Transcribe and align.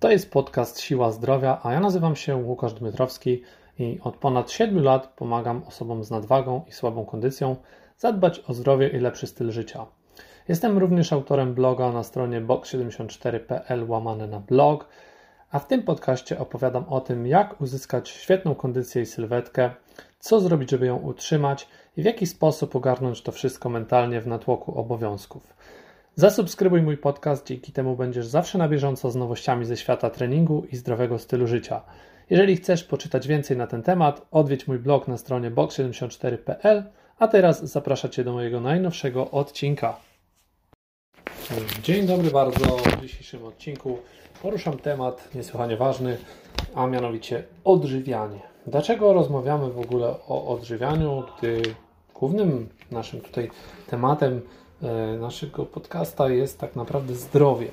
To 0.00 0.10
jest 0.10 0.30
podcast 0.30 0.80
Siła 0.80 1.12
Zdrowia, 1.12 1.60
a 1.62 1.72
ja 1.72 1.80
nazywam 1.80 2.16
się 2.16 2.36
Łukasz 2.36 2.74
Dmytrowski 2.74 3.42
i 3.78 3.98
od 4.02 4.16
ponad 4.16 4.50
7 4.50 4.82
lat 4.82 5.12
pomagam 5.16 5.62
osobom 5.66 6.04
z 6.04 6.10
nadwagą 6.10 6.64
i 6.68 6.72
słabą 6.72 7.06
kondycją 7.06 7.56
zadbać 7.96 8.40
o 8.48 8.54
zdrowie 8.54 8.88
i 8.88 8.98
lepszy 8.98 9.26
styl 9.26 9.50
życia. 9.50 9.86
Jestem 10.48 10.78
również 10.78 11.12
autorem 11.12 11.54
bloga 11.54 11.92
na 11.92 12.02
stronie 12.02 12.40
box74.pl 12.40 13.90
łamane 13.90 14.26
na 14.26 14.40
blog, 14.40 14.88
a 15.50 15.58
w 15.58 15.66
tym 15.66 15.82
podcaście 15.82 16.38
opowiadam 16.38 16.84
o 16.88 17.00
tym, 17.00 17.26
jak 17.26 17.60
uzyskać 17.60 18.08
świetną 18.08 18.54
kondycję 18.54 19.02
i 19.02 19.06
sylwetkę, 19.06 19.70
co 20.18 20.40
zrobić, 20.40 20.70
żeby 20.70 20.86
ją 20.86 20.96
utrzymać 20.96 21.68
i 21.96 22.02
w 22.02 22.04
jaki 22.04 22.26
sposób 22.26 22.76
ogarnąć 22.76 23.22
to 23.22 23.32
wszystko 23.32 23.68
mentalnie 23.68 24.20
w 24.20 24.26
natłoku 24.26 24.78
obowiązków. 24.80 25.54
Zasubskrybuj 26.18 26.82
mój 26.82 26.96
podcast, 26.96 27.46
dzięki 27.46 27.72
temu 27.72 27.96
będziesz 27.96 28.26
zawsze 28.26 28.58
na 28.58 28.68
bieżąco 28.68 29.10
z 29.10 29.16
nowościami 29.16 29.64
ze 29.64 29.76
świata 29.76 30.10
treningu 30.10 30.66
i 30.72 30.76
zdrowego 30.76 31.18
stylu 31.18 31.46
życia. 31.46 31.82
Jeżeli 32.30 32.56
chcesz 32.56 32.84
poczytać 32.84 33.28
więcej 33.28 33.56
na 33.56 33.66
ten 33.66 33.82
temat, 33.82 34.26
odwiedź 34.30 34.68
mój 34.68 34.78
blog 34.78 35.08
na 35.08 35.16
stronie 35.16 35.50
box74.pl, 35.50 36.84
a 37.18 37.28
teraz 37.28 37.64
zapraszam 37.64 38.10
Cię 38.10 38.24
do 38.24 38.32
mojego 38.32 38.60
najnowszego 38.60 39.30
odcinka. 39.30 39.96
Dzień 41.82 42.06
dobry 42.06 42.30
bardzo. 42.30 42.76
W 42.76 43.00
dzisiejszym 43.00 43.44
odcinku 43.44 43.98
poruszam 44.42 44.78
temat 44.78 45.34
niesłychanie 45.34 45.76
ważny, 45.76 46.18
a 46.74 46.86
mianowicie 46.86 47.44
odżywianie. 47.64 48.40
Dlaczego 48.66 49.12
rozmawiamy 49.12 49.70
w 49.70 49.78
ogóle 49.78 50.08
o 50.28 50.48
odżywianiu, 50.48 51.22
gdy 51.38 51.62
głównym 52.14 52.68
naszym 52.90 53.20
tutaj 53.20 53.50
tematem 53.86 54.40
naszego 55.18 55.66
podcasta 55.66 56.28
jest 56.28 56.58
tak 56.58 56.76
naprawdę 56.76 57.14
zdrowie. 57.14 57.68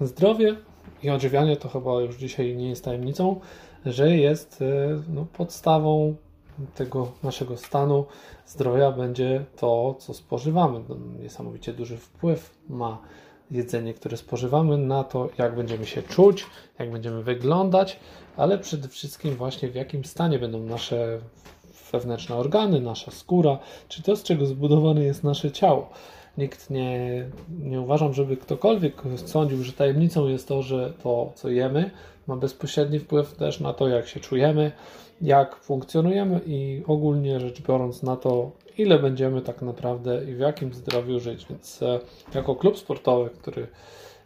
Zdrowie 0.00 0.56
i 1.02 1.10
odżywianie 1.10 1.56
to 1.56 1.68
chyba 1.68 2.00
już 2.00 2.16
dzisiaj 2.16 2.56
nie 2.56 2.68
jest 2.68 2.84
tajemnicą, 2.84 3.40
że 3.86 4.16
jest 4.16 4.62
e, 4.62 5.02
no, 5.08 5.26
podstawą 5.32 6.16
tego 6.74 7.12
naszego 7.22 7.56
stanu 7.56 8.06
zdrowia 8.46 8.92
będzie 8.92 9.44
to, 9.56 9.94
co 9.98 10.14
spożywamy. 10.14 10.80
No, 10.88 10.96
niesamowicie 11.22 11.72
duży 11.72 11.96
wpływ 11.96 12.54
ma 12.68 12.98
jedzenie, 13.50 13.94
które 13.94 14.16
spożywamy 14.16 14.78
na 14.78 15.04
to, 15.04 15.28
jak 15.38 15.56
będziemy 15.56 15.86
się 15.86 16.02
czuć, 16.02 16.46
jak 16.78 16.90
będziemy 16.90 17.22
wyglądać, 17.22 18.00
ale 18.36 18.58
przede 18.58 18.88
wszystkim 18.88 19.34
właśnie 19.34 19.68
w 19.68 19.74
jakim 19.74 20.04
stanie 20.04 20.38
będą 20.38 20.60
nasze 20.60 21.18
wewnętrzne 21.92 22.36
organy, 22.36 22.80
nasza 22.80 23.10
skóra, 23.10 23.58
czy 23.88 24.02
to, 24.02 24.16
z 24.16 24.22
czego 24.22 24.46
zbudowane 24.46 25.04
jest 25.04 25.24
nasze 25.24 25.50
ciało. 25.50 25.90
Nikt 26.38 26.70
nie, 26.70 27.24
nie 27.62 27.80
uważam, 27.80 28.14
żeby 28.14 28.36
ktokolwiek 28.36 29.02
sądził, 29.24 29.62
że 29.62 29.72
tajemnicą 29.72 30.28
jest 30.28 30.48
to, 30.48 30.62
że 30.62 30.92
to, 31.02 31.32
co 31.34 31.48
jemy, 31.48 31.90
ma 32.26 32.36
bezpośredni 32.36 32.98
wpływ 32.98 33.32
też 33.32 33.60
na 33.60 33.72
to, 33.72 33.88
jak 33.88 34.08
się 34.08 34.20
czujemy, 34.20 34.72
jak 35.22 35.56
funkcjonujemy 35.56 36.40
i 36.46 36.82
ogólnie 36.86 37.40
rzecz 37.40 37.62
biorąc 37.62 38.02
na 38.02 38.16
to, 38.16 38.50
ile 38.78 38.98
będziemy 38.98 39.42
tak 39.42 39.62
naprawdę 39.62 40.24
i 40.30 40.34
w 40.34 40.38
jakim 40.38 40.74
zdrowiu 40.74 41.20
żyć. 41.20 41.46
Więc 41.50 41.82
e, 41.82 42.00
jako 42.34 42.56
klub 42.56 42.78
sportowy, 42.78 43.30
który 43.30 43.66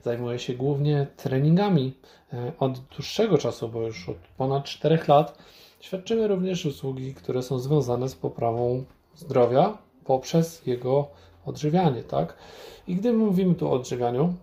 zajmuje 0.05 0.39
się 0.39 0.55
głównie 0.55 1.07
treningami 1.17 1.95
e, 2.33 2.53
od 2.59 2.79
dłuższego 2.79 3.39
czasu, 3.39 3.69
bo 3.69 3.83
już 3.83 4.09
od 4.09 4.17
ponad 4.37 4.65
4 4.65 4.99
lat, 5.09 5.39
świadczymy 5.81 6.29
również 6.29 6.67
usługi, 6.67 7.15
które 7.15 7.43
są 7.43 7.59
związane 7.59 8.09
z 8.09 8.15
poprawą 8.15 8.85
zdrowia 9.17 9.79
poprzez 10.05 10.67
jego 10.67 11.09
odżywianie, 11.49 12.03
tak? 12.03 12.35
I 12.87 12.97
gdy 12.97 13.13
mówimy 13.13 13.55
tu 13.55 13.69
o 13.69 13.73
odżywianiu, 13.73 14.35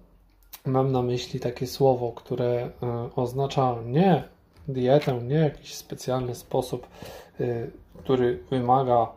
mam 0.65 0.91
na 0.91 1.01
myśli 1.01 1.39
takie 1.39 1.67
słowo, 1.67 2.11
które 2.11 2.69
e, 2.83 3.09
oznacza 3.15 3.75
nie 3.85 4.23
dietę, 4.67 5.21
nie 5.23 5.35
jakiś 5.35 5.75
specjalny 5.75 6.35
sposób, 6.35 6.87
e, 7.39 7.67
który 7.97 8.43
wymaga 8.49 9.07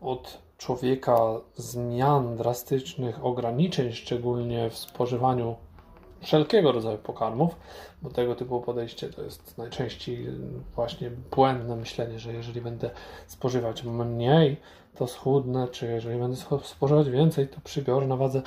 od 0.00 0.38
człowieka 0.58 1.18
zmian 1.56 2.36
drastycznych, 2.36 3.24
ograniczeń, 3.24 3.92
szczególnie 3.92 4.70
w 4.70 4.78
spożywaniu 4.78 5.56
wszelkiego 6.20 6.72
rodzaju 6.72 6.98
pokarmów, 6.98 7.56
bo 8.02 8.10
tego 8.10 8.34
typu 8.34 8.60
podejście 8.60 9.08
to 9.08 9.22
jest 9.22 9.58
najczęściej 9.58 10.26
właśnie 10.74 11.10
błędne 11.10 11.76
myślenie, 11.76 12.18
że 12.18 12.32
jeżeli 12.32 12.60
będę 12.60 12.90
spożywać 13.26 13.84
mniej, 13.84 14.56
to 14.98 15.06
schudnę, 15.06 15.68
czy 15.68 15.86
jeżeli 15.86 16.18
będę 16.18 16.36
spożywać 16.62 17.10
więcej, 17.10 17.48
to 17.48 17.60
przybiorę 17.64 18.06
na 18.06 18.16
wadze. 18.16 18.42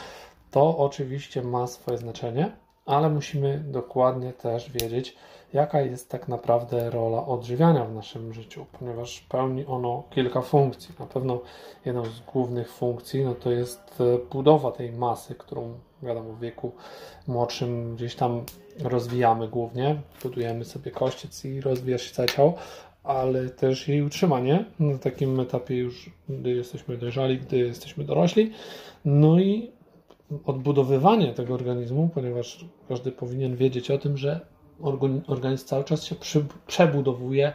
To 0.52 0.78
oczywiście 0.78 1.42
ma 1.42 1.68
swoje 1.68 1.98
znaczenie, 1.98 2.52
ale 2.86 3.10
musimy 3.10 3.64
dokładnie 3.68 4.34
też 4.34 4.72
wiedzieć, 4.72 5.16
jaka 5.54 5.82
jest 5.82 6.10
tak 6.10 6.28
naprawdę 6.28 6.90
rola 6.90 7.26
odżywiania 7.26 7.86
w 7.86 7.96
naszym 7.96 8.34
życiu, 8.34 8.66
ponieważ 8.80 9.20
pełni 9.20 9.66
ono 9.66 10.04
kilka 10.10 10.42
funkcji. 10.42 10.96
Na 11.00 11.06
pewno 11.06 11.40
jedną 11.86 12.06
z 12.06 12.20
głównych 12.20 12.72
funkcji 12.72 13.26
no 13.26 13.36
to 13.36 13.52
jest 13.52 14.02
e, 14.02 14.30
budowa 14.32 14.72
tej 14.72 14.92
masy, 14.92 15.36
którą 15.36 15.74
wiadomo 16.04 16.34
w 16.34 16.40
wieku 16.40 16.72
młodszym 17.28 17.96
gdzieś 17.96 18.16
tam 18.16 18.44
rozwijamy 18.84 19.48
głównie, 19.48 20.02
budujemy 20.24 20.66
sobie 20.66 20.92
kościec 20.92 21.46
i 21.46 21.62
rozwija 21.62 21.98
się 21.98 22.14
całe 22.14 22.30
ciało, 22.30 22.54
ale 23.04 23.50
też 23.50 23.88
jej 23.88 24.02
utrzymanie 24.02 24.66
na 24.80 24.98
takim 24.98 25.40
etapie 25.40 25.76
już, 25.76 26.10
gdy 26.30 26.52
jesteśmy 26.52 26.98
dojrzali, 26.98 27.38
gdy 27.38 27.58
jesteśmy 27.58 28.04
dorośli. 28.04 28.52
No 29.06 29.40
i 29.40 29.72
odbudowywanie 30.46 31.34
tego 31.34 31.54
organizmu, 31.54 32.10
ponieważ 32.14 32.66
każdy 32.90 33.12
powinien 33.12 33.56
wiedzieć 33.56 33.92
o 33.92 33.98
tym, 33.98 34.18
że 34.18 34.40
organizm 35.28 35.66
cały 35.66 35.84
czas 35.84 36.04
się 36.04 36.16
przebudowuje, 36.68 37.54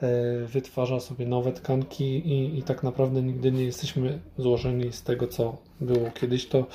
e, 0.00 0.10
wytwarza 0.46 1.00
sobie 1.00 1.26
nowe 1.26 1.52
tkanki 1.52 2.04
i, 2.04 2.58
i 2.58 2.62
tak 2.62 2.82
naprawdę 2.82 3.22
nigdy 3.22 3.52
nie 3.52 3.64
jesteśmy 3.64 4.20
złożeni 4.38 4.92
z 4.92 5.02
tego, 5.02 5.26
co 5.26 5.56
było 5.80 6.10
kiedyś 6.20 6.48
to 6.48 6.66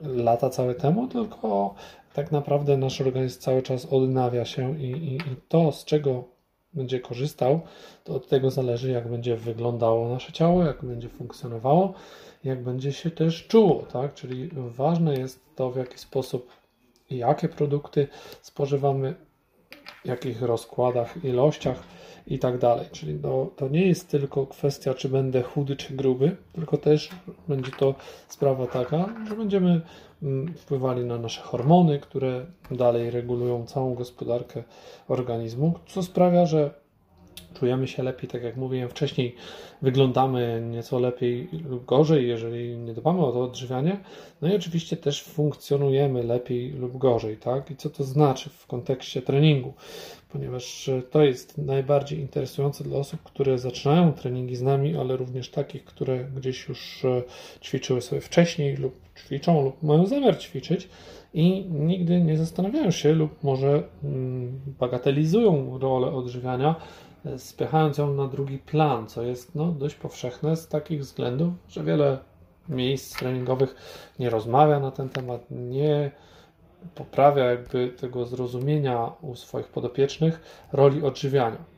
lata 0.00 0.50
całe 0.50 0.74
temu, 0.74 1.08
tylko 1.08 1.74
tak 2.14 2.32
naprawdę 2.32 2.76
nasz 2.76 3.00
organizm 3.00 3.40
cały 3.40 3.62
czas 3.62 3.86
odnawia 3.86 4.44
się 4.44 4.80
i, 4.80 4.90
i, 4.90 5.14
i 5.16 5.36
to, 5.48 5.72
z 5.72 5.84
czego 5.84 6.24
będzie 6.74 7.00
korzystał, 7.00 7.60
to 8.04 8.14
od 8.14 8.28
tego 8.28 8.50
zależy, 8.50 8.90
jak 8.90 9.08
będzie 9.08 9.36
wyglądało 9.36 10.08
nasze 10.08 10.32
ciało, 10.32 10.64
jak 10.64 10.84
będzie 10.84 11.08
funkcjonowało, 11.08 11.94
jak 12.44 12.62
będzie 12.62 12.92
się 12.92 13.10
też 13.10 13.46
czuło, 13.46 13.82
tak? 13.92 14.14
Czyli 14.14 14.50
ważne 14.52 15.14
jest 15.14 15.40
to, 15.56 15.70
w 15.70 15.76
jaki 15.76 15.98
sposób 15.98 16.48
i 17.10 17.16
jakie 17.16 17.48
produkty 17.48 18.08
spożywamy, 18.42 19.14
w 20.04 20.08
jakich 20.08 20.42
rozkładach, 20.42 21.24
ilościach 21.24 21.82
i 22.26 22.38
tak 22.38 22.58
dalej. 22.58 22.86
Czyli 22.92 23.18
to, 23.18 23.50
to 23.56 23.68
nie 23.68 23.86
jest 23.86 24.08
tylko 24.08 24.46
kwestia, 24.46 24.94
czy 24.94 25.08
będę 25.08 25.42
chudy, 25.42 25.76
czy 25.76 25.94
gruby, 25.94 26.36
tylko 26.52 26.76
też 26.76 27.08
będzie 27.48 27.70
to 27.78 27.94
sprawa 28.28 28.66
taka, 28.66 29.08
że 29.28 29.36
będziemy 29.36 29.80
mm, 30.22 30.54
wpływali 30.54 31.04
na 31.04 31.18
nasze 31.18 31.40
hormony, 31.40 31.98
które 31.98 32.46
dalej 32.70 33.10
regulują 33.10 33.66
całą 33.66 33.94
gospodarkę 33.94 34.62
organizmu, 35.08 35.74
co 35.86 36.02
sprawia, 36.02 36.46
że 36.46 36.81
czujemy 37.62 37.88
się 37.88 38.02
lepiej, 38.02 38.28
tak 38.30 38.42
jak 38.42 38.56
mówiłem 38.56 38.88
wcześniej, 38.88 39.34
wyglądamy 39.82 40.62
nieco 40.70 40.98
lepiej 40.98 41.48
lub 41.68 41.84
gorzej, 41.84 42.28
jeżeli 42.28 42.76
nie 42.78 42.94
dbamy 42.94 43.26
o 43.26 43.32
to 43.32 43.42
odżywianie. 43.42 44.00
No 44.40 44.52
i 44.52 44.56
oczywiście 44.56 44.96
też 44.96 45.22
funkcjonujemy 45.22 46.22
lepiej 46.22 46.70
lub 46.70 46.98
gorzej, 46.98 47.36
tak? 47.36 47.70
I 47.70 47.76
co 47.76 47.90
to 47.90 48.04
znaczy 48.04 48.50
w 48.50 48.66
kontekście 48.66 49.22
treningu? 49.22 49.74
Ponieważ 50.28 50.90
to 51.10 51.22
jest 51.22 51.58
najbardziej 51.58 52.18
interesujące 52.18 52.84
dla 52.84 52.98
osób, 52.98 53.22
które 53.22 53.58
zaczynają 53.58 54.12
treningi 54.12 54.56
z 54.56 54.62
nami, 54.62 54.96
ale 54.96 55.16
również 55.16 55.50
takich, 55.50 55.84
które 55.84 56.24
gdzieś 56.24 56.68
już 56.68 57.04
e, 57.04 57.22
ćwiczyły 57.60 58.00
sobie 58.00 58.20
wcześniej 58.20 58.76
lub 58.76 58.94
ćwiczą 59.16 59.64
lub 59.64 59.82
mają 59.82 60.06
zamiar 60.06 60.38
ćwiczyć 60.38 60.88
i 61.34 61.64
nigdy 61.70 62.20
nie 62.20 62.36
zastanawiają 62.36 62.90
się 62.90 63.12
lub 63.12 63.42
może 63.42 63.82
mm, 64.04 64.60
bagatelizują 64.80 65.78
rolę 65.78 66.12
odżywiania 66.12 66.74
spychając 67.36 67.98
ją 67.98 68.14
na 68.14 68.28
drugi 68.28 68.58
plan, 68.58 69.06
co 69.06 69.22
jest 69.22 69.54
no, 69.54 69.66
dość 69.66 69.94
powszechne 69.94 70.56
z 70.56 70.68
takich 70.68 71.00
względów, 71.00 71.52
że 71.68 71.84
wiele 71.84 72.18
miejsc 72.68 73.18
treningowych 73.18 73.74
nie 74.18 74.30
rozmawia 74.30 74.80
na 74.80 74.90
ten 74.90 75.08
temat, 75.08 75.40
nie 75.50 76.10
poprawia 76.94 77.44
jakby 77.44 77.88
tego 77.88 78.26
zrozumienia 78.26 79.12
u 79.22 79.36
swoich 79.36 79.66
podopiecznych 79.66 80.40
roli 80.72 81.02
odżywiania. 81.02 81.72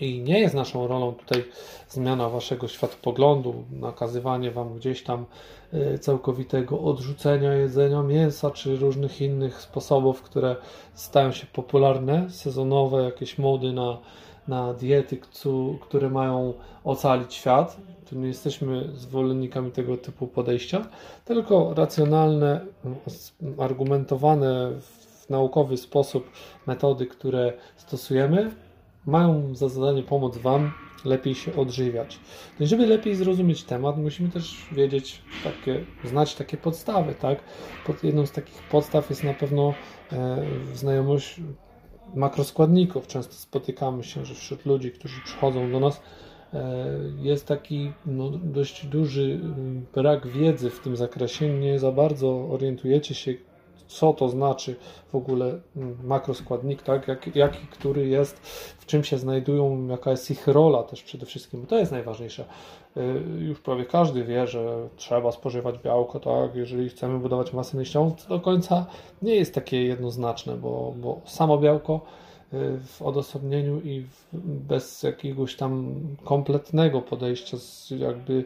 I 0.00 0.20
nie 0.20 0.40
jest 0.40 0.54
naszą 0.54 0.86
rolą 0.86 1.14
tutaj 1.14 1.44
zmiana 1.88 2.28
waszego 2.28 2.68
światopoglądu, 2.68 3.64
nakazywanie 3.70 4.50
wam 4.50 4.74
gdzieś 4.74 5.02
tam 5.02 5.26
y, 5.74 5.98
całkowitego 5.98 6.80
odrzucenia 6.80 7.54
jedzenia 7.54 8.02
mięsa 8.02 8.50
czy 8.50 8.76
różnych 8.76 9.20
innych 9.20 9.60
sposobów, 9.60 10.22
które 10.22 10.56
stają 10.94 11.32
się 11.32 11.46
popularne, 11.46 12.30
sezonowe, 12.30 13.04
jakieś 13.04 13.38
mody 13.38 13.72
na 13.72 13.98
na 14.48 14.74
diety, 14.74 15.18
które 15.80 16.10
mają 16.10 16.54
ocalić 16.84 17.34
świat. 17.34 17.76
Tu 18.10 18.18
nie 18.18 18.28
jesteśmy 18.28 18.88
zwolennikami 18.94 19.70
tego 19.70 19.96
typu 19.96 20.26
podejścia, 20.26 20.86
tylko 21.24 21.74
racjonalne, 21.74 22.66
argumentowane 23.58 24.70
w 24.80 25.30
naukowy 25.30 25.76
sposób 25.76 26.30
metody, 26.66 27.06
które 27.06 27.52
stosujemy, 27.76 28.50
mają 29.06 29.54
za 29.54 29.68
zadanie 29.68 30.02
pomóc 30.02 30.38
Wam 30.38 30.72
lepiej 31.04 31.34
się 31.34 31.56
odżywiać. 31.56 32.20
No 32.60 32.64
i 32.64 32.68
żeby 32.68 32.86
lepiej 32.86 33.14
zrozumieć 33.14 33.64
temat, 33.64 33.98
musimy 33.98 34.28
też 34.28 34.66
wiedzieć, 34.72 35.22
takie, 35.44 35.84
znać 36.04 36.34
takie 36.34 36.56
podstawy, 36.56 37.14
tak? 37.14 37.38
Pod 37.86 38.04
jedną 38.04 38.26
z 38.26 38.32
takich 38.32 38.62
podstaw 38.62 39.10
jest 39.10 39.24
na 39.24 39.34
pewno 39.34 39.74
e, 40.12 40.44
znajomość 40.74 41.40
makroskładników. 42.14 43.06
Często 43.06 43.34
spotykamy 43.34 44.04
się, 44.04 44.24
że 44.24 44.34
wśród 44.34 44.66
ludzi, 44.66 44.90
którzy 44.90 45.20
przychodzą 45.24 45.72
do 45.72 45.80
nas, 45.80 46.02
e, 46.54 46.86
jest 47.22 47.46
taki 47.46 47.92
no, 48.06 48.30
dość 48.30 48.86
duży 48.86 49.40
brak 49.94 50.26
wiedzy 50.26 50.70
w 50.70 50.80
tym 50.80 50.96
zakresie. 50.96 51.48
Nie 51.48 51.78
za 51.78 51.92
bardzo 51.92 52.48
orientujecie 52.50 53.14
się, 53.14 53.34
co 53.88 54.12
to 54.12 54.28
znaczy 54.28 54.76
w 55.12 55.14
ogóle 55.14 55.60
mm, 55.76 55.98
makroskładnik, 56.04 56.82
tak? 56.82 57.08
Jak, 57.08 57.36
jaki, 57.36 57.66
który 57.66 58.06
jest, 58.06 58.36
w 58.78 58.86
czym 58.86 59.04
się 59.04 59.18
znajdują, 59.18 59.86
jaka 59.86 60.10
jest 60.10 60.30
ich 60.30 60.46
rola 60.46 60.82
też 60.82 61.02
przede 61.02 61.26
wszystkim. 61.26 61.66
To 61.66 61.78
jest 61.78 61.92
najważniejsze. 61.92 62.44
Y, 62.96 63.00
już 63.38 63.60
prawie 63.60 63.84
każdy 63.84 64.24
wie, 64.24 64.46
że 64.46 64.88
trzeba 64.96 65.32
spożywać 65.32 65.78
białko, 65.78 66.20
tak? 66.20 66.54
Jeżeli 66.54 66.88
chcemy 66.88 67.18
budować 67.18 67.52
masę 67.52 67.76
mięśniową, 67.76 68.10
to 68.10 68.28
do 68.28 68.40
końca 68.40 68.86
nie 69.22 69.34
jest 69.34 69.54
takie 69.54 69.82
jednoznaczne, 69.84 70.56
bo, 70.56 70.94
bo 70.96 71.20
samo 71.24 71.58
białko 71.58 72.00
w 72.86 73.02
odosobnieniu 73.02 73.80
i 73.80 74.06
bez 74.32 75.02
jakiegoś 75.02 75.56
tam 75.56 75.94
kompletnego 76.24 77.02
podejścia, 77.02 77.56
jakby 77.90 78.44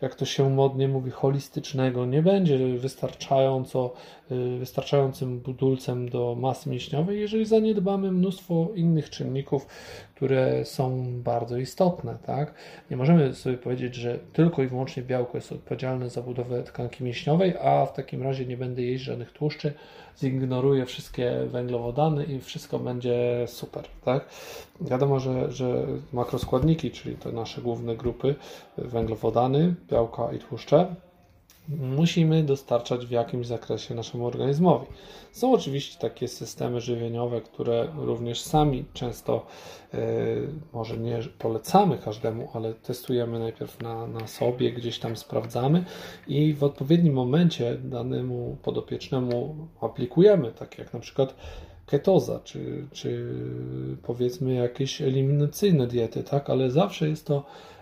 jak 0.00 0.14
to 0.14 0.24
się 0.24 0.50
modnie 0.50 0.88
mówi, 0.88 1.10
holistycznego, 1.10 2.06
nie 2.06 2.22
będzie 2.22 2.78
wystarczająco, 2.78 3.90
y, 3.90 4.21
wystarczającym 4.58 5.40
budulcem 5.40 6.08
do 6.08 6.36
masy 6.40 6.70
mięśniowej, 6.70 7.20
jeżeli 7.20 7.46
zaniedbamy 7.46 8.12
mnóstwo 8.12 8.68
innych 8.74 9.10
czynników, 9.10 9.66
które 10.14 10.64
są 10.64 11.04
bardzo 11.22 11.56
istotne. 11.56 12.18
Tak? 12.26 12.54
Nie 12.90 12.96
możemy 12.96 13.34
sobie 13.34 13.58
powiedzieć, 13.58 13.94
że 13.94 14.18
tylko 14.32 14.62
i 14.62 14.66
wyłącznie 14.66 15.02
białko 15.02 15.38
jest 15.38 15.52
odpowiedzialne 15.52 16.10
za 16.10 16.22
budowę 16.22 16.62
tkanki 16.62 17.04
mięśniowej, 17.04 17.54
a 17.62 17.86
w 17.86 17.92
takim 17.92 18.22
razie 18.22 18.46
nie 18.46 18.56
będę 18.56 18.82
jeść 18.82 19.04
żadnych 19.04 19.32
tłuszczy, 19.32 19.72
zignoruję 20.20 20.86
wszystkie 20.86 21.32
węglowodany 21.46 22.24
i 22.24 22.40
wszystko 22.40 22.78
będzie 22.78 23.44
super. 23.46 23.84
Tak? 24.04 24.26
Wiadomo, 24.80 25.20
że, 25.20 25.52
że 25.52 25.86
makroskładniki, 26.12 26.90
czyli 26.90 27.16
te 27.16 27.32
nasze 27.32 27.60
główne 27.60 27.96
grupy, 27.96 28.34
węglowodany, 28.78 29.74
białka 29.90 30.32
i 30.32 30.38
tłuszcze, 30.38 30.94
musimy 31.68 32.42
dostarczać 32.42 33.06
w 33.06 33.10
jakimś 33.10 33.46
zakresie 33.46 33.94
naszemu 33.94 34.26
organizmowi. 34.26 34.86
Są 35.32 35.52
oczywiście 35.52 35.98
takie 35.98 36.28
systemy 36.28 36.80
żywieniowe, 36.80 37.40
które 37.40 37.88
również 37.96 38.40
sami 38.40 38.84
często 38.92 39.46
yy, 39.92 40.00
może 40.72 40.98
nie 40.98 41.18
polecamy 41.38 41.98
każdemu, 41.98 42.48
ale 42.54 42.74
testujemy 42.74 43.38
najpierw 43.38 43.80
na, 43.80 44.06
na 44.06 44.26
sobie, 44.26 44.72
gdzieś 44.72 44.98
tam 44.98 45.16
sprawdzamy 45.16 45.84
i 46.28 46.54
w 46.54 46.64
odpowiednim 46.64 47.14
momencie 47.14 47.76
danemu 47.84 48.56
podopiecznemu 48.62 49.56
aplikujemy, 49.80 50.52
tak 50.52 50.78
jak 50.78 50.92
na 50.92 51.00
przykład 51.00 51.34
ketoza, 51.86 52.40
czy, 52.44 52.86
czy 52.92 53.34
powiedzmy 54.02 54.54
jakieś 54.54 55.02
eliminacyjne 55.02 55.86
diety, 55.86 56.22
tak, 56.22 56.50
ale 56.50 56.70
zawsze 56.70 57.08
jest 57.08 57.26
to 57.26 57.44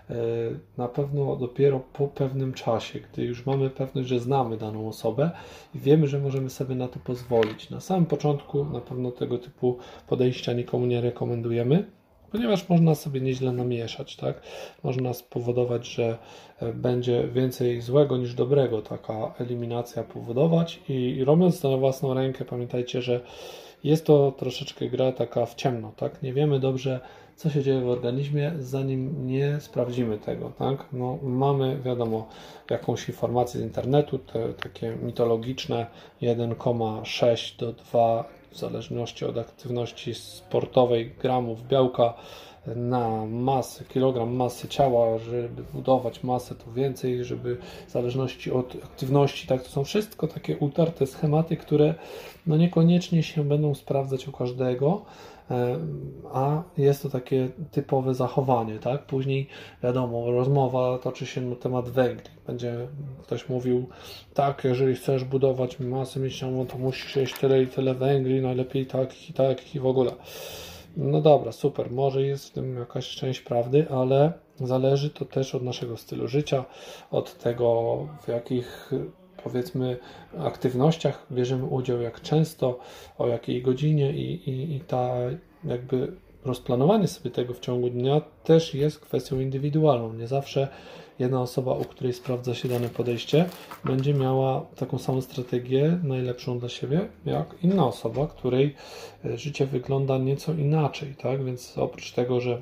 na 0.77 0.87
pewno 0.87 1.35
dopiero 1.35 1.79
po 1.93 2.07
pewnym 2.07 2.53
czasie, 2.53 2.99
gdy 2.99 3.23
już 3.23 3.45
mamy 3.45 3.69
pewność, 3.69 4.09
że 4.09 4.19
znamy 4.19 4.57
daną 4.57 4.87
osobę 4.87 5.31
i 5.75 5.79
wiemy, 5.79 6.07
że 6.07 6.19
możemy 6.19 6.49
sobie 6.49 6.75
na 6.75 6.87
to 6.87 6.99
pozwolić. 6.99 7.69
Na 7.69 7.79
samym 7.79 8.05
początku 8.05 8.65
na 8.65 8.81
pewno 8.81 9.11
tego 9.11 9.37
typu 9.37 9.77
podejścia 10.07 10.53
nikomu 10.53 10.85
nie 10.85 11.01
rekomendujemy, 11.01 11.85
ponieważ 12.31 12.69
można 12.69 12.95
sobie 12.95 13.21
nieźle 13.21 13.51
namieszać, 13.51 14.15
tak? 14.15 14.41
Można 14.83 15.13
spowodować, 15.13 15.87
że 15.87 16.17
e, 16.59 16.73
będzie 16.73 17.27
więcej 17.27 17.81
złego 17.81 18.17
niż 18.17 18.33
dobrego 18.33 18.81
taka 18.81 19.33
eliminacja 19.39 20.03
powodować 20.03 20.79
i 20.89 21.23
robiąc 21.23 21.61
to 21.61 21.71
na 21.71 21.77
własną 21.77 22.13
rękę, 22.13 22.45
pamiętajcie, 22.45 23.01
że 23.01 23.21
jest 23.83 24.05
to 24.05 24.31
troszeczkę 24.31 24.89
gra 24.89 25.11
taka 25.11 25.45
w 25.45 25.55
ciemno, 25.55 25.91
tak? 25.97 26.23
Nie 26.23 26.33
wiemy 26.33 26.59
dobrze, 26.59 26.99
co 27.41 27.49
się 27.49 27.63
dzieje 27.63 27.81
w 27.81 27.89
organizmie, 27.89 28.51
zanim 28.59 29.27
nie 29.27 29.59
sprawdzimy 29.59 30.17
tego, 30.17 30.51
tak? 30.59 30.85
No, 30.93 31.17
mamy, 31.23 31.79
wiadomo, 31.85 32.27
jakąś 32.69 33.07
informację 33.09 33.59
z 33.59 33.63
internetu, 33.63 34.19
te 34.19 34.53
takie 34.53 34.95
mitologiczne 35.03 35.85
1,6 36.21 37.59
do 37.59 37.73
2 37.73 38.23
w 38.51 38.57
zależności 38.57 39.25
od 39.25 39.37
aktywności 39.37 40.15
sportowej 40.15 41.11
gramów 41.21 41.67
białka 41.67 42.13
na 42.75 43.25
masę, 43.25 43.85
kilogram 43.85 44.35
masy 44.35 44.67
ciała, 44.67 45.17
żeby 45.17 45.63
budować 45.73 46.23
masę, 46.23 46.55
to 46.55 46.71
więcej, 46.71 47.23
żeby 47.23 47.57
w 47.87 47.91
zależności 47.91 48.51
od 48.51 48.75
aktywności, 48.83 49.47
tak, 49.47 49.63
to 49.63 49.69
są 49.69 49.83
wszystko 49.83 50.27
takie 50.27 50.57
utarte 50.57 51.07
schematy, 51.07 51.57
które 51.57 51.95
no 52.47 52.57
niekoniecznie 52.57 53.23
się 53.23 53.43
będą 53.43 53.75
sprawdzać 53.75 54.27
u 54.27 54.31
każdego, 54.31 55.05
E, 55.51 55.77
a 56.33 56.63
jest 56.77 57.03
to 57.03 57.09
takie 57.09 57.49
typowe 57.71 58.13
zachowanie, 58.13 58.79
tak? 58.79 59.05
Później 59.05 59.47
wiadomo, 59.83 60.31
rozmowa 60.31 60.97
toczy 60.97 61.25
się 61.25 61.41
na 61.41 61.55
temat 61.55 61.89
węgli. 61.89 62.29
Będzie 62.47 62.87
ktoś 63.23 63.49
mówił, 63.49 63.89
tak, 64.33 64.63
jeżeli 64.63 64.95
chcesz 64.95 65.23
budować 65.23 65.79
masę 65.79 66.19
mięśniową, 66.19 66.65
to 66.65 66.77
musisz 66.77 67.15
jeść 67.15 67.39
tyle 67.39 67.63
i 67.63 67.67
tyle 67.67 67.93
węgli, 67.93 68.41
najlepiej 68.41 68.85
tak 68.85 69.29
i 69.29 69.33
tak 69.33 69.75
i 69.75 69.79
w 69.79 69.85
ogóle. 69.85 70.11
No 70.97 71.21
dobra, 71.21 71.51
super, 71.51 71.91
może 71.91 72.21
jest 72.21 72.47
w 72.47 72.51
tym 72.51 72.75
jakaś 72.75 73.09
część 73.15 73.41
prawdy, 73.41 73.85
ale 73.89 74.33
zależy 74.55 75.09
to 75.09 75.25
też 75.25 75.55
od 75.55 75.63
naszego 75.63 75.97
stylu 75.97 76.27
życia, 76.27 76.65
od 77.11 77.37
tego, 77.37 77.97
w 78.21 78.27
jakich 78.27 78.91
powiedzmy 79.43 79.97
aktywnościach 80.37 81.27
bierzemy 81.31 81.65
udział, 81.65 82.01
jak 82.01 82.21
często, 82.21 82.79
o 83.17 83.27
jakiej 83.27 83.61
godzinie 83.61 84.13
i, 84.13 84.49
i, 84.49 84.75
i 84.75 84.79
ta 84.79 85.15
jakby 85.63 86.13
rozplanowanie 86.45 87.07
sobie 87.07 87.31
tego 87.31 87.53
w 87.53 87.59
ciągu 87.59 87.89
dnia 87.89 88.21
też 88.43 88.73
jest 88.73 88.99
kwestią 88.99 89.39
indywidualną. 89.39 90.13
Nie 90.13 90.27
zawsze 90.27 90.67
jedna 91.21 91.41
osoba, 91.41 91.73
u 91.73 91.83
której 91.83 92.13
sprawdza 92.13 92.55
się 92.55 92.69
dane 92.69 92.89
podejście, 92.89 93.45
będzie 93.85 94.13
miała 94.13 94.65
taką 94.75 94.97
samą 94.97 95.21
strategię, 95.21 95.99
najlepszą 96.03 96.59
dla 96.59 96.69
siebie, 96.69 97.09
jak 97.25 97.55
inna 97.63 97.87
osoba, 97.87 98.27
której 98.27 98.75
e, 99.25 99.37
życie 99.37 99.65
wygląda 99.65 100.17
nieco 100.17 100.53
inaczej. 100.53 101.15
Tak? 101.15 101.45
Więc 101.45 101.77
oprócz 101.77 102.11
tego, 102.11 102.41
że 102.41 102.61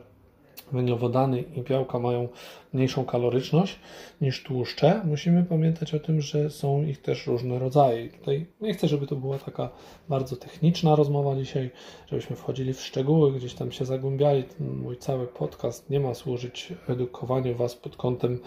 węglowodany 0.71 1.41
i 1.41 1.61
białka 1.61 1.99
mają 1.99 2.27
mniejszą 2.73 3.05
kaloryczność 3.05 3.79
niż 4.21 4.43
tłuszcze, 4.43 5.01
musimy 5.05 5.43
pamiętać 5.43 5.93
o 5.93 5.99
tym, 5.99 6.21
że 6.21 6.49
są 6.49 6.83
ich 6.83 7.01
też 7.01 7.27
różne 7.27 7.59
rodzaje. 7.59 8.05
I 8.05 8.09
tutaj 8.09 8.45
nie 8.61 8.73
chcę, 8.73 8.87
żeby 8.87 9.07
to 9.07 9.15
była 9.15 9.37
taka 9.37 9.69
bardzo 10.09 10.35
techniczna 10.35 10.95
rozmowa 10.95 11.35
dzisiaj, 11.35 11.71
żebyśmy 12.07 12.35
wchodzili 12.35 12.73
w 12.73 12.81
szczegóły, 12.81 13.31
gdzieś 13.31 13.53
tam 13.53 13.71
się 13.71 13.85
zagłębiali. 13.85 14.43
Mój 14.59 14.97
cały 14.97 15.27
podcast 15.27 15.89
nie 15.89 15.99
ma 15.99 16.13
służyć 16.13 16.73
edukowaniu 16.87 17.55
Was 17.55 17.75
pod 17.75 17.95
kątem 17.95 18.39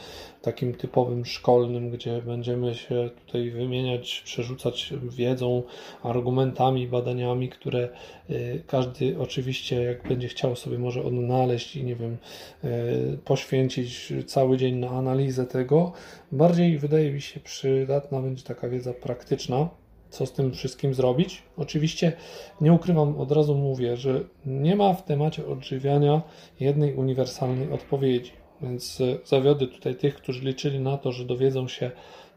takim 0.43 0.75
typowym 0.75 1.25
szkolnym, 1.25 1.91
gdzie 1.91 2.23
będziemy 2.23 2.75
się 2.75 3.11
tutaj 3.27 3.51
wymieniać, 3.51 4.23
przerzucać 4.25 4.95
wiedzą, 5.03 5.63
argumentami, 6.03 6.89
badaniami, 6.89 7.49
które 7.49 7.89
y, 8.31 8.63
każdy 8.67 9.19
oczywiście, 9.19 9.83
jak 9.83 10.09
będzie 10.09 10.29
chciał 10.29 10.57
sobie 10.57 10.79
może 10.79 11.03
odnaleźć 11.05 11.77
i 11.77 11.85
nie 11.85 11.97
wiem, 11.97 12.17
y, 12.65 13.19
poświęcić 13.25 14.12
cały 14.25 14.57
dzień 14.57 14.75
na 14.77 14.91
analizę 14.91 15.47
tego. 15.47 15.93
Bardziej 16.33 16.79
wydaje 16.79 17.13
mi 17.13 17.21
się 17.21 17.41
przydatna 17.41 18.21
będzie 18.21 18.45
taka 18.45 18.69
wiedza 18.69 18.93
praktyczna, 18.93 19.69
co 20.11 20.27
z 20.27 20.33
tym 20.33 20.53
wszystkim 20.53 20.95
zrobić. 20.95 21.43
Oczywiście 21.57 22.13
nie 22.61 22.73
ukrywam, 22.73 23.21
od 23.21 23.33
razu 23.33 23.55
mówię, 23.55 23.97
że 23.97 24.21
nie 24.47 24.77
ma 24.77 24.95
w 24.95 25.05
temacie 25.05 25.47
odżywiania 25.47 26.23
jednej 26.61 26.95
uniwersalnej 26.95 27.73
odpowiedzi. 27.73 28.33
Więc 28.63 29.01
e, 29.01 29.19
zawiodę 29.25 29.67
tutaj 29.67 29.95
tych, 29.95 30.15
którzy 30.15 30.45
liczyli 30.45 30.81
na 30.81 30.97
to, 30.97 31.13
że 31.13 31.25
dowiedzą 31.25 31.69
się 31.69 31.91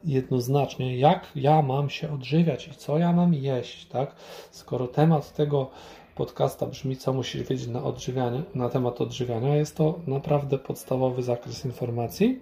jednoznacznie, 0.03 0.98
jak 0.98 1.32
ja 1.36 1.62
mam 1.62 1.89
się 1.89 2.13
odżywiać 2.13 2.67
i 2.67 2.75
co 2.75 2.98
ja 2.98 3.13
mam 3.13 3.34
jeść, 3.34 3.86
tak? 3.86 4.15
Skoro 4.51 4.88
temat 4.88 5.34
tego 5.34 5.70
podcasta 6.15 6.65
brzmi, 6.65 6.98
co 6.98 7.13
musisz 7.13 7.43
wiedzieć 7.43 7.67
na, 7.67 7.84
odżywianie, 7.84 8.43
na 8.55 8.69
temat 8.69 9.01
odżywiania. 9.01 9.55
Jest 9.55 9.77
to 9.77 10.00
naprawdę 10.07 10.57
podstawowy 10.57 11.24
zakres 11.24 11.65
informacji 11.65 12.39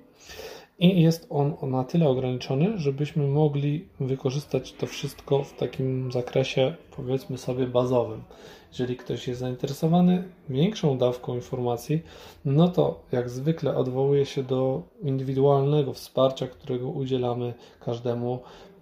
i 0.80 1.02
jest 1.02 1.28
on 1.30 1.56
na 1.62 1.84
tyle 1.84 2.10
ograniczony, 2.10 2.78
żebyśmy 2.78 3.28
mogli 3.28 3.88
wykorzystać 4.00 4.74
to 4.74 4.88
wszystko 4.88 5.44
w 5.44 5.54
takim 5.54 6.12
zakresie, 6.12 6.76
powiedzmy 6.96 7.38
sobie, 7.38 7.68
bazowym. 7.68 8.24
Jeżeli 8.72 8.98
ktoś 8.98 9.28
jest 9.28 9.40
zainteresowany 9.40 10.24
większą 10.50 10.98
dawką 10.98 11.36
informacji, 11.36 12.02
no 12.46 12.68
to 12.68 13.00
jak 13.12 13.30
zwykle 13.30 13.76
odwołuje 13.76 14.26
się 14.26 14.44
do 14.44 14.84
indywidualnego 15.02 15.94
wsparcia, 15.94 16.48
którego 16.48 16.90
udzielamy 16.90 17.54
każdemu 17.80 18.40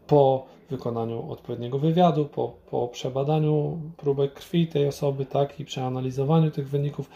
po 0.07 0.45
wykonaniu 0.71 1.31
odpowiedniego 1.31 1.79
wywiadu, 1.79 2.25
po, 2.25 2.55
po 2.71 2.87
przebadaniu 2.87 3.81
próbek 3.97 4.33
krwi 4.33 4.67
tej 4.67 4.87
osoby, 4.87 5.25
tak, 5.25 5.59
i 5.59 5.65
przeanalizowaniu 5.65 6.51
tych 6.51 6.69
wyników, 6.69 7.09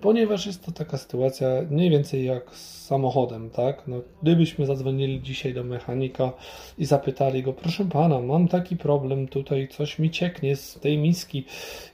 ponieważ 0.00 0.46
jest 0.46 0.66
to 0.66 0.72
taka 0.72 0.98
sytuacja 0.98 1.48
mniej 1.70 1.90
więcej 1.90 2.24
jak 2.24 2.54
z 2.54 2.86
samochodem, 2.86 3.50
tak? 3.50 3.82
No, 3.86 3.96
gdybyśmy 4.22 4.66
zadzwonili 4.66 5.22
dzisiaj 5.22 5.54
do 5.54 5.64
mechanika 5.64 6.32
i 6.78 6.84
zapytali 6.84 7.42
go, 7.42 7.52
proszę 7.52 7.84
pana, 7.84 8.20
mam 8.20 8.48
taki 8.48 8.76
problem, 8.76 9.28
tutaj 9.28 9.68
coś 9.68 9.98
mi 9.98 10.10
cieknie 10.10 10.56
z 10.56 10.74
tej 10.74 10.98
miski 10.98 11.44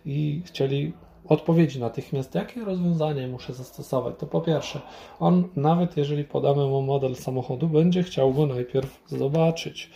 i 0.07 0.43
chcieli 0.45 0.93
odpowiedzi 1.29 1.81
natychmiast, 1.81 2.35
jakie 2.35 2.65
rozwiązanie 2.65 3.29
muszę 3.29 3.55
zastosować, 3.55 4.15
to 4.19 4.27
po 4.27 4.41
pierwsze, 4.41 4.81
on 5.21 5.49
nawet 5.57 5.97
jeżeli 5.97 6.25
podamy 6.25 6.67
mu 6.67 6.83
model 6.83 7.17
samochodu, 7.17 7.69
będzie 7.69 8.03
chciał 8.03 8.33
go 8.33 8.47
najpierw 8.47 9.01
zobaczyć, 9.07 9.91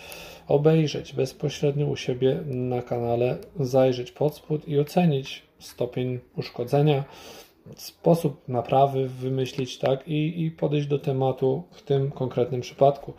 obejrzeć 0.48 1.12
bezpośrednio 1.12 1.86
u 1.86 1.96
siebie 1.96 2.40
na 2.46 2.82
kanale, 2.82 3.38
zajrzeć 3.60 4.12
pod 4.12 4.34
spód 4.34 4.68
i 4.68 4.80
ocenić 4.80 5.42
stopień 5.58 6.20
uszkodzenia, 6.36 7.04
sposób 7.76 8.48
naprawy 8.48 9.08
wymyślić, 9.08 9.78
tak, 9.78 10.08
i, 10.08 10.42
i 10.44 10.50
podejść 10.50 10.86
do 10.86 10.98
tematu 10.98 11.62
w 11.70 11.82
tym 11.82 12.10
konkretnym 12.10 12.60
przypadku. 12.60 13.12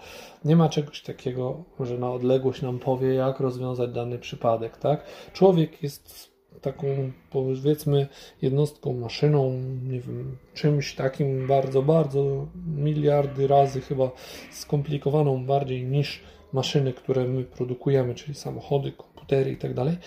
Nie 0.45 0.55
ma 0.55 0.69
czegoś 0.69 1.01
takiego, 1.01 1.63
że 1.79 1.97
na 1.97 2.11
odległość 2.11 2.61
nam 2.61 2.79
powie, 2.79 3.13
jak 3.13 3.39
rozwiązać 3.39 3.91
dany 3.91 4.19
przypadek, 4.19 4.77
tak. 4.77 5.05
Człowiek 5.33 5.83
jest 5.83 6.32
taką 6.61 7.11
powiedzmy 7.31 8.07
jednostką, 8.41 8.93
maszyną, 8.93 9.59
nie 9.89 9.99
wiem, 9.99 10.37
czymś 10.53 10.95
takim 10.95 11.47
bardzo, 11.47 11.81
bardzo 11.81 12.47
miliardy 12.77 13.47
razy 13.47 13.81
chyba 13.81 14.11
skomplikowaną 14.51 15.45
bardziej 15.45 15.83
niż 15.83 16.21
maszyny, 16.53 16.93
które 16.93 17.25
my 17.25 17.43
produkujemy, 17.43 18.15
czyli 18.15 18.35
samochody, 18.35 18.91
komputery 18.91 19.51
i 19.51 19.57
tak 19.57 19.73
dalej. 19.73 19.97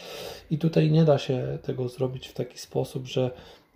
I 0.51 0.59
tutaj 0.59 0.91
nie 0.91 1.05
da 1.05 1.19
się 1.19 1.59
tego 1.63 1.89
zrobić 1.89 2.29
w 2.29 2.33
taki 2.33 2.59
sposób, 2.59 3.07
że 3.07 3.31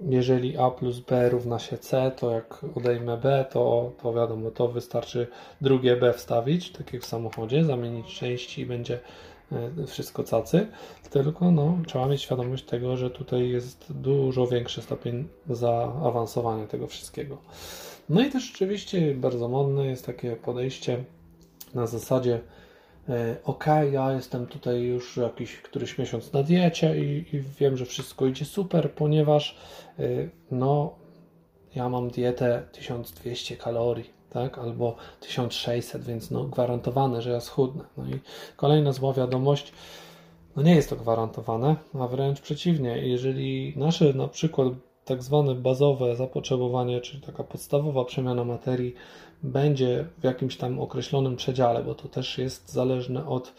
jeżeli 0.09 0.59
A 0.59 0.71
plus 0.71 1.01
B 1.01 1.29
równa 1.29 1.59
się 1.59 1.79
C, 1.79 2.13
to 2.17 2.31
jak 2.31 2.65
odejmę 2.75 3.17
B, 3.17 3.45
to, 3.51 3.93
to 4.03 4.13
wiadomo, 4.13 4.51
to 4.51 4.69
wystarczy 4.69 5.27
drugie 5.61 5.97
B 5.97 6.13
wstawić, 6.13 6.71
tak 6.71 6.93
jak 6.93 7.03
w 7.03 7.07
samochodzie, 7.07 7.65
zamienić 7.65 8.19
części 8.19 8.63
i 8.63 8.67
będzie 8.67 9.01
wszystko 9.87 10.25
cacy, 10.25 10.67
tylko 11.11 11.51
no, 11.51 11.79
trzeba 11.87 12.07
mieć 12.07 12.23
świadomość 12.23 12.65
tego, 12.65 12.97
że 12.97 13.11
tutaj 13.11 13.49
jest 13.49 13.93
dużo 13.93 14.47
większy 14.47 14.83
stopień 14.83 15.29
zaawansowania 15.51 16.67
tego 16.67 16.87
wszystkiego. 16.87 17.39
No 18.09 18.21
i 18.21 18.31
też 18.31 18.45
rzeczywiście 18.45 19.15
bardzo 19.15 19.49
modne 19.49 19.87
jest 19.87 20.07
takie 20.07 20.37
podejście 20.37 21.05
na 21.75 21.87
zasadzie 21.87 22.41
e, 23.09 23.37
ok, 23.45 23.67
ja 23.93 24.13
jestem 24.13 24.47
tutaj 24.47 24.83
już 24.83 25.17
jakiś 25.17 25.57
któryś 25.57 25.99
miesiąc 25.99 26.33
na 26.33 26.43
diecie 26.43 26.99
i, 27.05 27.37
i 27.37 27.43
wiem, 27.61 27.77
że 27.77 27.87
wszystko 27.87 28.27
idzie 28.27 28.45
super, 28.45 28.93
ponieważ 28.93 29.59
e, 29.99 30.03
no 30.51 30.95
ja 31.75 31.89
mam 31.89 32.11
dietę 32.11 32.63
1200 32.73 33.57
kalorii 33.57 34.20
tak, 34.31 34.59
albo 34.59 34.97
1600, 35.21 36.05
więc 36.05 36.31
no, 36.31 36.45
gwarantowane, 36.45 37.23
że 37.23 37.31
ja 37.31 37.41
schudnę. 37.41 37.85
No 37.97 38.05
i 38.05 38.21
kolejna 38.57 38.93
zła 38.93 39.13
wiadomość, 39.13 39.73
no 40.57 40.63
nie 40.63 40.75
jest 40.75 40.91
to 40.91 40.97
gwarantowane, 40.97 41.77
a 42.01 42.09
wręcz 42.09 42.41
przeciwnie, 42.41 42.99
jeżeli 42.99 43.75
nasze 43.77 44.13
na 44.13 44.29
przykład 44.29 44.69
tak 45.05 45.23
zwane 45.23 45.55
bazowe 45.55 46.17
zapotrzebowanie, 46.17 47.01
czyli 47.01 47.23
taka 47.23 47.45
podstawowa 47.45 48.05
przemiana 48.05 48.45
materii 48.45 48.95
będzie 49.43 50.07
w 50.19 50.25
jakimś 50.25 50.57
tam 50.57 50.81
określonym 50.81 51.37
przedziale, 51.37 51.85
bo 51.85 51.95
to 51.95 52.09
też 52.09 52.39
jest 52.39 52.73
zależne 52.73 53.27
od, 53.27 53.53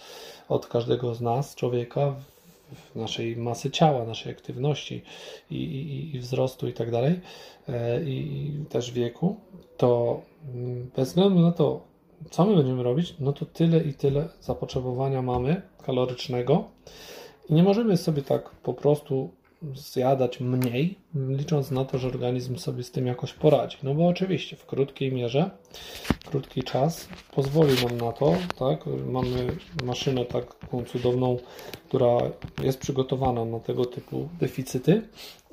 od 0.50 0.68
każdego 0.68 1.16
z 1.16 1.22
nas, 1.22 1.56
człowieka, 1.56 2.16
naszej 2.96 3.38
masy 3.38 3.72
ciała, 3.72 4.06
naszej 4.06 4.32
aktywności 4.32 5.04
i, 5.50 5.56
i, 5.56 6.16
i 6.16 6.20
wzrostu 6.20 6.68
i 6.68 6.74
tak 6.74 6.92
dalej, 6.92 7.20
e, 7.70 8.04
i 8.04 8.52
też 8.70 8.92
wieku, 8.92 9.36
to 9.78 10.22
mm, 10.54 10.92
bez 10.96 11.10
względu 11.10 11.40
na 11.40 11.52
to, 11.52 11.82
co 12.30 12.46
my 12.46 12.56
będziemy 12.56 12.84
robić, 12.84 13.16
no 13.20 13.34
to 13.34 13.46
tyle 13.46 13.84
i 13.84 13.94
tyle 13.94 14.30
zapotrzebowania 14.42 15.22
mamy 15.22 15.62
kalorycznego 15.86 16.64
i 17.50 17.54
nie 17.54 17.64
możemy 17.64 17.98
sobie 17.98 18.22
tak 18.22 18.50
po 18.50 18.74
prostu 18.74 19.30
zjadać 19.76 20.40
mniej, 20.40 20.96
licząc 21.16 21.72
na 21.72 21.86
to, 21.86 21.98
że 21.98 22.08
organizm 22.08 22.58
sobie 22.58 22.84
z 22.84 22.92
tym 22.92 23.08
jakoś 23.08 23.34
poradzi. 23.34 23.78
No 23.84 23.94
bo 23.94 24.08
oczywiście 24.08 24.56
w 24.56 24.66
krótkiej 24.66 25.12
mierze, 25.14 25.50
krótki 26.26 26.64
czas 26.64 27.08
pozwoli 27.32 27.74
nam 27.86 27.98
na 27.98 28.12
to, 28.12 28.36
tak? 28.60 28.86
Mamy 29.06 29.48
maszynę 29.84 30.26
taką 30.26 30.84
cudowną, 30.86 31.38
która 31.88 32.18
jest 32.64 32.80
przygotowana 32.80 33.46
na 33.46 33.60
tego 33.60 33.86
typu 33.86 34.30
deficyty 34.40 35.02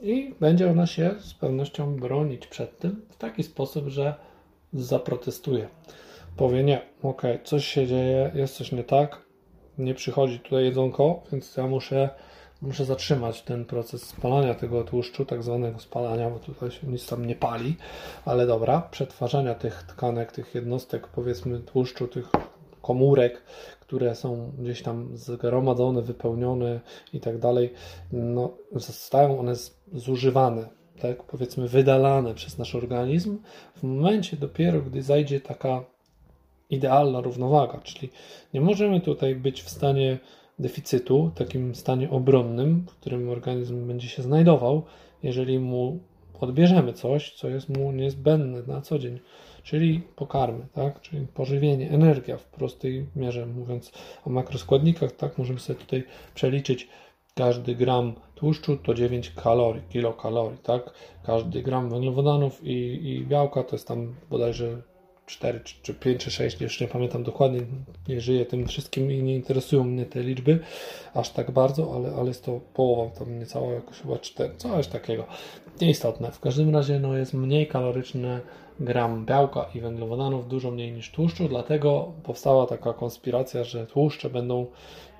i 0.02 0.34
będzie 0.40 0.70
ona 0.70 0.86
się 0.86 1.14
z 1.20 1.34
pewnością 1.34 1.96
bronić 1.96 2.46
przed 2.46 2.78
tym 2.78 3.02
w 3.10 3.16
taki 3.16 3.42
sposób, 3.42 3.88
że 3.88 4.14
zaprotestuje. 4.72 5.68
Powie 6.36 6.64
nie, 6.64 6.80
ok, 7.02 7.22
coś 7.44 7.66
się 7.66 7.86
dzieje, 7.86 8.30
jest 8.34 8.54
coś 8.54 8.72
nie 8.72 8.84
tak, 8.84 9.22
nie 9.78 9.94
przychodzi 9.94 10.40
tutaj 10.40 10.64
jedzonko, 10.64 11.22
więc 11.32 11.56
ja 11.56 11.66
muszę 11.66 12.10
muszę 12.62 12.84
zatrzymać 12.84 13.42
ten 13.42 13.64
proces 13.64 14.02
spalania 14.02 14.54
tego 14.54 14.84
tłuszczu, 14.84 15.24
tak 15.24 15.42
zwanego 15.42 15.78
spalania, 15.78 16.30
bo 16.30 16.38
tutaj 16.38 16.70
się 16.70 16.86
nic 16.86 17.06
tam 17.06 17.24
nie 17.24 17.34
pali, 17.34 17.76
ale 18.24 18.46
dobra, 18.46 18.80
przetwarzania 18.90 19.54
tych 19.54 19.82
tkanek, 19.82 20.32
tych 20.32 20.54
jednostek, 20.54 21.08
powiedzmy 21.08 21.60
tłuszczu, 21.60 22.08
tych 22.08 22.30
komórek, 22.82 23.42
które 23.80 24.14
są 24.14 24.52
gdzieś 24.58 24.82
tam 24.82 25.16
zgromadzone, 25.16 26.02
wypełnione 26.02 26.80
i 27.12 27.20
tak 27.20 27.38
dalej, 27.38 27.72
no, 28.12 28.50
zostają 28.72 29.38
one 29.38 29.52
zużywane, 29.92 30.68
tak, 31.00 31.22
powiedzmy 31.22 31.68
wydalane 31.68 32.34
przez 32.34 32.58
nasz 32.58 32.74
organizm 32.74 33.38
w 33.76 33.82
momencie 33.82 34.36
dopiero, 34.36 34.80
gdy 34.80 35.02
zajdzie 35.02 35.40
taka 35.40 35.84
idealna 36.70 37.20
równowaga, 37.20 37.78
czyli 37.78 38.10
nie 38.54 38.60
możemy 38.60 39.00
tutaj 39.00 39.34
być 39.34 39.62
w 39.62 39.70
stanie 39.70 40.18
deficytu, 40.58 41.30
takim 41.34 41.74
stanie 41.74 42.10
obronnym, 42.10 42.86
w 42.88 42.94
którym 42.94 43.28
organizm 43.30 43.86
będzie 43.86 44.08
się 44.08 44.22
znajdował, 44.22 44.82
jeżeli 45.22 45.58
mu 45.58 46.00
odbierzemy 46.40 46.92
coś, 46.92 47.32
co 47.32 47.48
jest 47.48 47.68
mu 47.68 47.92
niezbędne 47.92 48.62
na 48.62 48.80
co 48.80 48.98
dzień, 48.98 49.20
czyli 49.62 50.00
pokarmy, 50.16 50.66
tak? 50.72 51.00
czyli 51.00 51.26
pożywienie, 51.26 51.90
energia 51.90 52.36
w 52.36 52.44
prostej 52.44 53.06
mierze, 53.16 53.46
mówiąc 53.46 53.92
o 54.24 54.30
makroskładnikach, 54.30 55.12
tak 55.12 55.38
możemy 55.38 55.60
sobie 55.60 55.78
tutaj 55.78 56.04
przeliczyć 56.34 56.88
każdy 57.34 57.74
gram 57.74 58.14
tłuszczu 58.34 58.76
to 58.76 58.94
9 58.94 59.30
kalorii, 59.30 59.82
kilokalorii, 59.88 60.58
tak? 60.58 60.90
Każdy 61.22 61.62
gram 61.62 61.90
węglowodanów 61.90 62.64
i, 62.64 63.08
i 63.10 63.26
białka 63.26 63.62
to 63.62 63.76
jest 63.76 63.88
tam 63.88 64.14
bodajże 64.30 64.82
4 65.28 65.60
czy 65.82 65.94
5 65.94 66.24
czy 66.24 66.30
6, 66.30 66.60
już 66.60 66.80
nie 66.80 66.88
pamiętam 66.88 67.22
dokładnie, 67.22 67.60
nie 68.08 68.20
żyję 68.20 68.46
tym 68.46 68.66
wszystkim 68.66 69.12
i 69.12 69.22
nie 69.22 69.34
interesują 69.34 69.84
mnie 69.84 70.06
te 70.06 70.22
liczby 70.22 70.58
aż 71.14 71.30
tak 71.30 71.50
bardzo, 71.50 71.94
ale, 71.94 72.14
ale 72.14 72.28
jest 72.28 72.44
to 72.44 72.60
połowa, 72.74 73.10
tam 73.18 73.38
niecała 73.38 73.72
jakoś 73.72 73.98
chyba 73.98 74.18
4, 74.18 74.54
coś 74.56 74.86
takiego. 74.86 75.26
Nieistotne. 75.80 76.30
W 76.32 76.40
każdym 76.40 76.74
razie 76.74 77.00
no, 77.00 77.16
jest 77.16 77.34
mniej 77.34 77.66
kaloryczne 77.66 78.40
gram 78.80 79.26
białka 79.26 79.66
i 79.74 79.80
węglowodanów, 79.80 80.48
dużo 80.48 80.70
mniej 80.70 80.92
niż 80.92 81.10
tłuszczu, 81.10 81.48
dlatego 81.48 82.12
powstała 82.22 82.66
taka 82.66 82.92
konspiracja, 82.92 83.64
że 83.64 83.86
tłuszcze 83.86 84.30
będą 84.30 84.66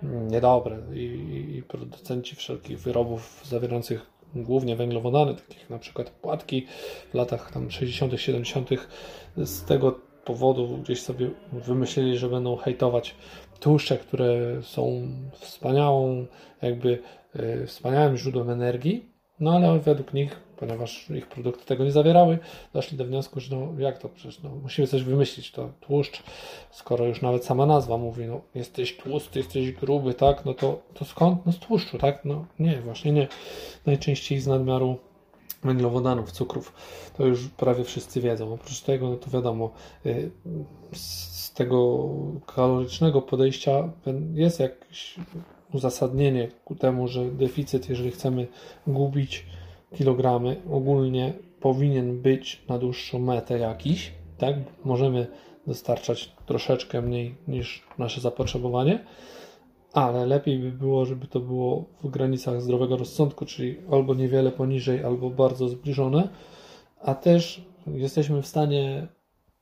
niedobre 0.03 0.79
i, 0.93 1.55
i 1.57 1.62
producenci 1.62 2.37
wszelkich 2.37 2.81
wyrobów 2.81 3.43
zawierających 3.45 4.18
głównie 4.35 4.77
węglowodany, 4.77 5.35
takich 5.35 5.71
na 5.71 5.79
przykład 5.79 6.11
płatki 6.11 6.67
w 7.11 7.15
latach 7.15 7.53
tam 7.53 7.71
60., 7.71 8.13
70. 8.21 8.71
z 9.37 9.65
tego 9.65 10.01
powodu 10.25 10.79
gdzieś 10.79 11.03
sobie 11.03 11.31
wymyślili, 11.53 12.19
że 12.19 12.29
będą 12.29 12.57
hejtować 12.57 13.15
tłuszcze, 13.61 13.99
które 13.99 14.63
są 14.63 15.09
wspaniałą, 15.33 16.27
jakby 16.63 16.99
y, 17.37 17.67
wspaniałym 17.67 18.17
źródłem 18.17 18.51
energii, 18.51 19.18
no 19.40 19.52
ale 19.57 19.78
według 19.78 20.14
nich 20.14 20.49
ponieważ 20.59 21.11
ich 21.11 21.26
produkty 21.26 21.64
tego 21.64 21.85
nie 21.85 21.92
zawierały, 21.92 22.38
doszli 22.73 22.99
do 22.99 23.04
wniosku, 23.04 23.40
że 23.40 23.57
no 23.57 23.80
jak 23.80 23.99
to 23.99 24.09
przecież, 24.09 24.42
no, 24.42 24.50
musimy 24.62 24.88
coś 24.88 25.02
wymyślić, 25.02 25.50
to 25.50 25.71
tłuszcz, 25.80 26.23
skoro 26.71 27.04
już 27.04 27.23
nawet 27.23 27.45
sama 27.45 27.66
nazwa 27.66 27.97
mówi, 27.97 28.26
no 28.26 28.40
jesteś 28.54 28.97
tłusty, 28.97 29.38
jesteś 29.38 29.73
gruby, 29.73 30.14
tak, 30.14 30.45
no 30.45 30.54
to, 30.54 30.80
to 30.95 31.04
skąd? 31.04 31.47
No 31.47 31.52
z 31.52 31.59
tłuszczu, 31.59 31.99
tak, 31.99 32.25
no 32.25 32.47
nie, 32.59 32.80
właśnie 32.80 33.12
nie, 33.12 33.28
najczęściej 33.87 34.40
z 34.40 34.47
nadmiaru 34.47 34.99
węglowodanów, 35.64 36.33
cukrów, 36.33 36.73
to 37.16 37.26
już 37.26 37.49
prawie 37.49 37.85
wszyscy 37.85 38.21
wiedzą, 38.21 38.52
oprócz 38.52 38.80
tego, 38.80 39.09
no 39.09 39.16
to 39.16 39.30
wiadomo, 39.30 39.71
y, 40.07 40.30
z 40.92 41.52
tego 41.52 42.09
kalorycznego 42.47 43.23
podejścia 43.23 43.88
jest 44.35 44.61
jakieś 44.61 45.16
uzasadnienie 45.73 46.49
ku 46.65 46.75
temu, 46.75 47.09
że 47.09 47.25
deficyt, 47.25 47.89
jeżeli 47.89 48.11
chcemy 48.11 48.47
gubić 48.87 49.47
kilogramy 49.95 50.63
ogólnie 50.71 51.33
powinien 51.61 52.23
być 52.23 52.63
na 52.69 52.79
dłuższą 52.79 53.19
metę 53.19 53.59
jakiś, 53.59 54.13
tak? 54.39 54.57
Możemy 54.85 55.27
dostarczać 55.67 56.33
troszeczkę 56.47 57.03
mniej 57.03 57.35
niż 57.49 57.83
nasze 57.99 58.21
zapotrzebowanie, 58.21 59.05
ale 59.93 60.27
lepiej 60.27 60.59
by 60.59 60.73
było, 60.73 61.05
żeby 61.05 61.27
to 61.27 61.41
było 61.41 61.85
w 62.03 62.09
granicach 62.09 62.63
zdrowego 62.63 62.97
rozsądku, 62.97 63.47
czyli 63.47 63.77
albo 63.93 64.15
niewiele 64.15 64.53
poniżej, 64.53 65.05
albo 65.05 65.31
bardzo 65.31 65.69
zbliżone, 65.69 66.29
a 67.01 67.15
też 67.15 67.65
jesteśmy 67.87 68.43
w 68.43 68.47
stanie 68.47 69.09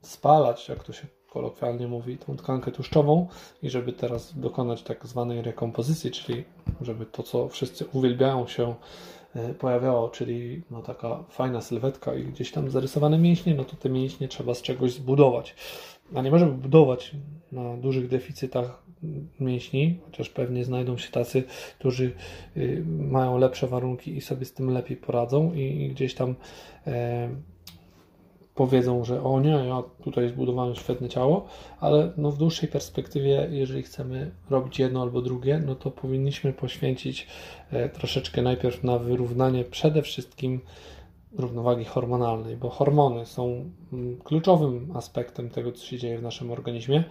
spalać, 0.01 0.69
jak 0.69 0.83
to 0.83 0.93
się 0.93 1.07
kolokwialnie 1.29 1.87
mówi, 1.87 2.17
tą 2.17 2.37
tkankę 2.37 2.71
tłuszczową 2.71 3.27
i 3.63 3.69
żeby 3.69 3.93
teraz 3.93 4.39
dokonać 4.39 4.83
tak 4.83 5.07
zwanej 5.07 5.41
rekompozycji, 5.41 6.11
czyli 6.11 6.43
żeby 6.81 7.05
to, 7.05 7.23
co 7.23 7.49
wszyscy 7.49 7.85
uwielbiają 7.93 8.47
się 8.47 8.75
e, 9.35 9.53
pojawiało, 9.53 10.09
czyli 10.09 10.61
no 10.71 10.81
taka 10.81 11.23
fajna 11.29 11.61
sylwetka 11.61 12.15
i 12.15 12.23
gdzieś 12.23 12.51
tam 12.51 12.69
zarysowane 12.69 13.17
mięśnie, 13.17 13.55
no 13.55 13.63
to 13.63 13.75
te 13.75 13.89
mięśnie 13.89 14.27
trzeba 14.27 14.53
z 14.53 14.61
czegoś 14.61 14.91
zbudować. 14.91 15.55
A 16.15 16.21
nie 16.21 16.31
możemy 16.31 16.51
budować 16.51 17.15
na 17.51 17.77
dużych 17.77 18.07
deficytach 18.07 18.83
mięśni, 19.39 19.99
chociaż 20.05 20.29
pewnie 20.29 20.65
znajdą 20.65 20.97
się 20.97 21.11
tacy, 21.11 21.43
którzy 21.79 22.11
y, 22.57 22.83
mają 22.87 23.37
lepsze 23.37 23.67
warunki 23.67 24.17
i 24.17 24.21
sobie 24.21 24.45
z 24.45 24.53
tym 24.53 24.69
lepiej 24.69 24.97
poradzą 24.97 25.53
i 25.53 25.89
gdzieś 25.89 26.15
tam 26.15 26.35
e, 26.87 27.29
powiedzą, 28.57 29.05
że 29.05 29.23
o 29.23 29.39
nie, 29.39 29.49
ja 29.49 29.83
tutaj 30.03 30.29
zbudowałem 30.29 30.75
świetne 30.75 31.09
ciało, 31.09 31.45
ale 31.79 32.13
no 32.17 32.31
w 32.31 32.37
dłuższej 32.37 32.69
perspektywie, 32.69 33.47
jeżeli 33.51 33.83
chcemy 33.83 34.31
robić 34.49 34.79
jedno 34.79 35.01
albo 35.01 35.21
drugie, 35.21 35.61
no 35.65 35.75
to 35.75 35.91
powinniśmy 35.91 36.53
poświęcić 36.53 37.27
e, 37.71 37.89
troszeczkę 37.89 38.41
najpierw 38.41 38.83
na 38.83 38.99
wyrównanie 38.99 39.63
przede 39.63 40.01
wszystkim 40.01 40.61
równowagi 41.37 41.85
hormonalnej, 41.85 42.57
bo 42.57 42.69
hormony 42.69 43.25
są 43.25 43.71
mm, 43.93 44.17
kluczowym 44.17 44.91
aspektem 44.95 45.49
tego, 45.49 45.71
co 45.71 45.85
się 45.85 45.97
dzieje 45.97 46.17
w 46.19 46.23
naszym 46.23 46.51
organizmie 46.51 47.03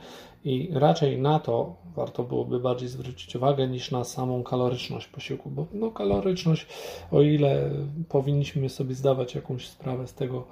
i 0.44 0.70
raczej 0.72 1.20
na 1.20 1.40
to 1.40 1.76
warto 1.96 2.24
byłoby 2.24 2.60
bardziej 2.60 2.88
zwrócić 2.88 3.36
uwagę 3.36 3.68
niż 3.68 3.90
na 3.90 4.04
samą 4.04 4.42
kaloryczność 4.42 5.06
posiłku, 5.06 5.50
bo 5.50 5.66
no, 5.72 5.90
kaloryczność, 5.90 6.66
o 7.10 7.22
ile 7.22 7.70
powinniśmy 8.08 8.68
sobie 8.68 8.94
zdawać 8.94 9.34
jakąś 9.34 9.68
sprawę 9.68 10.06
z 10.06 10.14
tego, 10.14 10.46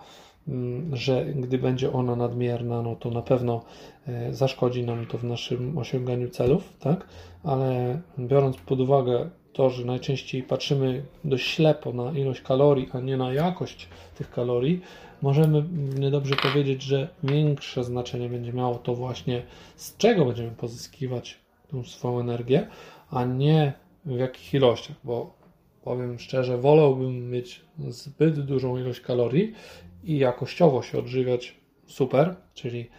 że 0.93 1.25
gdy 1.25 1.59
będzie 1.59 1.93
ona 1.93 2.17
nadmierna, 2.17 2.83
no 2.83 2.97
to 2.97 3.11
na 3.11 3.23
pewno 3.23 3.63
e, 4.07 4.35
zaszkodzi 4.35 4.85
nam 4.85 5.07
to 5.07 5.19
w 5.19 5.25
naszym 5.25 5.79
osiąganiu 5.79 6.29
celów, 6.29 6.77
tak? 6.81 7.07
Ale 7.45 8.01
biorąc 8.19 8.57
pod 8.57 8.81
uwagę 8.81 9.31
to, 9.53 9.71
że 9.71 9.85
najczęściej 9.85 10.43
patrzymy 10.43 11.05
dość 11.25 11.47
ślepo 11.47 11.93
na 11.93 12.13
ilość 12.13 12.41
kalorii, 12.41 12.89
a 12.93 13.01
nie 13.01 13.17
na 13.17 13.33
jakość 13.33 13.89
tych 14.19 14.31
kalorii, 14.31 14.81
możemy 15.23 15.65
niedobrze 15.99 16.37
powiedzieć, 16.37 16.83
że 16.83 17.09
większe 17.23 17.85
znaczenie 17.85 18.29
będzie 18.29 18.53
miało 18.53 18.75
to 18.75 18.95
właśnie 18.95 19.43
z 19.77 19.97
czego 19.97 20.25
będziemy 20.25 20.51
pozyskiwać 20.51 21.39
tą 21.71 21.85
swoją 21.85 22.21
energię, 22.21 22.69
a 23.11 23.25
nie 23.25 23.73
w 24.05 24.19
jakich 24.19 24.55
ilościach, 24.55 24.97
bo 25.05 25.35
powiem 25.85 26.19
szczerze, 26.19 26.59
wolałbym 26.59 27.31
mieć 27.31 27.61
zbyt 27.89 28.41
dużą 28.41 28.79
ilość 28.79 29.01
kalorii 29.01 29.53
i 30.05 30.19
jakościowo 30.19 30.83
się 30.83 30.99
odżywiać 30.99 31.55
super, 31.87 32.37
czyli 32.55 32.91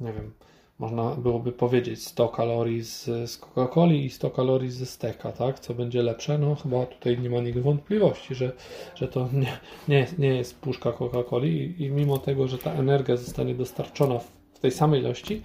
nie 0.00 0.12
wiem, 0.12 0.32
można 0.78 1.14
byłoby 1.14 1.52
powiedzieć 1.52 2.06
100 2.06 2.28
kalorii 2.28 2.82
z, 2.82 3.04
z 3.04 3.38
Coca-Coli 3.38 4.04
i 4.04 4.10
100 4.10 4.30
kalorii 4.30 4.70
ze 4.70 4.86
steka, 4.86 5.32
tak? 5.32 5.60
Co 5.60 5.74
będzie 5.74 6.02
lepsze? 6.02 6.38
No 6.38 6.54
chyba 6.54 6.86
tutaj 6.86 7.18
nie 7.18 7.30
ma 7.30 7.40
nikt 7.40 7.58
wątpliwości, 7.58 8.34
że, 8.34 8.52
że 8.94 9.08
to 9.08 9.28
nie, 9.32 9.58
nie, 9.88 10.06
nie 10.18 10.28
jest 10.28 10.60
puszka 10.60 10.90
Coca-Coli 10.90 11.48
i, 11.48 11.82
i 11.82 11.90
mimo 11.90 12.18
tego, 12.18 12.48
że 12.48 12.58
ta 12.58 12.72
energia 12.72 13.16
zostanie 13.16 13.54
dostarczona 13.54 14.18
w, 14.18 14.58
tej 14.60 14.70
samej 14.70 15.00
ilości, 15.00 15.42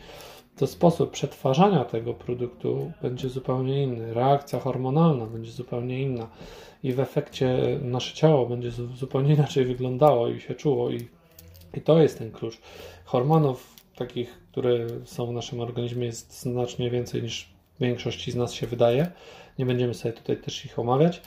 to 0.60 0.68
sposób 0.68 1.12
przetwarzania 1.12 1.86
tego 1.86 2.14
produktu 2.14 2.92
będzie 3.02 3.30
zupełnie 3.30 3.84
inny. 3.84 4.14
Reakcja 4.14 4.60
hormonalna 4.60 5.26
będzie 5.26 5.52
zupełnie 5.52 6.02
inna 6.02 6.30
i 6.84 6.94
w 6.94 7.00
efekcie 7.00 7.80
nasze 7.82 8.16
ciało 8.16 8.46
będzie 8.46 8.72
zupełnie 8.72 9.34
inaczej 9.34 9.66
wyglądało 9.66 10.28
i 10.28 10.40
się 10.40 10.56
czuło 10.56 10.90
i, 10.90 11.08
i 11.74 11.82
to 11.82 12.02
jest 12.02 12.18
ten 12.18 12.32
klucz. 12.32 12.58
Hormonów 13.06 13.76
takich, 13.96 14.40
które 14.52 14.88
są 15.06 15.26
w 15.26 15.32
naszym 15.32 15.60
organizmie, 15.60 16.06
jest 16.06 16.42
znacznie 16.42 16.92
więcej 16.92 17.24
niż 17.24 17.50
większości 17.80 18.32
z 18.32 18.36
nas 18.36 18.54
się 18.54 18.68
wydaje. 18.68 19.12
Nie 19.60 19.66
będziemy 19.66 19.94
sobie 19.94 20.14
tutaj 20.14 20.38
też 20.38 20.66
ich 20.66 20.80
omawiać. 20.80 21.22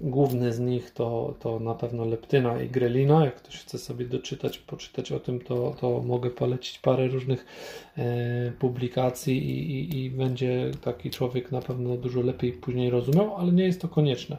Główny 0.00 0.52
z 0.52 0.60
nich 0.60 0.90
to, 0.90 1.34
to 1.40 1.60
na 1.60 1.74
pewno 1.74 2.04
leptyna 2.04 2.62
i 2.62 2.68
grelina. 2.68 3.24
Jak 3.24 3.34
ktoś 3.34 3.56
chce 3.56 3.78
sobie 3.78 4.04
doczytać, 4.04 4.58
poczytać 4.58 5.12
o 5.12 5.20
tym, 5.20 5.40
to, 5.40 5.74
to 5.80 6.02
mogę 6.02 6.30
polecić 6.30 6.78
parę 6.78 7.08
różnych 7.08 7.46
e, 7.96 8.52
publikacji 8.58 9.50
i, 9.50 9.70
i, 9.70 10.04
i, 10.04 10.10
będzie 10.10 10.70
taki 10.84 11.10
człowiek 11.10 11.52
na 11.52 11.60
pewno 11.60 11.96
dużo 11.96 12.20
lepiej 12.20 12.52
później 12.52 12.90
rozumiał, 12.90 13.36
ale 13.36 13.52
nie 13.52 13.64
jest 13.64 13.80
to 13.80 13.88
konieczne. 13.88 14.36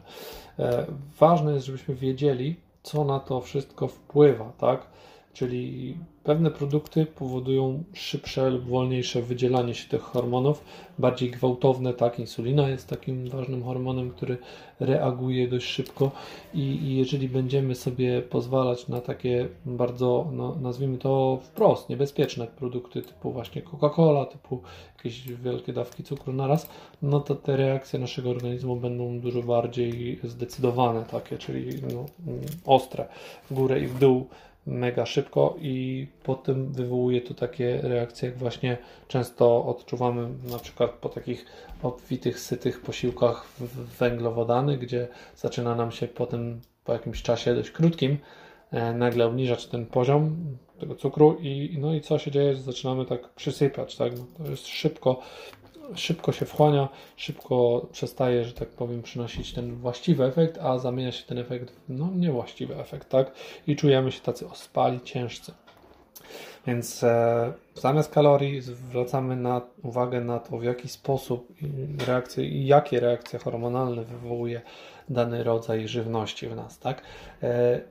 E, 0.60 0.86
ważne 1.20 1.54
jest, 1.54 1.66
żebyśmy 1.66 1.96
wiedzieli, 1.96 2.56
co 2.84 3.04
na 3.04 3.20
to 3.20 3.42
wszystko 3.42 3.88
wpływa, 3.88 4.52
tak? 4.58 4.88
Czyli 5.40 5.98
pewne 6.24 6.52
produkty 6.52 7.06
powodują 7.06 7.84
szybsze 7.94 8.50
lub 8.50 8.64
wolniejsze 8.64 9.22
wydzielanie 9.22 9.76
się 9.76 9.90
tych 9.90 10.02
hormonów, 10.02 10.64
bardziej 11.00 11.32
gwałtowne, 11.32 11.94
tak, 11.94 12.20
insulina 12.20 12.70
jest 12.70 12.88
takim 12.88 13.30
ważnym 13.30 13.64
hormonem, 13.64 14.12
który 14.12 14.38
reaguje 14.80 15.48
dość 15.48 15.68
szybko. 15.68 16.12
I, 16.54 16.60
i 16.60 16.96
jeżeli 16.96 17.30
będziemy 17.30 17.76
sobie 17.76 18.22
pozwalać 18.22 18.88
na 18.88 19.02
takie 19.02 19.48
bardzo, 19.66 20.28
no, 20.32 20.56
nazwijmy 20.62 20.98
to 20.98 21.40
wprost, 21.42 21.90
niebezpieczne 21.90 22.48
produkty 22.48 23.02
typu 23.02 23.32
właśnie 23.32 23.62
Coca-Cola, 23.62 24.26
typu 24.26 24.62
jakieś 24.98 25.32
wielkie 25.34 25.74
dawki 25.74 26.04
cukru 26.04 26.34
naraz, 26.34 26.70
no 27.02 27.20
to 27.20 27.36
te 27.36 27.58
reakcje 27.58 28.00
naszego 28.00 28.30
organizmu 28.30 28.76
będą 28.76 29.20
dużo 29.20 29.42
bardziej 29.42 30.20
zdecydowane, 30.24 31.04
takie, 31.04 31.38
czyli 31.38 31.82
no, 31.94 32.06
ostre, 32.66 33.08
w 33.50 33.54
górę 33.54 33.80
i 33.80 33.88
w 33.88 34.00
dół, 34.00 34.28
mega 34.70 35.06
szybko 35.06 35.56
i 35.62 36.08
potem 36.24 36.72
wywołuje 36.72 37.22
to 37.22 37.34
takie 37.34 37.80
reakcje, 37.82 38.30
jak 38.30 38.38
właśnie 38.38 38.78
często 39.08 39.66
odczuwamy 39.66 40.30
na 40.52 40.60
przykład 40.60 40.92
po 40.92 41.10
takich 41.10 41.46
obfitych, 41.84 42.40
sytych 42.40 42.82
posiłkach 42.82 43.48
węglowodanych, 44.00 44.80
gdzie 44.80 45.08
zaczyna 45.36 45.76
nam 45.76 45.92
się 45.92 46.08
potem 46.08 46.62
po 46.84 46.94
jakimś 46.94 47.22
czasie 47.22 47.56
dość 47.56 47.72
krótkim 47.72 48.18
e, 48.72 48.94
nagle 48.94 49.26
obniżać 49.26 49.66
ten 49.66 49.86
poziom 49.86 50.36
tego 50.80 50.96
cukru 50.96 51.38
i 51.42 51.78
no 51.82 51.94
i 51.94 52.02
co 52.02 52.20
się 52.20 52.32
dzieje, 52.32 52.56
zaczynamy 52.56 53.06
tak 53.06 53.30
przysypiać, 53.30 53.96
tak? 53.96 54.18
No 54.18 54.26
to 54.38 54.52
jest 54.52 54.68
szybko 54.68 55.22
szybko 55.96 56.32
się 56.32 56.46
wchłania, 56.46 56.90
szybko 57.16 57.88
przestaje, 57.92 58.46
że 58.46 58.54
tak 58.54 58.70
powiem, 58.70 59.02
przynosić 59.02 59.54
ten 59.54 59.76
właściwy 59.76 60.24
efekt, 60.24 60.58
a 60.58 60.78
zamienia 60.78 61.12
się 61.12 61.26
ten 61.26 61.38
efekt 61.38 61.72
w 61.72 61.90
no, 61.90 62.10
niewłaściwy 62.16 62.76
efekt, 62.76 63.10
tak? 63.10 63.32
I 63.68 63.76
czujemy 63.76 64.12
się 64.12 64.22
tacy 64.22 64.48
ospali, 64.48 65.02
ciężcy. 65.02 65.54
Więc 66.68 67.04
e, 67.04 67.54
zamiast 67.76 68.14
kalorii 68.14 68.62
zwracamy 68.62 69.36
na, 69.36 69.62
uwagę 69.84 70.22
na 70.22 70.40
to, 70.40 70.58
w 70.58 70.64
jaki 70.64 70.90
sposób 70.90 71.54
reakcje 72.08 72.46
i 72.46 72.66
jakie 72.66 73.00
reakcje 73.00 73.40
hormonalne 73.40 74.04
wywołuje 74.04 74.62
dany 75.10 75.44
rodzaj 75.44 75.88
żywności 75.88 76.48
w 76.48 76.56
nas, 76.56 76.80
tak? 76.80 77.02
E, 77.44 77.82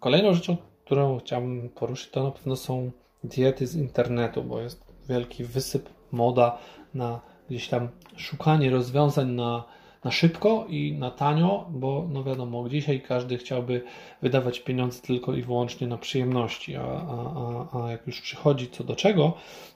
kolejną 0.00 0.34
rzeczą, 0.34 0.56
którą 0.84 1.18
chciałbym 1.18 1.68
poruszyć, 1.68 2.10
to 2.10 2.24
na 2.24 2.30
pewno 2.30 2.56
są 2.56 2.90
diety 3.24 3.66
z 3.66 3.76
internetu, 3.76 4.42
bo 4.42 4.60
jest 4.60 4.84
wielki 5.08 5.44
wysyp, 5.44 5.88
moda 6.12 6.58
na 6.96 7.20
gdzieś 7.50 7.68
tam 7.68 7.88
szukanie 8.16 8.70
rozwiązań 8.70 9.30
na, 9.30 9.64
na 10.04 10.10
szybko 10.10 10.66
i 10.68 10.92
na 10.92 11.10
tanio, 11.10 11.66
bo 11.70 12.06
no 12.12 12.24
wiadomo, 12.24 12.68
dzisiaj 12.68 13.00
każdy 13.00 13.38
chciałby 13.38 13.82
wydawać 14.22 14.60
pieniądze 14.60 15.02
tylko 15.02 15.34
i 15.34 15.42
wyłącznie 15.42 15.86
na 15.86 15.98
przyjemności, 15.98 16.76
a, 16.76 16.82
a, 16.82 17.68
a, 17.72 17.84
a 17.84 17.90
jak 17.90 18.06
już 18.06 18.20
przychodzi 18.20 18.68
co 18.68 18.84
do 18.84 18.96
czego 18.96 19.32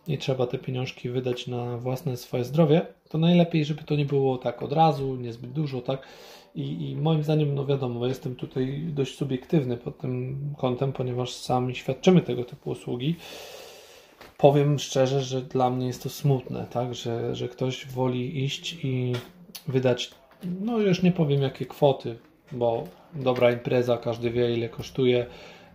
i 0.09 0.19
trzeba 0.19 0.47
te 0.47 0.59
pieniążki 0.59 1.09
wydać 1.09 1.47
na 1.47 1.77
własne 1.77 2.17
swoje 2.17 2.45
zdrowie, 2.45 2.87
to 3.09 3.19
najlepiej, 3.19 3.65
żeby 3.65 3.83
to 3.83 3.97
nie 3.97 4.05
było 4.07 4.39
tak 4.39 4.63
od 4.63 4.73
razu, 4.73 5.17
niezbyt 5.17 5.53
dużo, 5.53 5.81
tak? 5.81 6.07
I, 6.55 6.91
I, 6.91 6.97
moim 6.97 7.23
zdaniem, 7.23 7.55
no 7.55 7.67
wiadomo, 7.67 8.07
jestem 8.07 8.37
tutaj 8.37 8.85
dość 8.89 9.17
subiektywny 9.17 9.77
pod 9.77 9.99
tym 9.99 10.39
kątem, 10.59 10.93
ponieważ 10.93 11.33
sami 11.33 11.75
świadczymy 11.75 12.21
tego 12.23 12.45
typu 12.45 12.71
usługi 12.71 13.17
powiem 14.41 14.79
szczerze, 14.79 15.21
że 15.21 15.43
dla 15.43 15.71
mnie 15.71 15.87
jest 15.87 16.03
to 16.03 16.09
smutne, 16.09 16.67
tak, 16.71 16.95
że, 16.95 17.35
że 17.35 17.49
ktoś 17.49 17.87
woli 17.87 18.45
iść 18.45 18.77
i 18.85 19.13
wydać, 19.69 20.11
no 20.61 20.79
już 20.79 21.03
nie 21.03 21.13
powiem 21.13 21.43
jakie 21.43 21.67
kwoty, 21.67 22.19
bo 22.53 22.85
dobra 23.15 23.53
impreza, 23.53 23.99
każdy 23.99 24.31
wie 24.31 24.55
ile 24.55 24.69
kosztuje, 24.69 25.27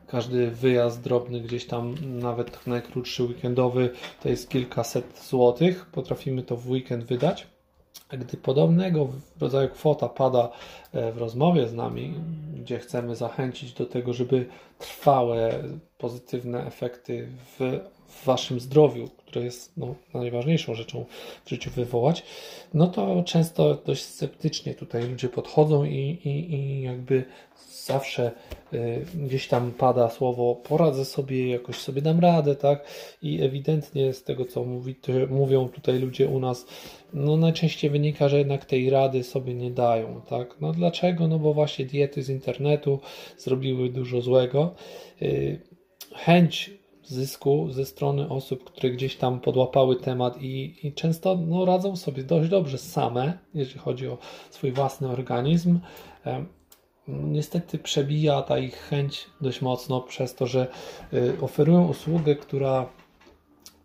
każdy 0.08 0.51
wyjazd 0.51 1.01
drobny 1.01 1.41
gdzieś 1.41 1.65
tam, 1.65 1.95
nawet 2.01 2.67
najkrótszy 2.67 3.23
weekendowy, 3.23 3.89
to 4.23 4.30
jest 4.30 4.49
kilkaset 4.49 5.19
złotych, 5.30 5.86
potrafimy 5.86 6.43
to 6.43 6.58
w 6.58 6.69
weekend 6.69 7.04
wydać. 7.04 7.47
A 8.10 8.17
gdy 8.17 8.38
podobnego 8.38 9.08
rodzaju 9.39 9.69
kwota 9.69 10.10
pada 10.10 10.49
e, 10.93 11.12
w 11.12 11.17
rozmowie 11.17 11.67
z 11.67 11.73
nami, 11.73 12.13
gdzie 12.56 12.80
chcemy 12.80 13.15
zachęcić 13.15 13.73
do 13.73 13.86
tego, 13.86 14.13
żeby 14.13 14.45
trwałe 14.80 15.63
pozytywne 15.97 16.65
efekty 16.65 17.28
w 17.60 17.80
w 18.07 18.25
waszym 18.25 18.59
zdrowiu, 18.59 19.09
które 19.17 19.45
jest 19.45 19.77
no, 19.77 19.95
najważniejszą 20.13 20.75
rzeczą 20.75 21.05
w 21.45 21.49
życiu 21.49 21.71
wywołać, 21.71 22.23
no 22.73 22.87
to 22.87 23.23
często 23.23 23.75
dość 23.85 24.03
sceptycznie 24.03 24.75
tutaj 24.75 25.09
ludzie 25.09 25.29
podchodzą 25.29 25.83
i, 25.83 26.19
i, 26.23 26.53
i 26.53 26.81
jakby 26.81 27.25
zawsze 27.85 28.31
y, 28.73 29.05
gdzieś 29.15 29.47
tam 29.47 29.71
pada 29.71 30.09
słowo 30.09 30.55
poradzę 30.55 31.05
sobie, 31.05 31.49
jakoś 31.49 31.75
sobie 31.75 32.01
dam 32.01 32.19
radę, 32.19 32.55
tak? 32.55 32.85
I 33.21 33.41
ewidentnie 33.41 34.13
z 34.13 34.23
tego, 34.23 34.45
co 34.45 34.63
mówi, 34.63 34.95
mówią 35.29 35.69
tutaj 35.69 35.99
ludzie 35.99 36.27
u 36.27 36.39
nas, 36.39 36.65
no 37.13 37.37
najczęściej 37.37 37.89
wynika, 37.89 38.29
że 38.29 38.37
jednak 38.37 38.65
tej 38.65 38.89
rady 38.89 39.23
sobie 39.23 39.53
nie 39.53 39.71
dają, 39.71 40.21
tak? 40.29 40.55
No 40.61 40.71
dlaczego? 40.71 41.27
No 41.27 41.39
bo 41.39 41.53
właśnie 41.53 41.85
diety 41.85 42.23
z 42.23 42.29
internetu 42.29 42.99
zrobiły 43.37 43.89
dużo 43.89 44.21
złego. 44.21 44.75
Y, 45.21 45.61
chęć 46.15 46.71
zysku 47.07 47.67
ze 47.71 47.85
strony 47.85 48.29
osób, 48.29 48.63
które 48.63 48.89
gdzieś 48.89 49.15
tam 49.15 49.39
podłapały 49.39 49.95
temat 49.95 50.41
i, 50.41 50.75
i 50.83 50.93
często 50.93 51.37
no, 51.47 51.65
radzą 51.65 51.95
sobie 51.95 52.23
dość 52.23 52.49
dobrze 52.49 52.77
same, 52.77 53.37
jeżeli 53.53 53.79
chodzi 53.79 54.07
o 54.07 54.17
swój 54.49 54.71
własny 54.71 55.07
organizm. 55.07 55.79
Niestety 57.07 57.79
przebija 57.79 58.41
ta 58.41 58.57
ich 58.57 58.75
chęć 58.75 59.25
dość 59.41 59.61
mocno 59.61 60.01
przez 60.01 60.35
to, 60.35 60.47
że 60.47 60.67
y, 61.13 61.37
oferują 61.41 61.87
usługę, 61.87 62.35
która 62.35 62.89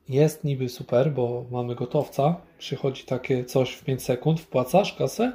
jest 0.09 0.45
niby 0.45 0.69
super, 0.69 1.13
bo 1.13 1.45
mamy 1.51 1.75
gotowca, 1.75 2.37
przychodzi 2.59 3.05
takie 3.05 3.45
coś 3.45 3.73
w 3.73 3.85
5 3.85 4.03
sekund, 4.03 4.41
wpłacasz 4.41 4.95
kasę, 4.95 5.33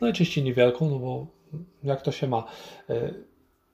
najczęściej 0.00 0.44
niewielką, 0.44 0.90
no 0.90 0.98
bo 0.98 1.26
jak 1.82 2.02
to 2.02 2.12
się 2.12 2.26
ma. 2.28 2.44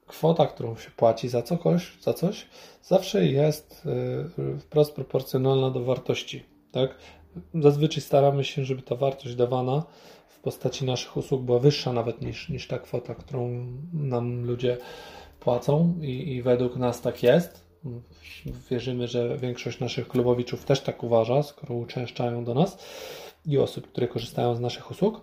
Kwota, 0.07 0.47
którą 0.47 0.77
się 0.77 0.90
płaci 0.90 1.29
za 1.29 1.42
coś, 1.42 1.99
za 2.01 2.14
coś 2.14 2.47
zawsze 2.83 3.27
jest 3.27 3.87
y, 4.57 4.61
wprost 4.61 4.95
proporcjonalna 4.95 5.71
do 5.71 5.85
wartości. 5.85 6.42
Tak? 6.73 6.99
Zazwyczaj 7.55 8.01
staramy 8.03 8.45
się, 8.45 8.64
żeby 8.64 8.83
ta 8.83 8.95
wartość 8.95 9.35
dawana 9.35 9.83
w 10.29 10.40
postaci 10.40 10.85
naszych 10.85 11.16
usług 11.16 11.42
była 11.42 11.59
wyższa 11.59 11.92
nawet 11.92 12.23
niż, 12.23 12.49
niż 12.49 12.69
ta 12.69 12.79
kwota, 12.79 13.14
którą 13.14 13.66
nam 13.92 14.45
ludzie 14.45 14.77
płacą 15.40 15.95
i, 16.01 16.33
i 16.33 16.42
według 16.42 16.77
nas 16.77 17.01
tak 17.01 17.23
jest. 17.23 17.66
Wierzymy, 18.71 19.09
że 19.09 19.38
większość 19.38 19.81
naszych 19.81 20.09
klubowiczów 20.09 20.64
też 20.64 20.81
tak 20.81 21.03
uważa, 21.03 21.42
skoro 21.42 21.75
uczęszczają 21.75 22.45
do 22.45 22.55
nas 22.55 22.79
i 23.47 23.59
osób, 23.59 23.88
które 23.88 24.09
korzystają 24.09 24.55
z 24.55 24.61
naszych 24.61 24.90
usług. 24.90 25.21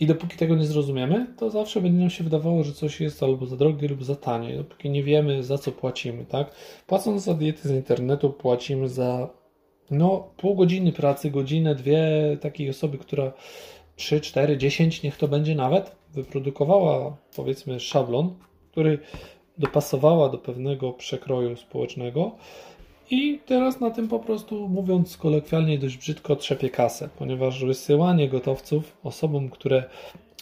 I 0.00 0.06
dopóki 0.06 0.36
tego 0.36 0.56
nie 0.56 0.66
zrozumiemy, 0.66 1.26
to 1.36 1.50
zawsze 1.50 1.80
będzie 1.80 1.98
nam 1.98 2.10
się 2.10 2.24
wydawało, 2.24 2.64
że 2.64 2.72
coś 2.72 3.00
jest 3.00 3.22
albo 3.22 3.46
za 3.46 3.56
drogie, 3.56 3.88
lub 3.88 4.04
za 4.04 4.16
tanie. 4.16 4.56
Dopóki 4.56 4.90
nie 4.90 5.02
wiemy, 5.02 5.42
za 5.42 5.58
co 5.58 5.72
płacimy, 5.72 6.24
tak? 6.24 6.50
Płacąc 6.86 7.22
za 7.22 7.34
diety 7.34 7.68
z 7.68 7.70
internetu, 7.70 8.30
płacimy 8.30 8.88
za 8.88 9.28
no, 9.90 10.28
pół 10.36 10.54
godziny 10.54 10.92
pracy, 10.92 11.30
godzinę, 11.30 11.74
dwie 11.74 12.02
takiej 12.40 12.70
osoby, 12.70 12.98
która 12.98 13.32
3, 13.96 14.20
4, 14.20 14.58
10, 14.58 15.02
niech 15.02 15.16
to 15.16 15.28
będzie 15.28 15.54
nawet, 15.54 15.96
wyprodukowała 16.14 17.16
powiedzmy 17.36 17.80
szablon, 17.80 18.34
który 18.70 18.98
dopasowała 19.58 20.28
do 20.28 20.38
pewnego 20.38 20.92
przekroju 20.92 21.56
społecznego 21.56 22.32
i 23.10 23.40
teraz 23.46 23.80
na 23.80 23.90
tym 23.90 24.08
po 24.08 24.18
prostu, 24.18 24.68
mówiąc 24.68 25.16
kolokwialnie, 25.16 25.78
dość 25.78 25.96
brzydko 25.96 26.36
trzepie 26.36 26.70
kasę, 26.70 27.08
ponieważ 27.18 27.64
wysyłanie 27.64 28.28
gotowców 28.28 28.96
osobom, 29.04 29.50
które 29.50 29.84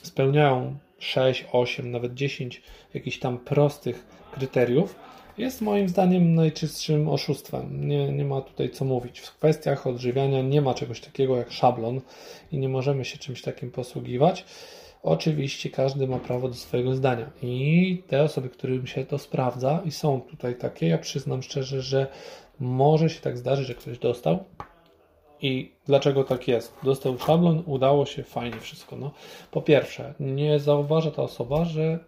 spełniają 0.02 0.76
6, 0.98 1.46
8, 1.52 1.90
nawet 1.90 2.14
10 2.14 2.62
jakichś 2.94 3.18
tam 3.18 3.38
prostych 3.38 4.06
kryteriów, 4.32 4.94
jest 5.38 5.60
moim 5.60 5.88
zdaniem 5.88 6.34
najczystszym 6.34 7.08
oszustwem. 7.08 7.88
Nie, 7.88 8.12
nie 8.12 8.24
ma 8.24 8.40
tutaj 8.40 8.70
co 8.70 8.84
mówić. 8.84 9.20
W 9.20 9.38
kwestiach 9.38 9.86
odżywiania 9.86 10.42
nie 10.42 10.62
ma 10.62 10.74
czegoś 10.74 11.00
takiego 11.00 11.36
jak 11.36 11.52
szablon 11.52 12.00
i 12.52 12.58
nie 12.58 12.68
możemy 12.68 13.04
się 13.04 13.18
czymś 13.18 13.42
takim 13.42 13.70
posługiwać. 13.70 14.44
Oczywiście 15.02 15.70
każdy 15.70 16.08
ma 16.08 16.18
prawo 16.18 16.48
do 16.48 16.54
swojego 16.54 16.94
zdania 16.94 17.30
i 17.42 18.02
te 18.06 18.22
osoby, 18.22 18.48
którym 18.48 18.86
się 18.86 19.04
to 19.04 19.18
sprawdza 19.18 19.80
i 19.84 19.90
są 19.90 20.20
tutaj 20.20 20.54
takie, 20.54 20.88
ja 20.88 20.98
przyznam 20.98 21.42
szczerze, 21.42 21.82
że 21.82 22.06
może 22.60 23.10
się 23.10 23.20
tak 23.20 23.38
zdarzyć, 23.38 23.66
że 23.66 23.74
ktoś 23.74 23.98
dostał. 23.98 24.44
I 25.40 25.72
dlaczego 25.86 26.24
tak 26.24 26.48
jest? 26.48 26.74
Dostał 26.82 27.18
szablon, 27.18 27.62
udało 27.66 28.06
się, 28.06 28.22
fajnie 28.22 28.60
wszystko. 28.60 28.96
No, 28.96 29.10
po 29.50 29.62
pierwsze, 29.62 30.14
nie 30.20 30.60
zauważa 30.60 31.10
ta 31.10 31.22
osoba, 31.22 31.64
że 31.64 31.98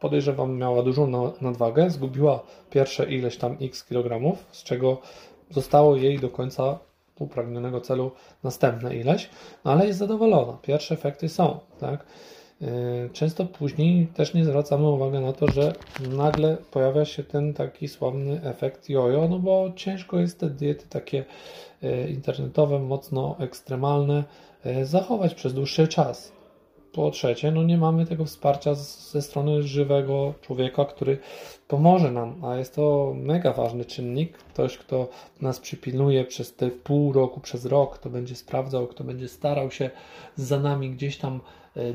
podejrzewam 0.00 0.56
miała 0.56 0.82
dużą 0.82 1.32
nadwagę, 1.40 1.90
zgubiła 1.90 2.42
pierwsze 2.70 3.12
ileś 3.12 3.36
tam 3.36 3.56
x 3.60 3.84
kilogramów, 3.84 4.46
z 4.50 4.62
czego 4.62 5.00
zostało 5.50 5.96
jej 5.96 6.18
do 6.18 6.28
końca 6.28 6.78
upragnionego 7.18 7.80
celu 7.80 8.10
następne 8.42 8.96
ileś, 8.96 9.30
no 9.64 9.72
ale 9.72 9.86
jest 9.86 9.98
zadowolona. 9.98 10.58
Pierwsze 10.62 10.94
efekty 10.94 11.28
są, 11.28 11.60
tak? 11.80 12.06
E, 12.62 13.08
często 13.12 13.44
później 13.44 14.06
też 14.06 14.34
nie 14.34 14.44
zwracamy 14.44 14.88
uwagi 14.88 15.18
na 15.18 15.32
to, 15.32 15.48
że 15.48 15.72
nagle 16.10 16.56
pojawia 16.70 17.04
się 17.04 17.24
ten 17.24 17.54
taki 17.54 17.88
sławny 17.88 18.40
efekt 18.44 18.88
jojo, 18.88 19.28
no 19.28 19.38
bo 19.38 19.72
ciężko 19.76 20.18
jest 20.18 20.40
te 20.40 20.50
diety 20.50 20.86
takie 20.88 21.24
e, 21.82 22.08
internetowe, 22.08 22.78
mocno 22.78 23.36
ekstremalne 23.38 24.24
e, 24.64 24.84
zachować 24.84 25.34
przez 25.34 25.54
dłuższy 25.54 25.88
czas. 25.88 26.32
Po 26.92 27.10
trzecie, 27.10 27.50
no 27.50 27.62
nie 27.62 27.78
mamy 27.78 28.06
tego 28.06 28.24
wsparcia 28.24 28.74
ze 28.74 29.22
strony 29.22 29.62
żywego 29.62 30.34
człowieka, 30.40 30.84
który 30.84 31.18
pomoże 31.68 32.10
nam, 32.10 32.44
a 32.44 32.56
jest 32.56 32.74
to 32.74 33.14
mega 33.16 33.52
ważny 33.52 33.84
czynnik. 33.84 34.38
Ktoś, 34.38 34.78
kto 34.78 35.08
nas 35.40 35.60
przypilnuje 35.60 36.24
przez 36.24 36.54
te 36.54 36.70
pół 36.70 37.12
roku, 37.12 37.40
przez 37.40 37.66
rok, 37.66 37.98
kto 37.98 38.10
będzie 38.10 38.36
sprawdzał, 38.36 38.86
kto 38.86 39.04
będzie 39.04 39.28
starał 39.28 39.70
się 39.70 39.90
za 40.36 40.60
nami 40.60 40.90
gdzieś 40.90 41.16
tam 41.16 41.40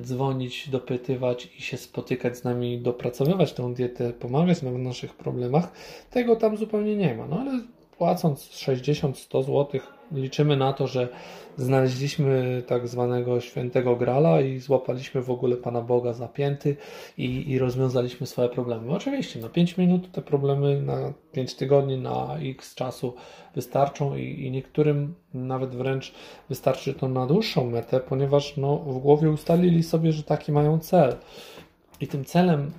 dzwonić, 0.01 0.69
dopytywać 0.69 1.49
i 1.59 1.61
się 1.61 1.77
spotykać 1.77 2.37
z 2.37 2.43
nami, 2.43 2.79
dopracowywać 2.79 3.53
tę 3.53 3.73
dietę, 3.73 4.13
pomagać 4.13 4.61
nam 4.61 4.73
w 4.73 4.79
naszych 4.79 5.13
problemach, 5.13 5.71
tego 6.11 6.35
tam 6.35 6.57
zupełnie 6.57 6.95
nie 6.95 7.15
ma. 7.15 7.27
No 7.27 7.39
ale 7.39 7.61
płacąc 7.97 8.49
60-100 8.49 9.43
zł, 9.43 9.81
liczymy 10.11 10.57
na 10.57 10.73
to, 10.73 10.87
że 10.87 11.07
znaleźliśmy 11.57 12.63
tak 12.67 12.87
zwanego 12.87 13.41
świętego 13.41 13.95
grala 13.95 14.41
i 14.41 14.59
złapaliśmy 14.59 15.21
w 15.21 15.31
ogóle 15.31 15.57
Pana 15.57 15.81
Boga 15.81 16.13
zapięty 16.13 16.75
i, 17.17 17.51
i 17.51 17.59
rozwiązaliśmy 17.59 18.27
swoje 18.27 18.49
problemy. 18.49 18.91
Oczywiście 18.91 19.39
na 19.39 19.49
5 19.49 19.77
minut 19.77 20.11
te 20.11 20.21
problemy, 20.21 20.81
na 20.81 21.13
5 21.31 21.55
tygodni, 21.55 21.97
na 21.97 22.37
x 22.41 22.75
czasu 22.75 23.13
wystarczą 23.55 24.15
i, 24.15 24.45
i 24.45 24.51
niektórym 24.51 25.15
nawet 25.33 25.75
wręcz 25.75 26.13
wystarczy 26.49 26.93
to 26.93 27.07
na 27.07 27.25
dłuższą 27.25 27.69
metę, 27.69 27.99
ponieważ 27.99 28.57
no, 28.57 28.77
w 28.77 28.99
głowie 28.99 29.29
ustalili 29.29 29.83
sobie, 29.83 30.11
że 30.11 30.23
taki 30.23 30.51
mają 30.51 30.79
cel. 30.79 31.15
I 32.01 32.07
tym 32.07 32.25
celem 32.25 32.71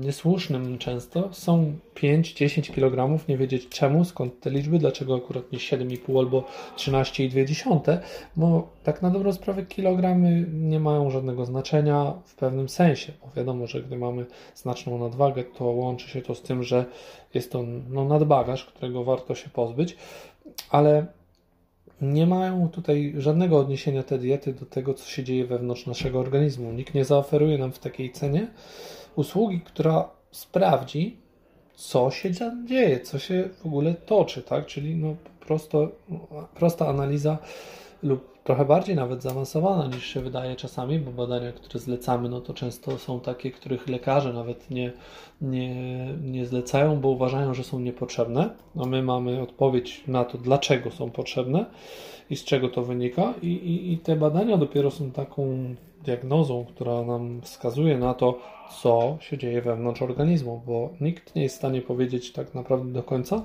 niesłusznym 0.00 0.78
często 0.78 1.28
są 1.32 1.72
5-10 1.94 2.74
kg, 2.74 3.26
nie 3.28 3.38
wiedzieć 3.38 3.68
czemu, 3.68 4.04
skąd 4.04 4.40
te 4.40 4.50
liczby, 4.50 4.78
dlaczego 4.78 5.16
akurat 5.16 5.52
nie 5.52 5.58
7,5 5.58 6.18
albo 6.18 6.44
13,2, 6.76 7.98
bo 8.36 8.68
tak 8.84 9.02
na 9.02 9.10
dobrą 9.10 9.32
sprawę 9.32 9.66
kilogramy 9.66 10.46
nie 10.52 10.80
mają 10.80 11.10
żadnego 11.10 11.44
znaczenia 11.44 12.14
w 12.24 12.34
pewnym 12.34 12.68
sensie, 12.68 13.12
bo 13.22 13.30
wiadomo, 13.36 13.66
że 13.66 13.82
gdy 13.82 13.98
mamy 13.98 14.26
znaczną 14.54 14.98
nadwagę, 14.98 15.44
to 15.44 15.64
łączy 15.64 16.08
się 16.08 16.22
to 16.22 16.34
z 16.34 16.42
tym, 16.42 16.62
że 16.62 16.84
jest 17.34 17.52
to 17.52 17.64
no, 17.90 18.04
nadbagaż, 18.04 18.64
którego 18.64 19.04
warto 19.04 19.34
się 19.34 19.50
pozbyć, 19.50 19.96
ale 20.70 21.06
nie 22.02 22.26
mają 22.26 22.68
tutaj 22.68 23.14
żadnego 23.16 23.58
odniesienia 23.58 24.02
te 24.02 24.18
diety 24.18 24.52
do 24.52 24.66
tego, 24.66 24.94
co 24.94 25.08
się 25.08 25.24
dzieje 25.24 25.46
wewnątrz 25.46 25.86
naszego 25.86 26.20
organizmu. 26.20 26.72
Nikt 26.72 26.94
nie 26.94 27.04
zaoferuje 27.04 27.58
nam 27.58 27.72
w 27.72 27.78
takiej 27.78 28.12
cenie 28.12 28.46
usługi, 29.16 29.60
która 29.60 30.08
sprawdzi, 30.30 31.16
co 31.74 32.10
się 32.10 32.30
dzieje, 32.66 33.00
co 33.00 33.18
się 33.18 33.48
w 33.62 33.66
ogóle 33.66 33.94
toczy, 33.94 34.42
tak? 34.42 34.66
Czyli 34.66 34.96
no 34.96 35.16
prosto, 35.40 35.88
prosta 36.54 36.88
analiza 36.88 37.38
lub 38.02 38.34
trochę 38.44 38.64
bardziej 38.64 38.96
nawet 38.96 39.22
zaawansowana 39.22 39.86
niż 39.86 40.06
się 40.06 40.20
wydaje 40.20 40.56
czasami, 40.56 40.98
bo 40.98 41.10
badania, 41.10 41.52
które 41.52 41.78
zlecamy, 41.80 42.28
no 42.28 42.40
to 42.40 42.54
często 42.54 42.98
są 42.98 43.20
takie, 43.20 43.50
których 43.50 43.88
lekarze 43.88 44.32
nawet 44.32 44.70
nie, 44.70 44.92
nie, 45.40 45.74
nie 46.22 46.46
zlecają, 46.46 47.00
bo 47.00 47.08
uważają, 47.08 47.54
że 47.54 47.64
są 47.64 47.80
niepotrzebne. 47.80 48.50
No 48.74 48.84
my 48.84 49.02
mamy 49.02 49.42
odpowiedź 49.42 50.04
na 50.06 50.24
to, 50.24 50.38
dlaczego 50.38 50.90
są 50.90 51.10
potrzebne 51.10 51.66
i 52.30 52.36
z 52.36 52.44
czego 52.44 52.68
to 52.68 52.82
wynika 52.82 53.34
i, 53.42 53.46
i, 53.46 53.92
i 53.92 53.98
te 53.98 54.16
badania 54.16 54.56
dopiero 54.56 54.90
są 54.90 55.10
taką 55.10 55.74
diagnozą, 56.04 56.64
która 56.64 57.02
nam 57.02 57.40
wskazuje 57.42 57.98
na 57.98 58.14
to, 58.14 58.38
co 58.82 59.16
się 59.20 59.38
dzieje 59.38 59.62
wewnątrz 59.62 60.02
organizmu, 60.02 60.62
bo 60.66 60.90
nikt 61.00 61.34
nie 61.34 61.42
jest 61.42 61.54
w 61.54 61.58
stanie 61.58 61.82
powiedzieć 61.82 62.32
tak 62.32 62.54
naprawdę 62.54 62.92
do 62.92 63.02
końca, 63.02 63.42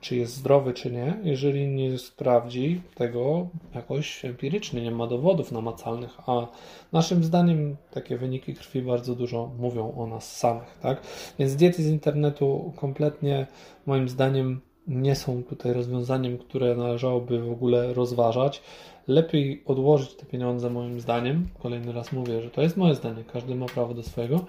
czy 0.00 0.16
jest 0.16 0.34
zdrowy, 0.34 0.74
czy 0.74 0.90
nie, 0.90 1.18
jeżeli 1.22 1.68
nie 1.68 1.98
sprawdzi 1.98 2.80
tego 2.94 3.48
jakoś 3.74 4.24
empirycznie, 4.24 4.82
nie 4.82 4.90
ma 4.90 5.06
dowodów 5.06 5.52
namacalnych, 5.52 6.18
a 6.26 6.46
naszym 6.92 7.24
zdaniem 7.24 7.76
takie 7.90 8.16
wyniki 8.16 8.54
krwi 8.54 8.82
bardzo 8.82 9.14
dużo 9.14 9.50
mówią 9.58 9.92
o 9.96 10.06
nas 10.06 10.36
samych, 10.36 10.78
tak? 10.82 11.02
Więc 11.38 11.56
diety 11.56 11.82
z 11.82 11.88
internetu 11.88 12.72
kompletnie 12.76 13.46
moim 13.86 14.08
zdaniem 14.08 14.60
nie 14.88 15.16
są 15.16 15.42
tutaj 15.42 15.72
rozwiązaniem, 15.72 16.38
które 16.38 16.76
należałoby 16.76 17.40
w 17.40 17.50
ogóle 17.50 17.94
rozważać. 17.94 18.62
Lepiej 19.08 19.62
odłożyć 19.66 20.14
te 20.14 20.26
pieniądze, 20.26 20.70
moim 20.70 21.00
zdaniem. 21.00 21.48
Kolejny 21.58 21.92
raz 21.92 22.12
mówię, 22.12 22.42
że 22.42 22.50
to 22.50 22.62
jest 22.62 22.76
moje 22.76 22.94
zdanie, 22.94 23.24
każdy 23.32 23.54
ma 23.54 23.66
prawo 23.66 23.94
do 23.94 24.02
swojego 24.02 24.44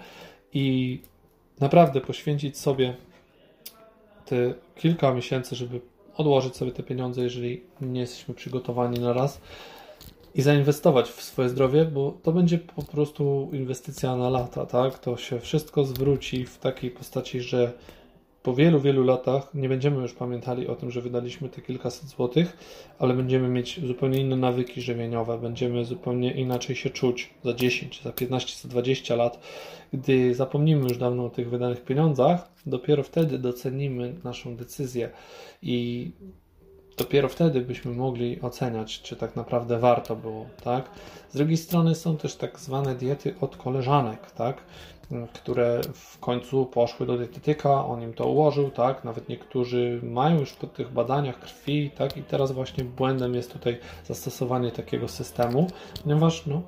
i 0.54 1.00
naprawdę 1.60 2.02
poświęcić 2.02 2.58
sobie 2.58 2.96
te 4.26 4.54
kilka 4.76 5.14
miesięcy, 5.14 5.56
żeby 5.56 5.82
odłożyć 6.18 6.56
sobie 6.56 6.72
te 6.72 6.84
pieniądze, 6.84 7.22
jeżeli 7.22 7.62
nie 7.82 8.02
jesteśmy 8.02 8.34
przygotowani 8.34 9.00
na 9.00 9.14
raz 9.14 9.42
i 10.36 10.42
zainwestować 10.42 11.10
w 11.10 11.24
swoje 11.24 11.50
zdrowie, 11.50 11.86
bo 11.86 12.18
to 12.24 12.32
będzie 12.32 12.58
po 12.58 12.84
prostu 12.84 13.50
inwestycja 13.54 14.16
na 14.16 14.30
lata, 14.30 14.66
tak? 14.66 15.00
To 15.00 15.18
się 15.18 15.40
wszystko 15.40 15.84
zwróci 15.84 16.46
w 16.46 16.58
takiej 16.58 16.92
postaci, 16.92 17.42
że 17.42 17.74
po 18.44 18.54
wielu, 18.54 18.80
wielu 18.80 19.04
latach 19.04 19.54
nie 19.54 19.70
będziemy 19.70 20.02
już 20.02 20.14
pamiętali 20.14 20.68
o 20.68 20.76
tym, 20.76 20.92
że 20.92 21.02
wydaliśmy 21.02 21.50
te 21.50 21.62
kilkaset 21.62 22.10
złotych, 22.10 22.58
ale 23.00 23.14
będziemy 23.14 23.48
mieć 23.48 23.88
zupełnie 23.88 24.20
inne 24.20 24.36
nawyki 24.36 24.82
żywieniowe, 24.82 25.38
będziemy 25.38 25.86
zupełnie 25.86 26.32
inaczej 26.34 26.76
się 26.76 26.90
czuć 26.90 27.34
za 27.44 27.54
10, 27.54 28.02
za 28.04 28.12
15, 28.12 28.62
za 28.62 28.70
20 28.70 29.16
lat. 29.16 29.40
Gdy 29.94 30.36
zapomnimy 30.36 30.84
już 30.84 30.98
dawno 30.98 31.26
o 31.26 31.30
tych 31.30 31.50
wydanych 31.50 31.84
pieniądzach, 31.84 32.52
dopiero 32.66 33.04
wtedy 33.04 33.40
docenimy 33.40 34.16
naszą 34.24 34.56
decyzję 34.56 35.10
i 35.62 36.12
dopiero 36.98 37.30
wtedy 37.30 37.62
byśmy 37.62 37.92
mogli 37.92 38.42
oceniać, 38.42 39.02
czy 39.02 39.16
tak 39.16 39.36
naprawdę 39.36 39.80
warto 39.80 40.16
było, 40.16 40.46
tak? 40.64 40.90
Z 41.30 41.38
drugiej 41.38 41.58
strony 41.58 41.96
są 41.96 42.18
też 42.18 42.36
tak 42.36 42.60
zwane 42.60 42.96
diety 42.96 43.36
od 43.42 43.58
koleżanek, 43.58 44.32
tak? 44.32 44.58
Które 45.34 45.82
w 45.94 46.20
końcu 46.20 46.66
poszły 46.66 47.06
do 47.06 47.18
dietetyka, 47.18 47.86
on 47.86 48.02
im 48.02 48.14
to 48.14 48.28
ułożył, 48.28 48.70
tak? 48.70 49.04
Nawet 49.04 49.30
niektórzy 49.30 50.00
mają 50.04 50.40
już 50.40 50.54
po 50.54 50.68
tych 50.68 50.94
badaniach 50.94 51.40
krwi, 51.40 51.92
tak? 51.92 52.18
I 52.18 52.24
teraz 52.24 52.52
właśnie 52.52 52.84
błędem 52.84 53.36
jest 53.36 53.54
tutaj 53.54 53.80
zastosowanie 54.06 54.72
takiego 54.72 55.08
systemu, 55.08 55.68
ponieważ 56.04 56.46
no, 56.46 56.62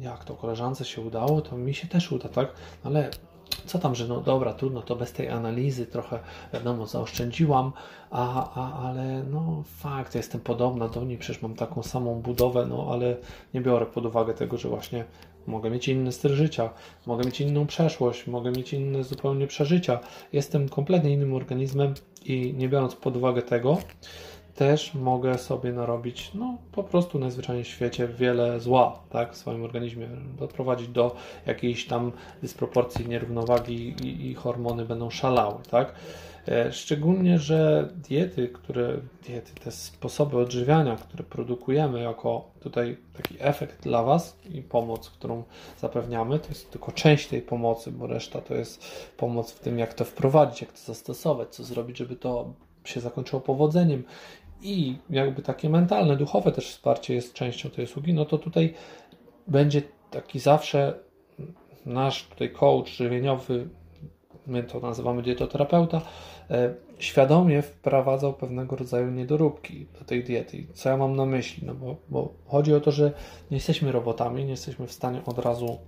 jak 0.00 0.24
to 0.24 0.34
koleżance 0.34 0.84
się 0.84 1.00
udało, 1.00 1.40
to 1.40 1.56
mi 1.56 1.74
się 1.74 1.88
też 1.88 2.12
uda, 2.12 2.28
tak? 2.28 2.52
Ale 2.84 3.10
co 3.66 3.78
tam, 3.78 3.94
że 3.94 4.08
no 4.08 4.20
dobra, 4.20 4.52
trudno, 4.52 4.82
to 4.82 4.96
bez 4.96 5.12
tej 5.12 5.28
analizy 5.28 5.86
trochę, 5.86 6.18
wiadomo, 6.52 6.86
zaoszczędziłam, 6.86 7.72
a, 8.10 8.54
a, 8.54 8.88
ale 8.88 9.24
no 9.30 9.62
fakt, 9.66 10.14
jestem 10.14 10.40
podobna 10.40 10.88
do 10.88 11.04
niej, 11.04 11.18
przecież 11.18 11.42
mam 11.42 11.54
taką 11.54 11.82
samą 11.82 12.14
budowę, 12.14 12.66
no 12.66 12.88
ale 12.92 13.16
nie 13.54 13.60
biorę 13.60 13.86
pod 13.86 14.06
uwagę 14.06 14.34
tego, 14.34 14.56
że 14.56 14.68
właśnie 14.68 15.04
mogę 15.48 15.70
mieć 15.70 15.88
inny 15.88 16.12
styl 16.12 16.34
życia, 16.34 16.70
mogę 17.06 17.24
mieć 17.24 17.40
inną 17.40 17.66
przeszłość, 17.66 18.26
mogę 18.26 18.50
mieć 18.50 18.72
inne 18.72 19.04
zupełnie 19.04 19.46
przeżycia. 19.46 19.98
Jestem 20.32 20.68
kompletnie 20.68 21.12
innym 21.12 21.34
organizmem 21.34 21.94
i 22.24 22.54
nie 22.56 22.68
biorąc 22.68 22.94
pod 22.94 23.16
uwagę 23.16 23.42
tego, 23.42 23.78
też 24.54 24.94
mogę 24.94 25.38
sobie 25.38 25.72
narobić, 25.72 26.30
no 26.34 26.58
po 26.72 26.82
prostu 26.82 27.18
najzwyczajniej 27.18 27.64
w 27.64 27.68
świecie 27.68 28.08
wiele 28.08 28.60
zła, 28.60 28.98
tak, 29.10 29.32
w 29.32 29.36
swoim 29.36 29.64
organizmie, 29.64 30.08
doprowadzić 30.38 30.88
do 30.88 31.16
jakiejś 31.46 31.86
tam 31.86 32.12
dysproporcji, 32.42 33.08
nierównowagi 33.08 33.94
i, 34.02 34.30
i 34.30 34.34
hormony 34.34 34.84
będą 34.84 35.10
szalały, 35.10 35.54
tak. 35.70 35.94
E, 36.50 36.72
szczególnie, 36.72 37.38
że 37.38 37.88
diety, 38.08 38.48
które, 38.48 38.96
diety, 39.26 39.52
te 39.64 39.70
sposoby 39.70 40.38
odżywiania, 40.38 40.96
które 40.96 41.24
produkujemy 41.24 42.00
jako 42.00 42.50
tutaj 42.60 42.96
taki 43.16 43.34
efekt 43.38 43.82
dla 43.82 44.02
Was 44.02 44.38
i 44.50 44.62
pomoc, 44.62 45.10
którą 45.10 45.42
zapewniamy, 45.78 46.38
to 46.38 46.48
jest 46.48 46.70
tylko 46.70 46.92
część 46.92 47.28
tej 47.28 47.42
pomocy, 47.42 47.92
bo 47.92 48.06
reszta 48.06 48.40
to 48.40 48.54
jest 48.54 48.84
pomoc 49.16 49.52
w 49.52 49.60
tym, 49.60 49.78
jak 49.78 49.94
to 49.94 50.04
wprowadzić, 50.04 50.60
jak 50.60 50.72
to 50.72 50.78
zastosować, 50.78 51.48
co 51.48 51.64
zrobić, 51.64 51.98
żeby 51.98 52.16
to 52.16 52.52
się 52.84 53.00
zakończyło 53.00 53.42
powodzeniem. 53.42 54.04
I 54.62 54.96
jakby 55.10 55.42
takie 55.42 55.70
mentalne, 55.70 56.16
duchowe 56.16 56.52
też 56.52 56.68
wsparcie 56.68 57.14
jest 57.14 57.34
częścią 57.34 57.70
tej 57.70 57.84
usługi, 57.84 58.14
no 58.14 58.24
to 58.24 58.38
tutaj 58.38 58.74
będzie 59.46 59.82
taki 60.10 60.40
zawsze 60.40 60.98
nasz 61.86 62.28
tutaj 62.28 62.50
coach 62.50 62.88
żywieniowy, 62.88 63.68
my 64.48 64.62
to 64.62 64.80
nazywamy 64.80 65.22
dietoterapeuta, 65.22 66.00
świadomie 66.98 67.62
wprowadzał 67.62 68.34
pewnego 68.34 68.76
rodzaju 68.76 69.10
niedoróbki 69.10 69.86
do 69.98 70.04
tej 70.04 70.24
diety. 70.24 70.66
Co 70.74 70.88
ja 70.88 70.96
mam 70.96 71.16
na 71.16 71.26
myśli? 71.26 71.66
No 71.66 71.74
bo, 71.74 71.96
bo 72.08 72.34
chodzi 72.46 72.74
o 72.74 72.80
to, 72.80 72.90
że 72.90 73.12
nie 73.50 73.56
jesteśmy 73.56 73.92
robotami, 73.92 74.44
nie 74.44 74.50
jesteśmy 74.50 74.86
w 74.86 74.92
stanie 74.92 75.22
od 75.26 75.38
razu 75.38 75.78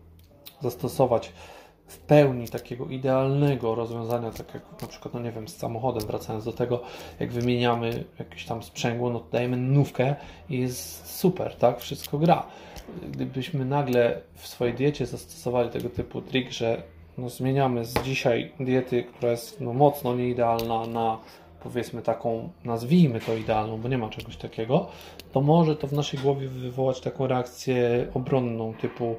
zastosować 0.61 1.33
w 1.87 1.99
pełni 1.99 2.49
takiego 2.49 2.87
idealnego 2.87 3.75
rozwiązania, 3.75 4.31
tak 4.31 4.55
jak 4.55 4.83
na 4.83 4.89
przykład, 4.89 5.15
no 5.15 5.21
nie 5.21 5.33
wiem, 5.33 5.49
z 5.49 5.57
samochodem, 5.57 6.07
wracając 6.07 6.45
do 6.45 6.53
tego, 6.53 6.83
jak 7.21 7.33
wymieniamy 7.33 8.05
jakieś 8.19 8.45
tam 8.45 8.63
sprzęgło, 8.63 9.11
no 9.11 9.25
dajemy 9.33 9.57
nówkę 9.57 10.15
i 10.49 10.59
jest 10.59 11.07
super, 11.19 11.57
tak, 11.57 11.81
wszystko 11.81 12.19
gra. 12.19 12.47
Gdybyśmy 13.11 13.65
nagle 13.65 14.21
w 14.35 14.47
swojej 14.47 14.75
diecie 14.75 15.07
zastosowali 15.07 15.71
tego 15.71 15.89
typu 15.89 16.23
trik, 16.23 16.51
że 16.51 16.83
no, 17.21 17.29
zmieniamy 17.29 17.85
z 17.85 17.95
dzisiaj 18.03 18.53
diety, 18.61 19.03
która 19.03 19.31
jest 19.31 19.61
no, 19.61 19.73
mocno 19.73 20.15
nieidealna 20.15 20.87
na 20.87 21.19
powiedzmy 21.63 22.03
taką, 22.03 22.49
nazwijmy 22.65 23.21
to 23.21 23.35
idealną, 23.35 23.79
bo 23.81 23.89
nie 23.89 23.99
ma 23.99 24.09
czegoś 24.09 24.37
takiego, 24.37 24.87
to 25.33 25.41
może 25.41 25.77
to 25.77 25.87
w 25.87 25.93
naszej 25.93 26.21
głowie 26.21 26.49
wywołać 26.49 27.01
taką 27.01 27.27
reakcję 27.27 28.07
obronną 28.15 28.75
typu 28.75 29.17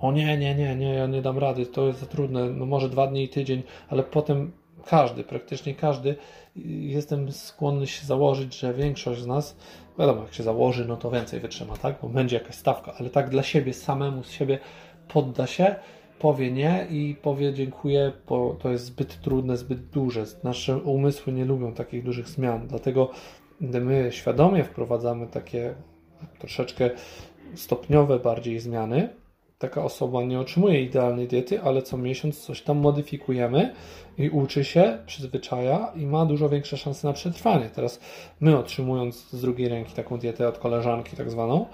o 0.00 0.12
nie, 0.12 0.38
nie, 0.38 0.54
nie, 0.54 0.76
nie, 0.76 0.94
ja 0.94 1.06
nie 1.06 1.22
dam 1.22 1.38
rady, 1.38 1.66
to 1.66 1.86
jest 1.86 2.00
za 2.00 2.06
trudne, 2.06 2.50
no 2.50 2.66
może 2.66 2.88
dwa 2.88 3.06
dni 3.06 3.24
i 3.24 3.28
tydzień, 3.28 3.62
ale 3.88 4.02
potem 4.02 4.52
każdy, 4.86 5.24
praktycznie 5.24 5.74
każdy, 5.74 6.16
jestem 6.66 7.32
skłonny 7.32 7.86
się 7.86 8.06
założyć, 8.06 8.58
że 8.58 8.74
większość 8.74 9.20
z 9.20 9.26
nas, 9.26 9.56
wiadomo, 9.98 10.22
jak 10.22 10.34
się 10.34 10.42
założy, 10.42 10.84
no 10.84 10.96
to 10.96 11.10
więcej 11.10 11.40
wytrzyma, 11.40 11.76
tak, 11.76 11.96
bo 12.02 12.08
będzie 12.08 12.36
jakaś 12.36 12.54
stawka, 12.54 12.94
ale 12.98 13.10
tak 13.10 13.28
dla 13.28 13.42
siebie, 13.42 13.74
samemu 13.74 14.24
z 14.24 14.30
siebie 14.30 14.58
podda 15.08 15.46
się, 15.46 15.74
powie 16.22 16.50
nie 16.50 16.86
i 16.90 17.16
powie 17.22 17.54
dziękuję, 17.54 18.12
bo 18.28 18.56
to 18.60 18.70
jest 18.70 18.84
zbyt 18.84 19.20
trudne, 19.20 19.56
zbyt 19.56 19.88
duże. 19.88 20.24
Nasze 20.42 20.76
umysły 20.76 21.32
nie 21.32 21.44
lubią 21.44 21.72
takich 21.72 22.04
dużych 22.04 22.28
zmian, 22.28 22.66
dlatego 22.66 23.10
gdy 23.60 23.80
my 23.80 24.08
świadomie 24.12 24.64
wprowadzamy 24.64 25.26
takie 25.26 25.74
troszeczkę 26.38 26.90
stopniowe 27.54 28.18
bardziej 28.18 28.60
zmiany, 28.60 29.08
taka 29.58 29.84
osoba 29.84 30.22
nie 30.22 30.40
otrzymuje 30.40 30.82
idealnej 30.82 31.28
diety, 31.28 31.62
ale 31.62 31.82
co 31.82 31.96
miesiąc 31.96 32.40
coś 32.40 32.62
tam 32.62 32.78
modyfikujemy 32.78 33.74
i 34.18 34.30
uczy 34.30 34.64
się, 34.64 34.98
przyzwyczaja 35.06 35.92
i 35.96 36.06
ma 36.06 36.26
dużo 36.26 36.48
większe 36.48 36.76
szanse 36.76 37.08
na 37.08 37.14
przetrwanie. 37.14 37.70
Teraz 37.74 38.00
my 38.40 38.58
otrzymując 38.58 39.30
z 39.30 39.40
drugiej 39.40 39.68
ręki 39.68 39.94
taką 39.94 40.18
dietę 40.18 40.48
od 40.48 40.58
koleżanki 40.58 41.16
tak 41.16 41.30
zwaną, 41.30 41.66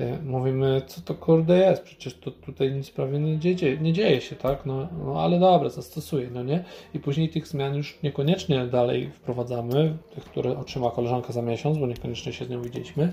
y, 0.00 0.18
mówimy, 0.24 0.82
co 0.86 1.00
to 1.00 1.14
kurde 1.14 1.58
jest, 1.58 1.82
przecież 1.82 2.14
to 2.14 2.30
tutaj 2.30 2.72
nic 2.72 2.90
prawie 2.90 3.18
nie 3.18 3.38
dzieje, 3.38 3.78
nie 3.78 3.92
dzieje 3.92 4.20
się, 4.20 4.36
tak? 4.36 4.66
No, 4.66 4.88
no 5.04 5.22
ale 5.22 5.38
dobra, 5.38 5.68
zastosuję, 5.68 6.30
no 6.32 6.42
nie? 6.42 6.64
I 6.94 6.98
później 6.98 7.28
tych 7.28 7.48
zmian 7.48 7.74
już 7.74 7.98
niekoniecznie 8.02 8.66
dalej 8.66 9.10
wprowadzamy, 9.10 9.96
tych, 10.14 10.24
które 10.24 10.58
otrzyma 10.58 10.90
koleżanka 10.90 11.32
za 11.32 11.42
miesiąc, 11.42 11.78
bo 11.78 11.86
niekoniecznie 11.86 12.32
się 12.32 12.44
z 12.44 12.50
nią 12.50 12.62
widzieliśmy, 12.62 13.12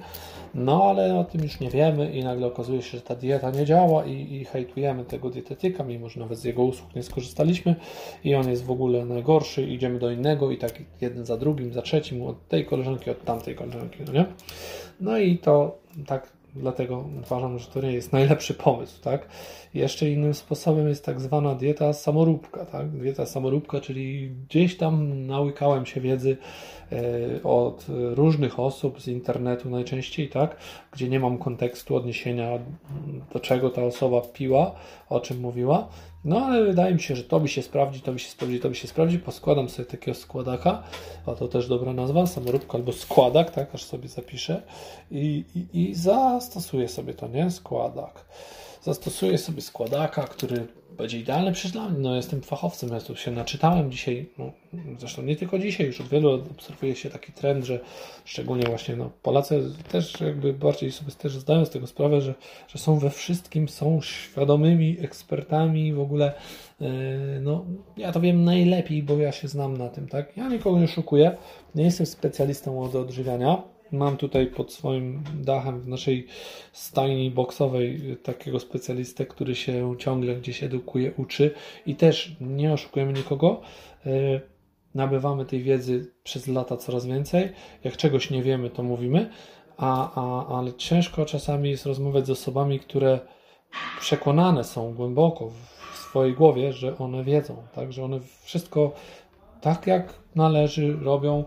no 0.53 0.83
ale 0.89 1.19
o 1.19 1.23
tym 1.23 1.43
już 1.43 1.59
nie 1.59 1.69
wiemy 1.69 2.11
i 2.11 2.23
nagle 2.23 2.47
okazuje 2.47 2.81
się, 2.81 2.97
że 2.97 3.03
ta 3.03 3.15
dieta 3.15 3.51
nie 3.51 3.65
działa 3.65 4.05
i, 4.05 4.35
i 4.35 4.45
hejtujemy 4.45 5.05
tego 5.05 5.29
dietetyka, 5.29 5.83
mimo 5.83 6.09
że 6.09 6.19
nawet 6.19 6.39
z 6.39 6.43
jego 6.43 6.63
usług 6.63 6.95
nie 6.95 7.03
skorzystaliśmy 7.03 7.75
i 8.23 8.35
on 8.35 8.49
jest 8.49 8.65
w 8.65 8.70
ogóle 8.71 9.05
najgorszy, 9.05 9.63
idziemy 9.63 9.99
do 9.99 10.11
innego 10.11 10.51
i 10.51 10.57
tak 10.57 10.73
jeden 11.01 11.25
za 11.25 11.37
drugim, 11.37 11.73
za 11.73 11.81
trzecim, 11.81 12.23
od 12.23 12.47
tej 12.47 12.65
koleżanki, 12.65 13.09
od 13.09 13.23
tamtej 13.23 13.55
koleżanki, 13.55 13.97
no 14.07 14.13
nie? 14.13 14.25
No 15.01 15.17
i 15.17 15.37
to 15.37 15.77
tak 16.05 16.31
dlatego 16.55 17.05
uważam, 17.23 17.59
że 17.59 17.67
to 17.67 17.81
nie 17.81 17.93
jest 17.93 18.13
najlepszy 18.13 18.53
pomysł, 18.53 19.01
tak? 19.01 19.27
Jeszcze 19.73 20.09
innym 20.09 20.33
sposobem 20.33 20.87
jest 20.87 21.05
tak 21.05 21.21
zwana 21.21 21.55
dieta 21.55 21.93
samoróbka, 21.93 22.65
tak? 22.65 22.89
Dieta 22.89 23.25
samoróbka, 23.25 23.79
czyli 23.79 24.29
gdzieś 24.29 24.77
tam 24.77 25.25
nałykałem 25.27 25.85
się 25.85 26.01
wiedzy 26.01 26.37
e, 26.91 27.43
od 27.43 27.85
różnych 27.89 28.59
osób 28.59 29.01
z 29.01 29.07
internetu 29.07 29.69
najczęściej, 29.69 30.29
tak? 30.29 30.57
Gdzie 30.91 31.09
nie 31.09 31.19
mam 31.19 31.37
kontekstu 31.37 31.95
odniesienia 31.95 32.49
do 33.33 33.39
czego 33.39 33.69
ta 33.69 33.83
osoba 33.83 34.21
piła, 34.21 34.75
o 35.09 35.19
czym 35.19 35.39
mówiła. 35.39 35.87
No 36.25 36.45
ale 36.45 36.65
wydaje 36.65 36.93
mi 36.93 37.01
się, 37.01 37.15
że 37.15 37.23
to 37.23 37.39
by 37.39 37.47
się 37.47 37.61
sprawdzi, 37.61 38.01
to 38.01 38.13
by 38.13 38.19
się 38.19 38.29
sprawdzi, 38.29 38.59
to 38.59 38.69
by 38.69 38.75
się 38.75 38.87
sprawdzi. 38.87 39.19
Poskładam 39.19 39.69
sobie 39.69 39.85
takiego 39.85 40.15
składaka, 40.15 40.83
a 41.25 41.31
to 41.35 41.47
też 41.47 41.67
dobra 41.67 41.93
nazwa, 41.93 42.27
samoróbka 42.27 42.77
albo 42.77 42.93
składak, 42.93 43.51
tak, 43.51 43.75
aż 43.75 43.83
sobie 43.83 44.07
zapiszę 44.07 44.61
i, 45.11 45.45
i, 45.55 45.81
i 45.81 45.95
zastosuję 45.95 46.87
sobie 46.87 47.13
to, 47.13 47.27
nie? 47.27 47.51
Składak. 47.51 48.25
zastosuję 48.83 49.37
sobie 49.37 49.61
składaka, 49.61 50.23
który 50.23 50.67
będzie 50.97 51.19
idealny 51.19 51.51
przecież 51.51 51.71
dla 51.71 51.89
mnie. 51.89 51.99
No, 51.99 52.15
jestem 52.15 52.41
fachowcem, 52.41 52.89
ja 52.89 52.99
tu 52.99 53.15
się 53.15 53.31
naczytałem 53.31 53.91
dzisiaj, 53.91 54.29
no, 54.37 54.51
zresztą 54.99 55.21
nie 55.21 55.35
tylko 55.35 55.59
dzisiaj, 55.59 55.87
już 55.87 56.01
od 56.01 56.07
wielu 56.07 56.33
obserwuje 56.51 56.95
się 56.95 57.09
taki 57.09 57.31
trend, 57.31 57.65
że 57.65 57.79
szczególnie 58.25 58.63
właśnie 58.67 58.95
no, 58.95 59.09
Polacy 59.21 59.63
też 59.91 60.21
jakby 60.21 60.53
bardziej 60.53 60.91
sobie 60.91 61.11
też 61.11 61.37
zdają 61.37 61.65
z 61.65 61.69
tego 61.69 61.87
sprawę, 61.87 62.21
że, 62.21 62.33
że 62.67 62.79
są 62.79 62.99
we 62.99 63.09
wszystkim, 63.09 63.69
są 63.69 64.01
świadomymi 64.01 64.97
ekspertami 65.01 65.93
w 65.93 65.99
ogóle. 65.99 66.33
Yy, 66.79 66.87
no, 67.41 67.65
ja 67.97 68.11
to 68.11 68.19
wiem 68.19 68.43
najlepiej, 68.43 69.03
bo 69.03 69.17
ja 69.17 69.31
się 69.31 69.47
znam 69.47 69.77
na 69.77 69.89
tym, 69.89 70.07
tak? 70.07 70.37
Ja 70.37 70.49
nikogo 70.49 70.79
nie 70.79 70.87
szukuję, 70.87 71.37
nie 71.75 71.83
jestem 71.83 72.05
specjalistą 72.05 72.83
od 72.83 72.95
odżywiania, 72.95 73.63
Mam 73.91 74.17
tutaj 74.17 74.47
pod 74.47 74.73
swoim 74.73 75.23
dachem 75.35 75.81
w 75.81 75.87
naszej 75.87 76.27
stajni 76.71 77.31
boksowej 77.31 78.17
takiego 78.23 78.59
specjalistę, 78.59 79.25
który 79.25 79.55
się 79.55 79.95
ciągle 79.99 80.35
gdzieś 80.35 80.63
edukuje, 80.63 81.11
uczy 81.17 81.51
i 81.85 81.95
też 81.95 82.35
nie 82.41 82.73
oszukujemy 82.73 83.13
nikogo. 83.13 83.61
E, 84.05 84.41
nabywamy 84.95 85.45
tej 85.45 85.63
wiedzy 85.63 86.11
przez 86.23 86.47
lata 86.47 86.77
coraz 86.77 87.05
więcej. 87.05 87.49
Jak 87.83 87.97
czegoś 87.97 88.29
nie 88.29 88.43
wiemy, 88.43 88.69
to 88.69 88.83
mówimy, 88.83 89.29
a, 89.77 90.11
a, 90.15 90.57
ale 90.57 90.73
ciężko 90.73 91.25
czasami 91.25 91.69
jest 91.69 91.85
rozmawiać 91.85 92.25
z 92.25 92.29
osobami, 92.29 92.79
które 92.79 93.19
przekonane 93.99 94.63
są 94.63 94.93
głęboko 94.93 95.49
w 95.93 95.97
swojej 95.97 96.33
głowie, 96.33 96.73
że 96.73 96.97
one 96.97 97.23
wiedzą, 97.23 97.63
tak? 97.75 97.93
że 97.93 98.03
one 98.03 98.19
wszystko 98.43 98.91
tak 99.61 99.87
jak 99.87 100.13
należy 100.35 100.97
robią 101.01 101.43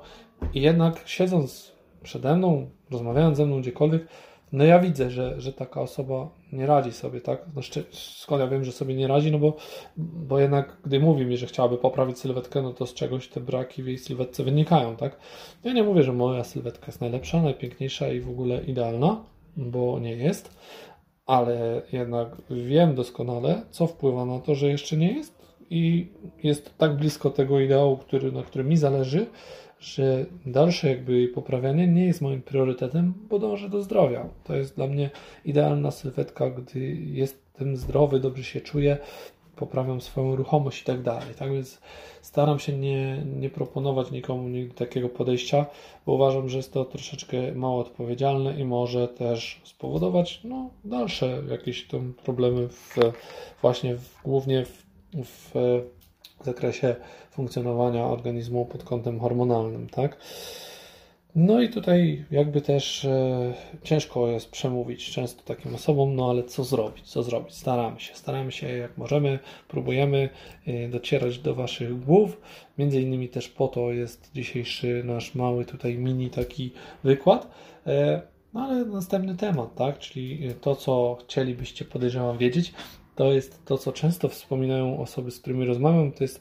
i 0.54 0.60
jednak 0.60 1.02
siedząc 1.06 1.73
przede 2.04 2.36
mną, 2.36 2.70
rozmawiając 2.90 3.36
ze 3.36 3.46
mną 3.46 3.60
gdziekolwiek, 3.60 4.06
no 4.52 4.64
ja 4.64 4.78
widzę, 4.78 5.10
że, 5.10 5.40
że 5.40 5.52
taka 5.52 5.80
osoba 5.80 6.28
nie 6.52 6.66
radzi 6.66 6.92
sobie, 6.92 7.20
tak? 7.20 7.46
Znaczy, 7.52 7.84
skąd 7.92 8.40
ja 8.40 8.48
wiem, 8.48 8.64
że 8.64 8.72
sobie 8.72 8.94
nie 8.94 9.08
radzi, 9.08 9.32
no 9.32 9.38
bo, 9.38 9.56
bo 9.96 10.38
jednak 10.38 10.76
gdy 10.84 11.00
mówi 11.00 11.26
mi, 11.26 11.36
że 11.36 11.46
chciałaby 11.46 11.78
poprawić 11.78 12.18
sylwetkę, 12.18 12.62
no 12.62 12.72
to 12.72 12.86
z 12.86 12.94
czegoś 12.94 13.28
te 13.28 13.40
braki 13.40 13.82
w 13.82 13.86
jej 13.86 13.98
sylwetce 13.98 14.44
wynikają, 14.44 14.96
tak? 14.96 15.16
Ja 15.64 15.72
nie 15.72 15.82
mówię, 15.82 16.02
że 16.02 16.12
moja 16.12 16.44
sylwetka 16.44 16.86
jest 16.86 17.00
najlepsza, 17.00 17.42
najpiękniejsza 17.42 18.08
i 18.08 18.20
w 18.20 18.30
ogóle 18.30 18.64
idealna, 18.64 19.24
bo 19.56 19.98
nie 19.98 20.16
jest, 20.16 20.56
ale 21.26 21.82
jednak 21.92 22.28
wiem 22.50 22.94
doskonale, 22.94 23.62
co 23.70 23.86
wpływa 23.86 24.24
na 24.24 24.38
to, 24.38 24.54
że 24.54 24.68
jeszcze 24.68 24.96
nie 24.96 25.12
jest 25.12 25.44
i 25.70 26.08
jest 26.42 26.78
tak 26.78 26.96
blisko 26.96 27.30
tego 27.30 27.60
ideału, 27.60 27.96
który, 27.96 28.32
na 28.32 28.42
którym 28.42 28.68
mi 28.68 28.76
zależy, 28.76 29.26
że 29.84 30.26
dalsze 30.46 30.88
jakby 30.88 31.28
poprawianie 31.28 31.86
nie 31.88 32.06
jest 32.06 32.20
moim 32.20 32.42
priorytetem, 32.42 33.14
bo 33.30 33.38
dążę 33.38 33.68
do 33.68 33.82
zdrowia. 33.82 34.28
To 34.44 34.56
jest 34.56 34.76
dla 34.76 34.86
mnie 34.86 35.10
idealna 35.44 35.90
sylwetka, 35.90 36.50
gdy 36.50 36.80
jestem 36.94 37.76
zdrowy, 37.76 38.20
dobrze 38.20 38.44
się 38.44 38.60
czuję, 38.60 38.98
poprawiam 39.56 40.00
swoją 40.00 40.36
ruchomość 40.36 40.82
i 40.82 40.84
tak 40.84 41.02
dalej. 41.02 41.34
Tak 41.38 41.52
więc 41.52 41.80
staram 42.22 42.58
się 42.58 42.72
nie, 42.72 43.24
nie 43.36 43.50
proponować 43.50 44.10
nikomu 44.10 44.48
nigdy 44.48 44.74
takiego 44.74 45.08
podejścia, 45.08 45.66
bo 46.06 46.12
uważam, 46.12 46.48
że 46.48 46.56
jest 46.56 46.72
to 46.72 46.84
troszeczkę 46.84 47.52
mało 47.54 47.80
odpowiedzialne 47.80 48.60
i 48.60 48.64
może 48.64 49.08
też 49.08 49.60
spowodować 49.64 50.40
no, 50.44 50.70
dalsze 50.84 51.42
jakieś 51.50 51.86
tam 51.86 52.14
problemy 52.24 52.68
w, 52.68 52.96
właśnie 53.62 53.96
w, 53.96 54.22
głównie 54.22 54.64
w 54.64 54.84
w 55.22 55.54
zakresie 56.44 56.96
funkcjonowania 57.30 58.06
organizmu 58.06 58.66
pod 58.66 58.84
kątem 58.84 59.20
hormonalnym, 59.20 59.88
tak? 59.88 60.16
No 61.36 61.62
i 61.62 61.68
tutaj 61.68 62.24
jakby 62.30 62.60
też 62.60 63.04
e, 63.04 63.54
ciężko 63.82 64.28
jest 64.28 64.50
przemówić 64.50 65.10
często 65.10 65.42
takim 65.42 65.74
osobom, 65.74 66.16
no 66.16 66.30
ale 66.30 66.44
co 66.44 66.64
zrobić, 66.64 67.06
co 67.06 67.22
zrobić? 67.22 67.54
Staramy 67.54 68.00
się, 68.00 68.14
staramy 68.14 68.52
się 68.52 68.68
jak 68.68 68.98
możemy, 68.98 69.38
próbujemy 69.68 70.28
e, 70.66 70.88
docierać 70.88 71.38
do 71.38 71.54
Waszych 71.54 72.04
głów, 72.04 72.40
między 72.78 73.00
innymi 73.00 73.28
też 73.28 73.48
po 73.48 73.68
to 73.68 73.92
jest 73.92 74.30
dzisiejszy 74.34 75.02
nasz 75.04 75.34
mały 75.34 75.64
tutaj 75.64 75.98
mini 75.98 76.30
taki 76.30 76.72
wykład, 77.04 77.50
e, 77.86 78.22
no 78.54 78.60
ale 78.60 78.84
następny 78.84 79.36
temat, 79.36 79.74
tak, 79.74 79.98
czyli 79.98 80.54
to, 80.60 80.76
co 80.76 81.18
chcielibyście 81.20 81.84
podejrzewam 81.84 82.38
wiedzieć, 82.38 82.72
to 83.16 83.32
jest 83.32 83.64
to, 83.64 83.78
co 83.78 83.92
często 83.92 84.28
wspominają 84.28 85.00
osoby, 85.00 85.30
z 85.30 85.40
którymi 85.40 85.66
rozmawiam, 85.66 86.12
to 86.12 86.24
jest 86.24 86.40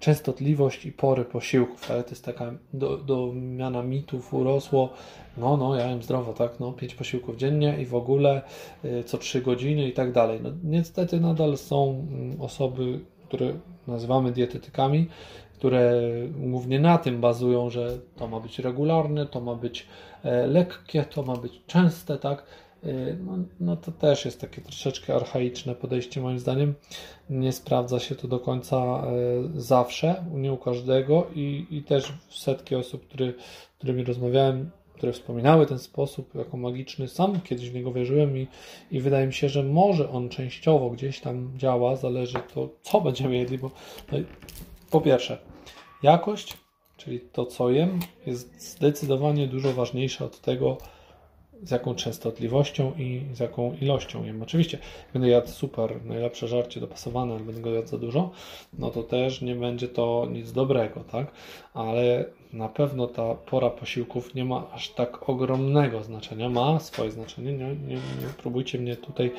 częstotliwość 0.00 0.86
i 0.86 0.92
pory 0.92 1.24
posiłków, 1.24 1.90
ale 1.90 2.04
to 2.04 2.10
jest 2.10 2.24
taka 2.24 2.52
do, 2.72 2.96
do 2.96 3.32
miana 3.34 3.82
mitów 3.82 4.34
urosło, 4.34 4.92
no, 5.36 5.56
no, 5.56 5.76
ja 5.76 5.90
jem 5.90 6.02
zdrowo, 6.02 6.32
tak, 6.32 6.60
no, 6.60 6.72
pięć 6.72 6.94
posiłków 6.94 7.36
dziennie 7.36 7.76
i 7.80 7.86
w 7.86 7.94
ogóle 7.94 8.42
y, 8.84 9.04
co 9.04 9.18
trzy 9.18 9.42
godziny 9.42 9.88
i 9.88 9.92
tak 9.92 10.12
dalej. 10.12 10.40
No, 10.42 10.50
niestety 10.64 11.20
nadal 11.20 11.56
są 11.56 12.06
mm, 12.10 12.40
osoby, 12.40 13.00
które 13.28 13.52
nazywamy 13.86 14.32
dietetykami, 14.32 15.06
które 15.54 16.02
głównie 16.36 16.80
na 16.80 16.98
tym 16.98 17.20
bazują, 17.20 17.70
że 17.70 17.98
to 18.16 18.28
ma 18.28 18.40
być 18.40 18.58
regularne, 18.58 19.26
to 19.26 19.40
ma 19.40 19.54
być 19.54 19.86
e, 20.24 20.46
lekkie, 20.46 21.04
to 21.04 21.22
ma 21.22 21.36
być 21.36 21.62
częste, 21.66 22.18
tak, 22.18 22.42
no, 23.26 23.38
no 23.60 23.76
to 23.76 23.92
też 23.92 24.24
jest 24.24 24.40
takie 24.40 24.60
troszeczkę 24.60 25.14
archaiczne 25.14 25.74
podejście 25.74 26.20
moim 26.20 26.38
zdaniem. 26.38 26.74
Nie 27.30 27.52
sprawdza 27.52 28.00
się 28.00 28.14
to 28.14 28.28
do 28.28 28.40
końca 28.40 29.04
y, 29.56 29.60
zawsze, 29.60 30.24
nie 30.34 30.52
u 30.52 30.56
każdego 30.56 31.26
i, 31.34 31.66
i 31.70 31.82
też 31.82 32.12
setki 32.30 32.74
osób, 32.74 33.08
który, 33.08 33.34
z 33.74 33.78
którymi 33.78 34.04
rozmawiałem, 34.04 34.70
które 34.94 35.12
wspominały 35.12 35.66
ten 35.66 35.78
sposób 35.78 36.34
jako 36.34 36.56
magiczny, 36.56 37.08
sam 37.08 37.40
kiedyś 37.40 37.70
w 37.70 37.74
niego 37.74 37.92
wierzyłem 37.92 38.38
i, 38.38 38.46
i 38.90 39.00
wydaje 39.00 39.26
mi 39.26 39.32
się, 39.32 39.48
że 39.48 39.62
może 39.62 40.10
on 40.10 40.28
częściowo 40.28 40.90
gdzieś 40.90 41.20
tam 41.20 41.52
działa, 41.56 41.96
zależy 41.96 42.38
to, 42.54 42.68
co 42.82 43.00
będziemy 43.00 43.36
jedli, 43.36 43.58
bo 43.58 43.70
no, 44.12 44.18
po 44.90 45.00
pierwsze, 45.00 45.38
jakość, 46.02 46.56
czyli 46.96 47.20
to, 47.20 47.46
co 47.46 47.70
jem, 47.70 48.00
jest 48.26 48.70
zdecydowanie 48.70 49.46
dużo 49.46 49.72
ważniejsza 49.72 50.24
od 50.24 50.40
tego, 50.40 50.78
z 51.62 51.70
jaką 51.70 51.94
częstotliwością 51.94 52.92
i 52.98 53.22
z 53.32 53.40
jaką 53.40 53.76
ilością 53.80 54.24
jem. 54.24 54.42
Oczywiście, 54.42 54.78
będę 55.12 55.28
jadł 55.28 55.48
super, 55.48 56.04
najlepsze 56.04 56.48
żarcie 56.48 56.80
dopasowane, 56.80 57.34
ale 57.34 57.44
będę 57.44 57.60
go 57.60 57.70
jadł 57.70 57.88
za 57.88 57.98
dużo, 57.98 58.30
no 58.78 58.90
to 58.90 59.02
też 59.02 59.42
nie 59.42 59.54
będzie 59.54 59.88
to 59.88 60.26
nic 60.32 60.52
dobrego, 60.52 61.04
tak? 61.04 61.32
Ale 61.74 62.24
na 62.52 62.68
pewno 62.68 63.06
ta 63.06 63.34
pora 63.34 63.70
posiłków 63.70 64.34
nie 64.34 64.44
ma 64.44 64.70
aż 64.70 64.90
tak 64.90 65.28
ogromnego 65.28 66.02
znaczenia. 66.02 66.48
Ma 66.48 66.80
swoje 66.80 67.10
znaczenie. 67.10 67.52
Nie, 67.52 67.66
nie, 67.66 67.94
nie 67.94 68.28
próbujcie 68.38 68.78
mnie 68.78 68.96
tutaj 68.96 69.32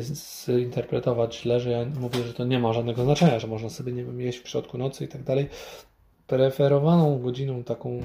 zinterpretować 0.00 1.36
źle, 1.36 1.60
że 1.60 1.70
ja 1.70 1.86
mówię, 2.00 2.22
że 2.22 2.34
to 2.34 2.44
nie 2.44 2.58
ma 2.58 2.72
żadnego 2.72 3.04
znaczenia, 3.04 3.38
że 3.38 3.46
można 3.46 3.68
sobie 3.68 3.92
nie 3.92 4.04
wiem, 4.04 4.20
jeść 4.20 4.38
w 4.38 4.48
środku 4.48 4.78
nocy 4.78 5.04
i 5.04 5.08
tak 5.08 5.22
dalej 5.22 5.48
preferowaną 6.26 7.18
godziną 7.18 7.64
taką 7.64 8.00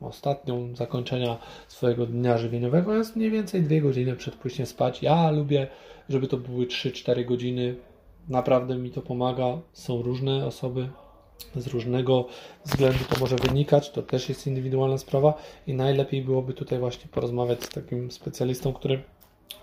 ostatnią 0.00 0.76
zakończenia 0.76 1.38
swojego 1.68 2.06
dnia 2.06 2.38
żywieniowego 2.38 2.94
jest 2.94 3.16
mniej 3.16 3.30
więcej 3.30 3.62
dwie 3.62 3.80
godziny 3.80 4.16
przed 4.16 4.34
pójściem 4.34 4.66
spać. 4.66 5.02
Ja 5.02 5.30
lubię, 5.30 5.66
żeby 6.08 6.28
to 6.28 6.36
były 6.36 6.66
3-4 6.66 7.24
godziny. 7.24 7.74
Naprawdę 8.28 8.76
mi 8.76 8.90
to 8.90 9.02
pomaga. 9.02 9.58
Są 9.72 10.02
różne 10.02 10.46
osoby, 10.46 10.88
z 11.56 11.66
różnego 11.66 12.26
względu 12.64 12.98
to 13.10 13.20
może 13.20 13.36
wynikać, 13.36 13.90
to 13.90 14.02
też 14.02 14.28
jest 14.28 14.46
indywidualna 14.46 14.98
sprawa 14.98 15.34
i 15.66 15.74
najlepiej 15.74 16.22
byłoby 16.22 16.54
tutaj 16.54 16.78
właśnie 16.78 17.10
porozmawiać 17.10 17.64
z 17.64 17.68
takim 17.68 18.10
specjalistą, 18.10 18.72
który 18.72 19.02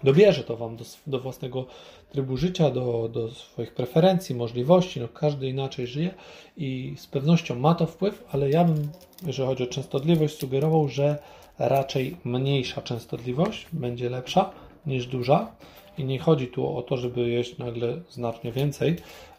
dobierze 0.03 0.43
to 0.43 0.57
Wam 0.57 0.75
do, 0.75 0.85
do 1.07 1.19
własnego 1.19 1.65
trybu 2.11 2.37
życia, 2.37 2.69
do, 2.69 3.09
do 3.13 3.31
swoich 3.31 3.73
preferencji, 3.73 4.35
możliwości. 4.35 4.99
No, 4.99 5.07
każdy 5.07 5.49
inaczej 5.49 5.87
żyje 5.87 6.13
i 6.57 6.93
z 6.97 7.07
pewnością 7.07 7.55
ma 7.55 7.75
to 7.75 7.85
wpływ, 7.85 8.23
ale 8.31 8.49
ja 8.49 8.63
bym, 8.63 8.89
jeżeli 9.25 9.49
chodzi 9.49 9.63
o 9.63 9.67
częstotliwość, 9.67 10.37
sugerował, 10.37 10.87
że 10.87 11.17
raczej 11.59 12.17
mniejsza 12.23 12.81
częstotliwość 12.81 13.67
będzie 13.73 14.09
lepsza 14.09 14.51
niż 14.85 15.07
duża. 15.07 15.51
I 15.97 16.03
nie 16.03 16.19
chodzi 16.19 16.47
tu 16.47 16.77
o 16.77 16.81
to, 16.81 16.97
żeby 16.97 17.29
jeść 17.29 17.57
nagle 17.57 18.01
znacznie 18.09 18.51
więcej, 18.51 18.95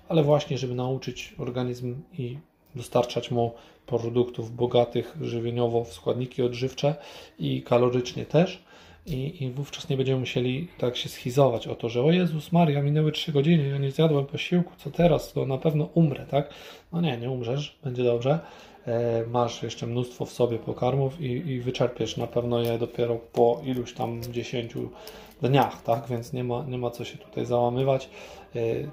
ale 0.09 0.23
właśnie, 0.23 0.59
żeby 0.59 0.75
nauczyć 0.75 1.35
organizm 1.39 2.03
i 2.19 2.39
dostarczać 2.75 3.31
mu 3.31 3.53
produktów 3.87 4.57
bogatych 4.57 5.17
żywieniowo 5.21 5.85
w 5.85 5.93
składniki 5.93 6.43
odżywcze 6.43 6.95
i 7.39 7.63
kalorycznie 7.63 8.27
też 8.27 8.63
i, 9.07 9.45
I 9.45 9.51
wówczas 9.51 9.89
nie 9.89 9.97
będziemy 9.97 10.21
musieli 10.21 10.69
tak 10.79 10.97
się 10.97 11.09
schizować 11.09 11.67
o 11.67 11.75
to, 11.75 11.89
że 11.89 12.03
o 12.03 12.11
Jezus 12.11 12.53
Maria, 12.53 12.83
minęły 12.83 13.13
3 13.13 13.33
godziny, 13.33 13.69
ja 13.69 13.79
nie 13.79 13.91
zjadłem 13.91 14.27
posiłku, 14.27 14.73
co 14.77 14.91
teraz? 14.91 15.33
To 15.33 15.47
na 15.47 15.59
pewno 15.59 15.89
umrę, 15.95 16.27
tak? 16.31 16.51
No 16.93 17.01
nie, 17.01 17.17
nie 17.17 17.31
umrzesz, 17.31 17.79
będzie 17.85 18.05
dobrze. 18.05 18.39
E, 18.87 19.25
masz 19.27 19.63
jeszcze 19.63 19.87
mnóstwo 19.87 20.25
w 20.25 20.33
sobie 20.33 20.59
pokarmów 20.59 21.21
i, 21.21 21.27
i 21.27 21.61
wyczerpiesz 21.61 22.17
na 22.17 22.27
pewno 22.27 22.61
je 22.61 22.79
dopiero 22.79 23.17
po 23.17 23.61
iluś 23.65 23.93
tam 23.93 24.23
10 24.33 24.75
dniach, 25.43 25.83
tak? 25.83 26.07
Więc 26.09 26.33
nie 26.33 26.45
ma, 26.45 26.65
nie 26.69 26.79
ma 26.79 26.91
co 26.91 27.05
się 27.05 27.19
tutaj 27.19 27.47
załamywać. 27.47 28.11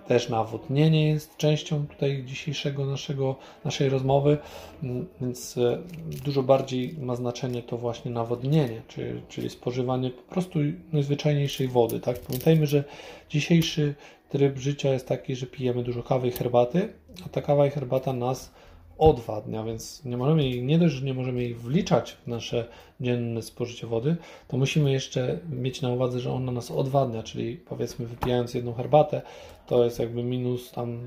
Też 0.07 0.29
nawodnienie 0.29 1.07
jest 1.07 1.37
częścią 1.37 1.87
tutaj 1.87 2.23
dzisiejszego 2.25 2.85
naszego, 2.85 3.35
naszej 3.65 3.89
rozmowy, 3.89 4.37
więc 5.21 5.55
dużo 6.25 6.43
bardziej 6.43 6.95
ma 6.99 7.15
znaczenie 7.15 7.63
to 7.63 7.77
właśnie 7.77 8.11
nawodnienie, 8.11 8.81
czyli, 8.87 9.21
czyli 9.29 9.49
spożywanie 9.49 10.09
po 10.09 10.21
prostu 10.21 10.59
najzwyczajniejszej 10.93 11.67
wody. 11.67 11.99
Tak? 11.99 12.19
Pamiętajmy, 12.19 12.67
że 12.67 12.83
dzisiejszy 13.29 13.95
tryb 14.29 14.57
życia 14.57 14.93
jest 14.93 15.07
taki, 15.07 15.35
że 15.35 15.45
pijemy 15.45 15.83
dużo 15.83 16.03
kawy 16.03 16.27
i 16.27 16.31
herbaty, 16.31 16.93
a 17.25 17.29
ta 17.29 17.41
kawa 17.41 17.67
i 17.67 17.69
herbata 17.69 18.13
nas 18.13 18.53
odwadnia, 18.97 19.63
więc 19.63 20.05
nie 20.05 20.17
możemy 20.17 20.43
jej, 20.43 20.63
nie 20.63 20.79
dość, 20.79 20.95
że 20.95 21.05
nie 21.05 21.13
możemy 21.13 21.41
jej 21.41 21.53
wliczać 21.53 22.11
w 22.11 22.27
nasze 22.27 22.65
dzienne 23.01 23.41
spożycie 23.41 23.87
wody, 23.87 24.15
to 24.47 24.57
musimy 24.57 24.91
jeszcze 24.91 25.39
mieć 25.49 25.81
na 25.81 25.89
uwadze, 25.89 26.19
że 26.19 26.33
ona 26.33 26.51
nas 26.51 26.71
odwadnia, 26.71 27.23
czyli 27.23 27.57
powiedzmy 27.57 28.05
wypijając 28.05 28.53
jedną 28.53 28.73
herbatę, 28.73 29.21
to 29.67 29.83
jest 29.83 29.99
jakby 29.99 30.23
minus 30.23 30.71
tam 30.71 30.99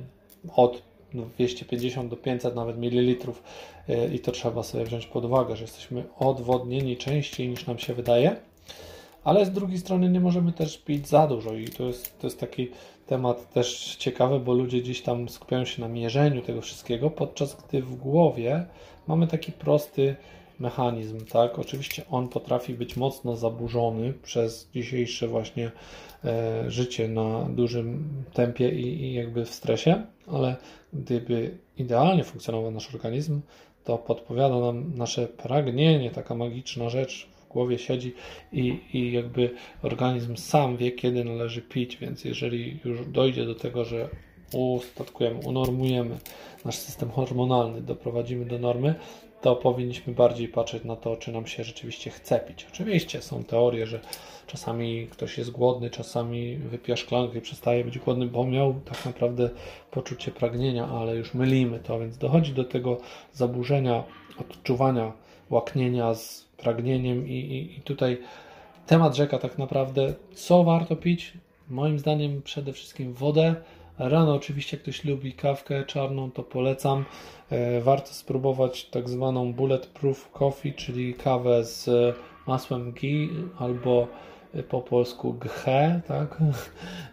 od 0.56 0.82
250 1.14 2.10
do 2.10 2.16
500 2.16 2.54
nawet 2.54 2.78
mililitrów 2.78 3.42
e, 3.88 4.14
i 4.14 4.18
to 4.18 4.32
trzeba 4.32 4.62
sobie 4.62 4.84
wziąć 4.84 5.06
pod 5.06 5.24
uwagę, 5.24 5.56
że 5.56 5.64
jesteśmy 5.64 6.04
odwodnieni 6.18 6.96
częściej 6.96 7.48
niż 7.48 7.66
nam 7.66 7.78
się 7.78 7.94
wydaje, 7.94 8.36
ale 9.24 9.46
z 9.46 9.50
drugiej 9.50 9.78
strony 9.78 10.08
nie 10.08 10.20
możemy 10.20 10.52
też 10.52 10.78
pić 10.78 11.08
za 11.08 11.26
dużo 11.26 11.54
i 11.54 11.68
to 11.68 11.84
jest, 11.84 12.18
to 12.18 12.26
jest 12.26 12.40
taki 12.40 12.68
temat 13.10 13.52
też 13.52 13.96
ciekawy, 13.96 14.40
bo 14.40 14.54
ludzie 14.54 14.80
gdzieś 14.80 15.02
tam 15.02 15.28
skupiają 15.28 15.64
się 15.64 15.82
na 15.82 15.88
mierzeniu 15.88 16.42
tego 16.42 16.60
wszystkiego, 16.60 17.10
podczas 17.10 17.56
gdy 17.62 17.82
w 17.82 17.94
głowie 17.94 18.66
mamy 19.06 19.26
taki 19.26 19.52
prosty 19.52 20.16
mechanizm, 20.60 21.24
tak? 21.24 21.58
Oczywiście 21.58 22.02
on 22.10 22.28
potrafi 22.28 22.74
być 22.74 22.96
mocno 22.96 23.36
zaburzony 23.36 24.12
przez 24.12 24.70
dzisiejsze 24.74 25.28
właśnie 25.28 25.70
e, 26.24 26.64
życie 26.70 27.08
na 27.08 27.44
dużym 27.44 28.08
tempie 28.32 28.68
i, 28.68 29.02
i 29.02 29.14
jakby 29.14 29.44
w 29.44 29.54
stresie, 29.54 30.02
ale 30.26 30.56
gdyby 30.92 31.58
idealnie 31.78 32.24
funkcjonował 32.24 32.70
nasz 32.70 32.94
organizm, 32.94 33.40
to 33.84 33.98
podpowiada 33.98 34.58
nam 34.58 34.92
nasze 34.96 35.26
pragnienie, 35.26 36.10
taka 36.10 36.34
magiczna 36.34 36.88
rzecz 36.88 37.28
głowie 37.50 37.78
siedzi 37.78 38.14
i, 38.52 38.80
i 38.92 39.12
jakby 39.12 39.50
organizm 39.82 40.36
sam 40.36 40.76
wie, 40.76 40.92
kiedy 40.92 41.24
należy 41.24 41.62
pić, 41.62 41.96
więc 41.96 42.24
jeżeli 42.24 42.80
już 42.84 43.06
dojdzie 43.06 43.46
do 43.46 43.54
tego, 43.54 43.84
że 43.84 44.08
ustatkujemy, 44.54 45.40
unormujemy 45.46 46.18
nasz 46.64 46.76
system 46.76 47.10
hormonalny, 47.10 47.80
doprowadzimy 47.80 48.44
do 48.44 48.58
normy, 48.58 48.94
to 49.40 49.56
powinniśmy 49.56 50.14
bardziej 50.14 50.48
patrzeć 50.48 50.84
na 50.84 50.96
to, 50.96 51.16
czy 51.16 51.32
nam 51.32 51.46
się 51.46 51.64
rzeczywiście 51.64 52.10
chce 52.10 52.40
pić. 52.40 52.66
Oczywiście 52.72 53.22
są 53.22 53.44
teorie, 53.44 53.86
że 53.86 54.00
czasami 54.46 55.06
ktoś 55.06 55.38
jest 55.38 55.50
głodny, 55.50 55.90
czasami 55.90 56.56
wypija 56.56 56.96
szklankę 56.96 57.38
i 57.38 57.40
przestaje 57.40 57.84
być 57.84 57.98
głodny, 57.98 58.26
bo 58.26 58.44
miał 58.44 58.74
tak 58.74 59.04
naprawdę 59.04 59.50
poczucie 59.90 60.30
pragnienia, 60.30 60.88
ale 60.88 61.16
już 61.16 61.34
mylimy 61.34 61.78
to, 61.78 62.00
więc 62.00 62.18
dochodzi 62.18 62.52
do 62.52 62.64
tego 62.64 62.98
zaburzenia 63.32 64.04
odczuwania 64.38 65.12
łaknienia 65.50 66.14
z 66.14 66.49
pragnieniem 66.60 67.28
i, 67.28 67.32
i, 67.32 67.78
i 67.78 67.80
tutaj 67.80 68.18
temat 68.86 69.16
rzeka 69.16 69.38
tak 69.38 69.58
naprawdę, 69.58 70.14
co 70.34 70.64
warto 70.64 70.96
pić? 70.96 71.32
Moim 71.68 71.98
zdaniem 71.98 72.42
przede 72.42 72.72
wszystkim 72.72 73.12
wodę. 73.12 73.54
Rano 73.98 74.34
oczywiście 74.34 74.76
ktoś 74.76 75.04
lubi 75.04 75.32
kawkę 75.32 75.84
czarną, 75.84 76.30
to 76.30 76.42
polecam. 76.42 77.04
E, 77.50 77.80
warto 77.80 78.08
spróbować 78.08 78.84
tak 78.84 79.08
zwaną 79.08 79.52
bulletproof 79.52 80.30
coffee, 80.32 80.72
czyli 80.74 81.14
kawę 81.14 81.64
z 81.64 81.88
masłem 82.46 82.92
ghee 82.92 83.28
albo 83.58 84.08
po 84.68 84.80
polsku 84.80 85.34
ghe, 85.34 86.00
tak? 86.08 86.38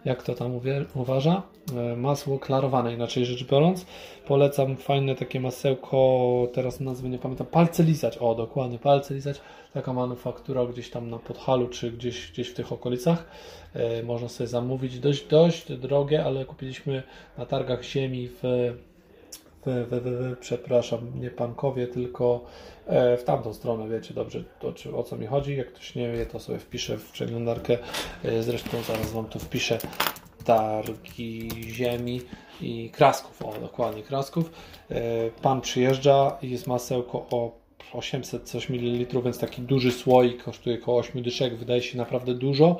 jak 0.05 0.23
to 0.23 0.35
tam 0.35 0.59
uważa. 0.95 1.43
E, 1.77 1.95
masło 1.95 2.39
klarowane, 2.39 2.93
inaczej 2.93 3.25
rzecz 3.25 3.43
biorąc. 3.43 3.85
Polecam 4.27 4.77
fajne 4.77 5.15
takie 5.15 5.39
masełko, 5.39 6.47
teraz 6.53 6.79
nazwy 6.79 7.09
nie 7.09 7.17
pamiętam, 7.17 7.47
palce 7.47 7.83
lizać, 7.83 8.17
o 8.17 8.35
dokładnie, 8.35 8.79
palce 8.79 9.13
lizać. 9.13 9.41
Taka 9.73 9.93
manufaktura 9.93 10.65
gdzieś 10.65 10.89
tam 10.89 11.09
na 11.09 11.19
Podhalu, 11.19 11.67
czy 11.67 11.91
gdzieś, 11.91 12.31
gdzieś 12.31 12.49
w 12.49 12.53
tych 12.53 12.71
okolicach. 12.71 13.25
E, 13.73 14.03
można 14.03 14.29
sobie 14.29 14.47
zamówić, 14.47 14.99
dość, 14.99 15.27
dość 15.27 15.71
drogie, 15.71 16.23
ale 16.23 16.45
kupiliśmy 16.45 17.03
na 17.37 17.45
targach 17.45 17.83
ziemi 17.83 18.29
w, 18.43 18.43
przepraszam, 20.39 20.99
nie 21.19 21.29
Pankowie, 21.29 21.87
tylko 21.87 22.45
e, 22.85 23.17
w 23.17 23.23
tamtą 23.23 23.53
stronę, 23.53 23.89
wiecie 23.89 24.13
dobrze 24.13 24.43
to, 24.59 24.73
czy, 24.73 24.95
o 24.95 25.03
co 25.03 25.15
mi 25.15 25.25
chodzi. 25.25 25.57
Jak 25.57 25.73
ktoś 25.73 25.95
nie 25.95 26.11
wie, 26.11 26.25
to 26.25 26.39
sobie 26.39 26.59
wpiszę 26.59 26.97
w 26.97 27.11
przeglądarkę. 27.11 27.77
E, 28.23 28.43
zresztą 28.43 28.81
zaraz 28.81 29.11
Wam 29.11 29.25
tu 29.25 29.39
wpiszę 29.39 29.77
targi 30.43 31.49
ziemi 31.61 32.21
i 32.61 32.89
krasków. 32.89 33.41
O, 33.41 33.53
dokładnie, 33.61 34.03
krasków. 34.03 34.51
E, 34.89 35.01
pan 35.41 35.61
przyjeżdża 35.61 36.37
i 36.41 36.49
jest 36.49 36.67
masełko 36.67 37.25
o 37.31 37.51
800 37.93 38.43
coś 38.43 38.69
mililitrów, 38.69 39.23
więc 39.23 39.39
taki 39.39 39.61
duży 39.61 39.91
słoik 39.91 40.43
kosztuje 40.43 40.79
około 40.81 40.99
8 40.99 41.23
dyszek. 41.23 41.55
Wydaje 41.55 41.81
się 41.81 41.97
naprawdę 41.97 42.33
dużo. 42.33 42.77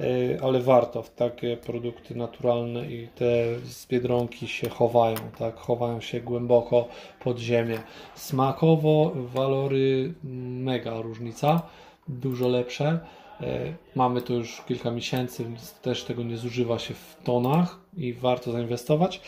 E, 0.00 0.42
ale 0.42 0.60
warto 0.60 1.02
w 1.02 1.10
takie 1.10 1.56
produkty 1.56 2.14
naturalne 2.14 2.92
i 2.92 3.08
te 3.08 3.58
z 3.64 3.86
Biedronki 3.86 4.48
się 4.48 4.68
chowają, 4.68 5.16
tak, 5.38 5.56
chowają 5.56 6.00
się 6.00 6.20
głęboko 6.20 6.88
pod 7.20 7.38
ziemię. 7.38 7.78
Smakowo 8.14 9.12
walory 9.14 10.14
mega 10.24 11.00
różnica, 11.00 11.62
dużo 12.08 12.48
lepsze. 12.48 13.00
E, 13.40 13.74
mamy 13.94 14.22
to 14.22 14.32
już 14.32 14.62
kilka 14.68 14.90
miesięcy, 14.90 15.44
więc 15.44 15.72
też 15.72 16.04
tego 16.04 16.22
nie 16.22 16.36
zużywa 16.36 16.78
się 16.78 16.94
w 16.94 17.16
tonach 17.24 17.78
i 17.96 18.12
warto 18.12 18.52
zainwestować. 18.52 19.20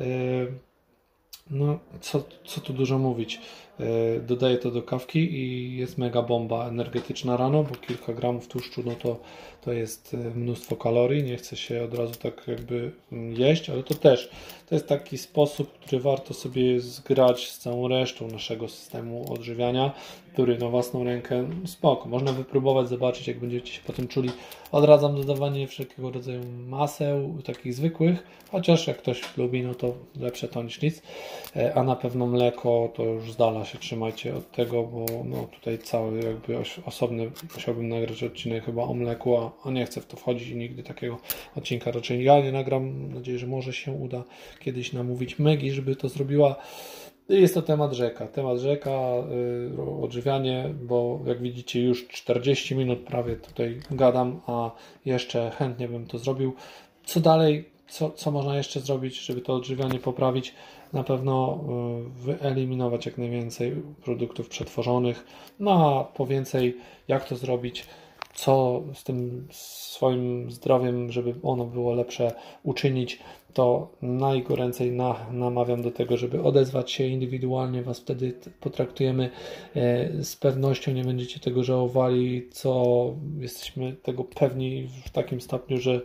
E, 0.00 0.04
no, 1.50 1.78
co, 2.00 2.24
co 2.44 2.60
tu 2.60 2.72
dużo 2.72 2.98
mówić. 2.98 3.40
E, 3.80 4.20
dodaję 4.20 4.58
to 4.58 4.70
do 4.70 4.82
kawki 4.82 5.18
i 5.18 5.76
jest 5.76 5.98
mega 5.98 6.22
bomba 6.22 6.68
energetyczna 6.68 7.36
rano, 7.36 7.62
bo 7.64 7.74
kilka 7.74 8.12
gramów 8.12 8.48
tłuszczu 8.48 8.82
no 8.86 8.94
to, 8.94 9.20
to 9.60 9.72
jest 9.72 10.14
e, 10.14 10.16
mnóstwo 10.16 10.76
kalorii. 10.76 11.22
Nie 11.22 11.36
chce 11.36 11.56
się 11.56 11.84
od 11.84 11.94
razu 11.94 12.14
tak 12.14 12.48
jakby 12.48 12.92
mm, 13.12 13.32
jeść, 13.32 13.70
ale 13.70 13.82
to 13.82 13.94
też 13.94 14.30
to 14.70 14.74
jest 14.74 14.86
taki 14.86 15.18
sposób, 15.18 15.78
który 15.78 16.00
warto 16.00 16.34
sobie 16.34 16.80
zgrać 16.80 17.50
z 17.50 17.58
całą 17.58 17.88
resztą 17.88 18.28
naszego 18.28 18.68
systemu 18.68 19.32
odżywiania, 19.32 19.92
który 20.32 20.58
na 20.58 20.68
własną 20.68 21.04
rękę 21.04 21.48
spoko. 21.66 22.08
Można 22.08 22.32
wypróbować, 22.32 22.88
zobaczyć, 22.88 23.28
jak 23.28 23.38
będziecie 23.38 23.72
się 23.72 23.80
potem 23.86 24.08
czuli. 24.08 24.30
Odradzam 24.72 25.16
dodawanie 25.16 25.66
wszelkiego 25.66 26.10
rodzaju 26.10 26.40
maseł, 26.68 27.38
takich 27.44 27.74
zwykłych, 27.74 28.26
chociaż 28.50 28.86
jak 28.86 28.98
ktoś 28.98 29.36
lubi, 29.36 29.62
no 29.62 29.74
to 29.74 29.94
lepsze 30.20 30.48
to 30.48 30.62
niż 30.62 30.82
nic. 30.82 31.02
E, 31.56 31.74
a 31.74 31.82
na 31.82 31.96
pewno 31.96 32.26
mleko 32.26 32.88
to 32.94 33.02
już 33.02 33.32
zdala 33.32 33.64
się 33.64 33.69
trzymajcie 33.78 34.36
od 34.36 34.50
tego, 34.50 34.82
bo 34.82 35.06
no, 35.24 35.48
tutaj 35.54 35.78
cały 35.78 36.22
jakby 36.22 36.58
osobny 36.86 37.30
musiałbym 37.54 37.88
nagrać 37.88 38.22
odcinek 38.22 38.64
chyba 38.64 38.82
o 38.82 38.94
mleku, 38.94 39.36
a, 39.36 39.52
a 39.64 39.70
nie 39.70 39.86
chcę 39.86 40.00
w 40.00 40.06
to 40.06 40.16
wchodzić 40.16 40.48
i 40.48 40.56
nigdy 40.56 40.82
takiego 40.82 41.18
odcinka 41.56 41.90
raczej 41.90 42.24
ja 42.24 42.40
nie 42.40 42.52
nagram. 42.52 42.82
Mam 42.82 43.14
nadzieję, 43.14 43.38
że 43.38 43.46
może 43.46 43.72
się 43.72 43.92
uda 43.92 44.24
kiedyś 44.60 44.92
namówić 44.92 45.38
Megi, 45.38 45.70
żeby 45.70 45.96
to 45.96 46.08
zrobiła. 46.08 46.56
Jest 47.28 47.54
to 47.54 47.62
temat 47.62 47.92
rzeka. 47.92 48.26
Temat 48.26 48.58
rzeka, 48.58 48.90
yy, 49.76 50.02
odżywianie, 50.02 50.74
bo 50.82 51.20
jak 51.26 51.42
widzicie 51.42 51.82
już 51.82 52.08
40 52.08 52.74
minut 52.74 52.98
prawie 52.98 53.36
tutaj 53.36 53.80
gadam, 53.90 54.40
a 54.46 54.70
jeszcze 55.04 55.50
chętnie 55.50 55.88
bym 55.88 56.06
to 56.06 56.18
zrobił. 56.18 56.54
Co 57.04 57.20
dalej? 57.20 57.68
Co, 57.88 58.10
co 58.10 58.30
można 58.30 58.56
jeszcze 58.56 58.80
zrobić, 58.80 59.20
żeby 59.20 59.40
to 59.40 59.54
odżywianie 59.54 59.98
poprawić? 59.98 60.54
Na 60.92 61.04
pewno 61.04 61.60
y, 62.06 62.22
wyeliminować 62.24 63.06
jak 63.06 63.18
najwięcej 63.18 63.82
produktów 64.04 64.48
przetworzonych. 64.48 65.24
No 65.60 65.72
a 65.72 66.04
po 66.04 66.26
więcej, 66.26 66.76
jak 67.08 67.28
to 67.28 67.36
zrobić? 67.36 67.86
co 68.34 68.82
z 68.94 69.04
tym 69.04 69.48
swoim 69.50 70.50
zdrowiem, 70.50 71.12
żeby 71.12 71.34
ono 71.42 71.64
było 71.64 71.94
lepsze, 71.94 72.32
uczynić, 72.62 73.18
to 73.52 73.90
najgoręcej 74.02 74.92
na, 74.92 75.26
namawiam 75.32 75.82
do 75.82 75.90
tego, 75.90 76.16
żeby 76.16 76.42
odezwać 76.42 76.90
się 76.90 77.06
indywidualnie, 77.06 77.82
Was 77.82 78.00
wtedy 78.00 78.34
potraktujemy 78.60 79.30
e, 79.76 80.24
z 80.24 80.36
pewnością, 80.36 80.92
nie 80.92 81.04
będziecie 81.04 81.40
tego 81.40 81.64
żałowali, 81.64 82.48
co 82.50 83.04
jesteśmy 83.38 83.92
tego 83.92 84.24
pewni 84.24 84.88
w 85.04 85.10
takim 85.10 85.40
stopniu, 85.40 85.78
że 85.78 86.00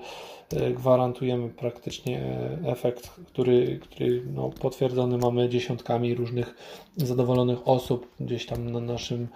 gwarantujemy 0.73 1.49
praktycznie 1.49 2.21
efekt, 2.65 3.09
który, 3.27 3.79
który 3.79 4.23
no, 4.33 4.49
potwierdzony 4.49 5.17
mamy 5.17 5.49
dziesiątkami 5.49 6.15
różnych 6.15 6.55
zadowolonych 6.97 7.67
osób 7.67 8.07
gdzieś 8.19 8.45
tam 8.45 8.71
na 8.71 8.79
naszym 8.79 9.27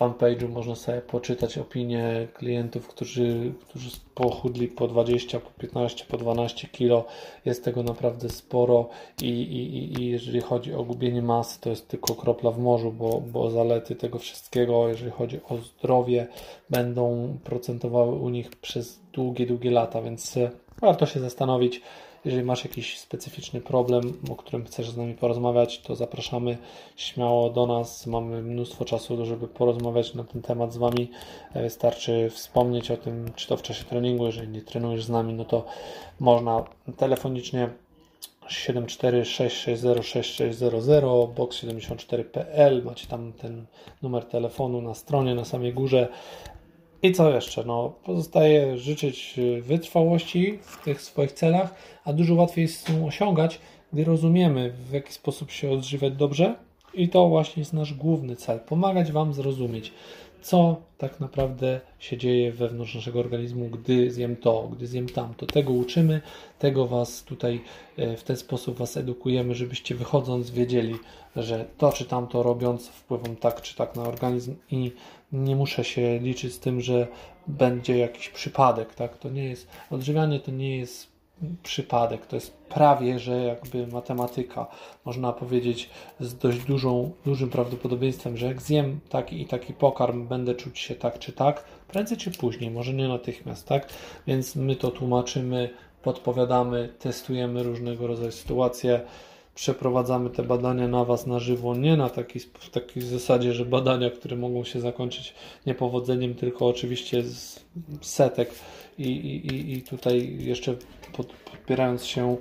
fanpage'u 0.00 0.48
można 0.48 0.74
sobie 0.74 1.00
poczytać 1.00 1.58
opinie 1.58 2.28
klientów, 2.34 2.88
którzy, 2.88 3.52
którzy 3.60 3.90
pochudli 4.14 4.68
po 4.68 4.88
20, 4.88 5.40
po 5.40 5.50
15, 5.50 6.04
po 6.08 6.16
12 6.16 6.68
kilo. 6.68 7.04
Jest 7.44 7.64
tego 7.64 7.82
naprawdę 7.82 8.28
sporo 8.28 8.88
i, 9.22 9.28
i, 9.28 10.00
i 10.00 10.06
jeżeli 10.06 10.40
chodzi 10.40 10.74
o 10.74 10.84
gubienie 10.84 11.22
masy, 11.22 11.60
to 11.60 11.70
jest 11.70 11.88
tylko 11.88 12.14
kropla 12.14 12.50
w 12.50 12.58
morzu, 12.58 12.92
bo, 12.92 13.22
bo 13.32 13.50
zalety 13.50 13.94
tego 13.94 14.18
wszystkiego, 14.18 14.88
jeżeli 14.88 15.10
chodzi 15.10 15.40
o 15.48 15.56
zdrowie, 15.56 16.26
będą 16.70 17.36
procentowały 17.44 18.12
u 18.12 18.28
nich 18.28 18.50
przez 18.50 19.00
długie, 19.12 19.46
długie 19.46 19.70
lata, 19.70 20.02
więc 20.02 20.36
e, 20.36 20.50
warto 20.80 21.06
się 21.06 21.20
zastanowić, 21.20 21.82
Jeżeli 22.24 22.44
masz 22.44 22.64
jakiś 22.64 22.98
specyficzny 22.98 23.60
problem, 23.60 24.12
o 24.30 24.36
którym 24.36 24.64
chcesz 24.64 24.90
z 24.90 24.96
nami 24.96 25.14
porozmawiać, 25.14 25.80
to 25.80 25.96
zapraszamy 25.96 26.58
śmiało 26.96 27.50
do 27.50 27.66
nas. 27.66 28.06
Mamy 28.06 28.42
mnóstwo 28.42 28.84
czasu, 28.84 29.26
żeby 29.26 29.48
porozmawiać 29.48 30.14
na 30.14 30.24
ten 30.24 30.42
temat 30.42 30.72
z 30.72 30.76
Wami. 30.76 31.10
Wystarczy 31.54 32.30
wspomnieć 32.30 32.90
o 32.90 32.96
tym, 32.96 33.30
czy 33.36 33.48
to 33.48 33.56
w 33.56 33.62
czasie 33.62 33.84
treningu, 33.84 34.26
jeżeli 34.26 34.48
nie 34.48 34.62
trenujesz 34.62 35.04
z 35.04 35.08
nami, 35.08 35.34
no 35.34 35.44
to 35.44 35.64
można 36.20 36.64
telefonicznie 36.96 37.70
746606600 38.48 41.34
box74.pl 41.34 42.84
macie 42.84 43.06
tam 43.06 43.32
ten 43.32 43.66
numer 44.02 44.24
telefonu 44.24 44.82
na 44.82 44.94
stronie 44.94 45.34
na 45.34 45.44
samej 45.44 45.74
górze 45.74 46.08
i 47.02 47.12
co 47.12 47.30
jeszcze? 47.30 47.64
No, 47.64 47.92
pozostaje 48.04 48.78
życzyć 48.78 49.40
wytrwałości 49.62 50.58
w 50.62 50.84
tych 50.84 51.02
swoich 51.02 51.32
celach, 51.32 51.74
a 52.04 52.12
dużo 52.12 52.34
łatwiej 52.34 52.62
jest 52.62 52.88
ją 52.88 53.06
osiągać, 53.06 53.60
gdy 53.92 54.04
rozumiemy 54.04 54.72
w 54.88 54.92
jaki 54.92 55.12
sposób 55.12 55.50
się 55.50 55.70
odżywiać 55.70 56.12
dobrze 56.12 56.54
i 56.94 57.08
to 57.08 57.28
właśnie 57.28 57.60
jest 57.60 57.72
nasz 57.72 57.94
główny 57.94 58.36
cel, 58.36 58.60
pomagać 58.60 59.12
Wam 59.12 59.34
zrozumieć 59.34 59.92
co 60.42 60.82
tak 60.98 61.20
naprawdę 61.20 61.80
się 61.98 62.16
dzieje 62.16 62.52
wewnątrz 62.52 62.94
naszego 62.94 63.20
organizmu, 63.20 63.68
gdy 63.68 64.10
zjem 64.10 64.36
to, 64.36 64.68
gdy 64.72 64.86
zjem 64.86 65.08
tamto. 65.08 65.46
Tego 65.46 65.72
uczymy, 65.72 66.20
tego 66.58 66.86
Was 66.86 67.22
tutaj 67.22 67.60
e, 67.96 68.16
w 68.16 68.22
ten 68.24 68.36
sposób 68.36 68.78
Was 68.78 68.96
edukujemy, 68.96 69.54
żebyście 69.54 69.94
wychodząc 69.94 70.50
wiedzieli, 70.50 70.94
że 71.36 71.64
to 71.78 71.92
czy 71.92 72.04
tamto 72.04 72.42
robiąc 72.42 72.88
wpływam 72.88 73.36
tak 73.36 73.62
czy 73.62 73.76
tak 73.76 73.96
na 73.96 74.02
organizm 74.02 74.56
i 74.70 74.92
nie 75.32 75.56
muszę 75.56 75.84
się 75.84 76.18
liczyć 76.18 76.54
z 76.54 76.60
tym, 76.60 76.80
że 76.80 77.06
będzie 77.46 77.98
jakiś 77.98 78.28
przypadek. 78.28 78.94
Tak? 78.94 79.18
To 79.18 79.30
nie 79.30 79.44
jest, 79.44 79.68
odżywianie 79.90 80.40
to 80.40 80.50
nie 80.50 80.78
jest 80.78 81.10
przypadek, 81.62 82.26
to 82.26 82.36
jest 82.36 82.56
prawie, 82.56 83.18
że 83.18 83.44
jakby 83.44 83.86
matematyka. 83.86 84.66
Można 85.04 85.32
powiedzieć 85.32 85.90
z 86.20 86.34
dość 86.34 86.58
dużą, 86.58 87.10
dużym 87.24 87.50
prawdopodobieństwem, 87.50 88.36
że 88.36 88.46
jak 88.46 88.62
zjem 88.62 89.00
taki 89.08 89.42
i 89.42 89.46
taki 89.46 89.74
pokarm, 89.74 90.26
będę 90.26 90.54
czuć 90.54 90.78
się 90.78 90.94
tak 90.94 91.18
czy 91.18 91.32
tak, 91.32 91.64
prędzej 91.88 92.18
czy 92.18 92.30
później, 92.30 92.70
może 92.70 92.94
nie 92.94 93.08
natychmiast, 93.08 93.68
tak? 93.68 93.88
Więc 94.26 94.56
my 94.56 94.76
to 94.76 94.90
tłumaczymy, 94.90 95.70
podpowiadamy, 96.02 96.92
testujemy 96.98 97.62
różnego 97.62 98.06
rodzaju 98.06 98.32
sytuacje 98.32 99.00
przeprowadzamy 99.60 100.30
te 100.30 100.42
badania 100.42 100.88
na 100.88 101.04
Was 101.04 101.26
na 101.26 101.38
żywo, 101.38 101.74
nie 101.74 101.96
na 101.96 102.10
taki, 102.10 102.38
w 102.38 102.70
takiej 102.70 103.02
zasadzie, 103.02 103.52
że 103.52 103.64
badania, 103.64 104.10
które 104.10 104.36
mogą 104.36 104.64
się 104.64 104.80
zakończyć 104.80 105.34
niepowodzeniem, 105.66 106.34
tylko 106.34 106.66
oczywiście 106.66 107.22
z 107.22 107.64
setek 108.00 108.50
i, 108.98 109.08
i, 109.08 109.72
i 109.72 109.82
tutaj 109.82 110.36
jeszcze 110.40 110.74
pod, 111.12 111.26
podpierając 111.26 112.04
się 112.04 112.36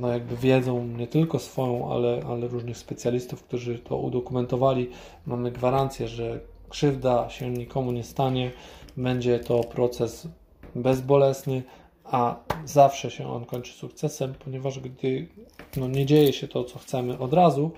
no 0.00 0.08
jakby 0.08 0.36
wiedzą 0.36 0.86
nie 0.86 1.06
tylko 1.06 1.38
swoją, 1.38 1.92
ale, 1.92 2.22
ale 2.28 2.48
różnych 2.48 2.78
specjalistów, 2.78 3.42
którzy 3.42 3.78
to 3.78 3.96
udokumentowali, 3.96 4.90
mamy 5.26 5.50
gwarancję, 5.50 6.08
że 6.08 6.40
krzywda 6.68 7.30
się 7.30 7.50
nikomu 7.50 7.92
nie 7.92 8.04
stanie, 8.04 8.50
będzie 8.96 9.38
to 9.38 9.60
proces 9.60 10.28
bezbolesny, 10.74 11.62
a 12.12 12.36
zawsze 12.64 13.10
się 13.10 13.32
on 13.32 13.44
kończy 13.44 13.72
sukcesem, 13.72 14.34
ponieważ 14.44 14.80
gdy 14.80 15.28
no, 15.76 15.88
nie 15.88 16.06
dzieje 16.06 16.32
się 16.32 16.48
to, 16.48 16.64
co 16.64 16.78
chcemy 16.78 17.18
od 17.18 17.32
razu, 17.32 17.70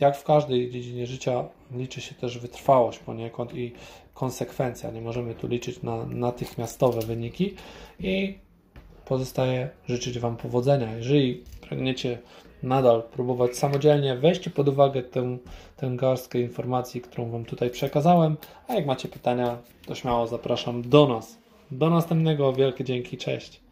jak 0.00 0.16
w 0.16 0.24
każdej 0.24 0.70
dziedzinie 0.70 1.06
życia 1.06 1.44
liczy 1.72 2.00
się 2.00 2.14
też 2.14 2.38
wytrwałość 2.38 2.98
poniekąd 2.98 3.54
i 3.54 3.72
konsekwencja. 4.14 4.90
Nie 4.90 5.00
możemy 5.00 5.34
tu 5.34 5.46
liczyć 5.46 5.82
na 5.82 6.06
natychmiastowe 6.06 7.00
wyniki 7.00 7.54
i 8.00 8.38
pozostaje 9.04 9.68
życzyć 9.88 10.18
Wam 10.18 10.36
powodzenia. 10.36 10.96
Jeżeli 10.96 11.44
pragniecie 11.60 12.18
nadal 12.62 13.02
próbować 13.02 13.56
samodzielnie, 13.56 14.16
weźcie 14.16 14.50
pod 14.50 14.68
uwagę 14.68 15.02
tę, 15.02 15.38
tę 15.76 15.90
garstkę 15.96 16.40
informacji, 16.40 17.00
którą 17.00 17.30
Wam 17.30 17.44
tutaj 17.44 17.70
przekazałem, 17.70 18.36
a 18.68 18.74
jak 18.74 18.86
macie 18.86 19.08
pytania, 19.08 19.58
to 19.86 19.94
śmiało 19.94 20.26
zapraszam 20.26 20.88
do 20.88 21.08
nas. 21.08 21.43
Do 21.70 21.90
następnego, 21.90 22.52
wielkie 22.52 22.84
dzięki, 22.84 23.16
cześć. 23.16 23.63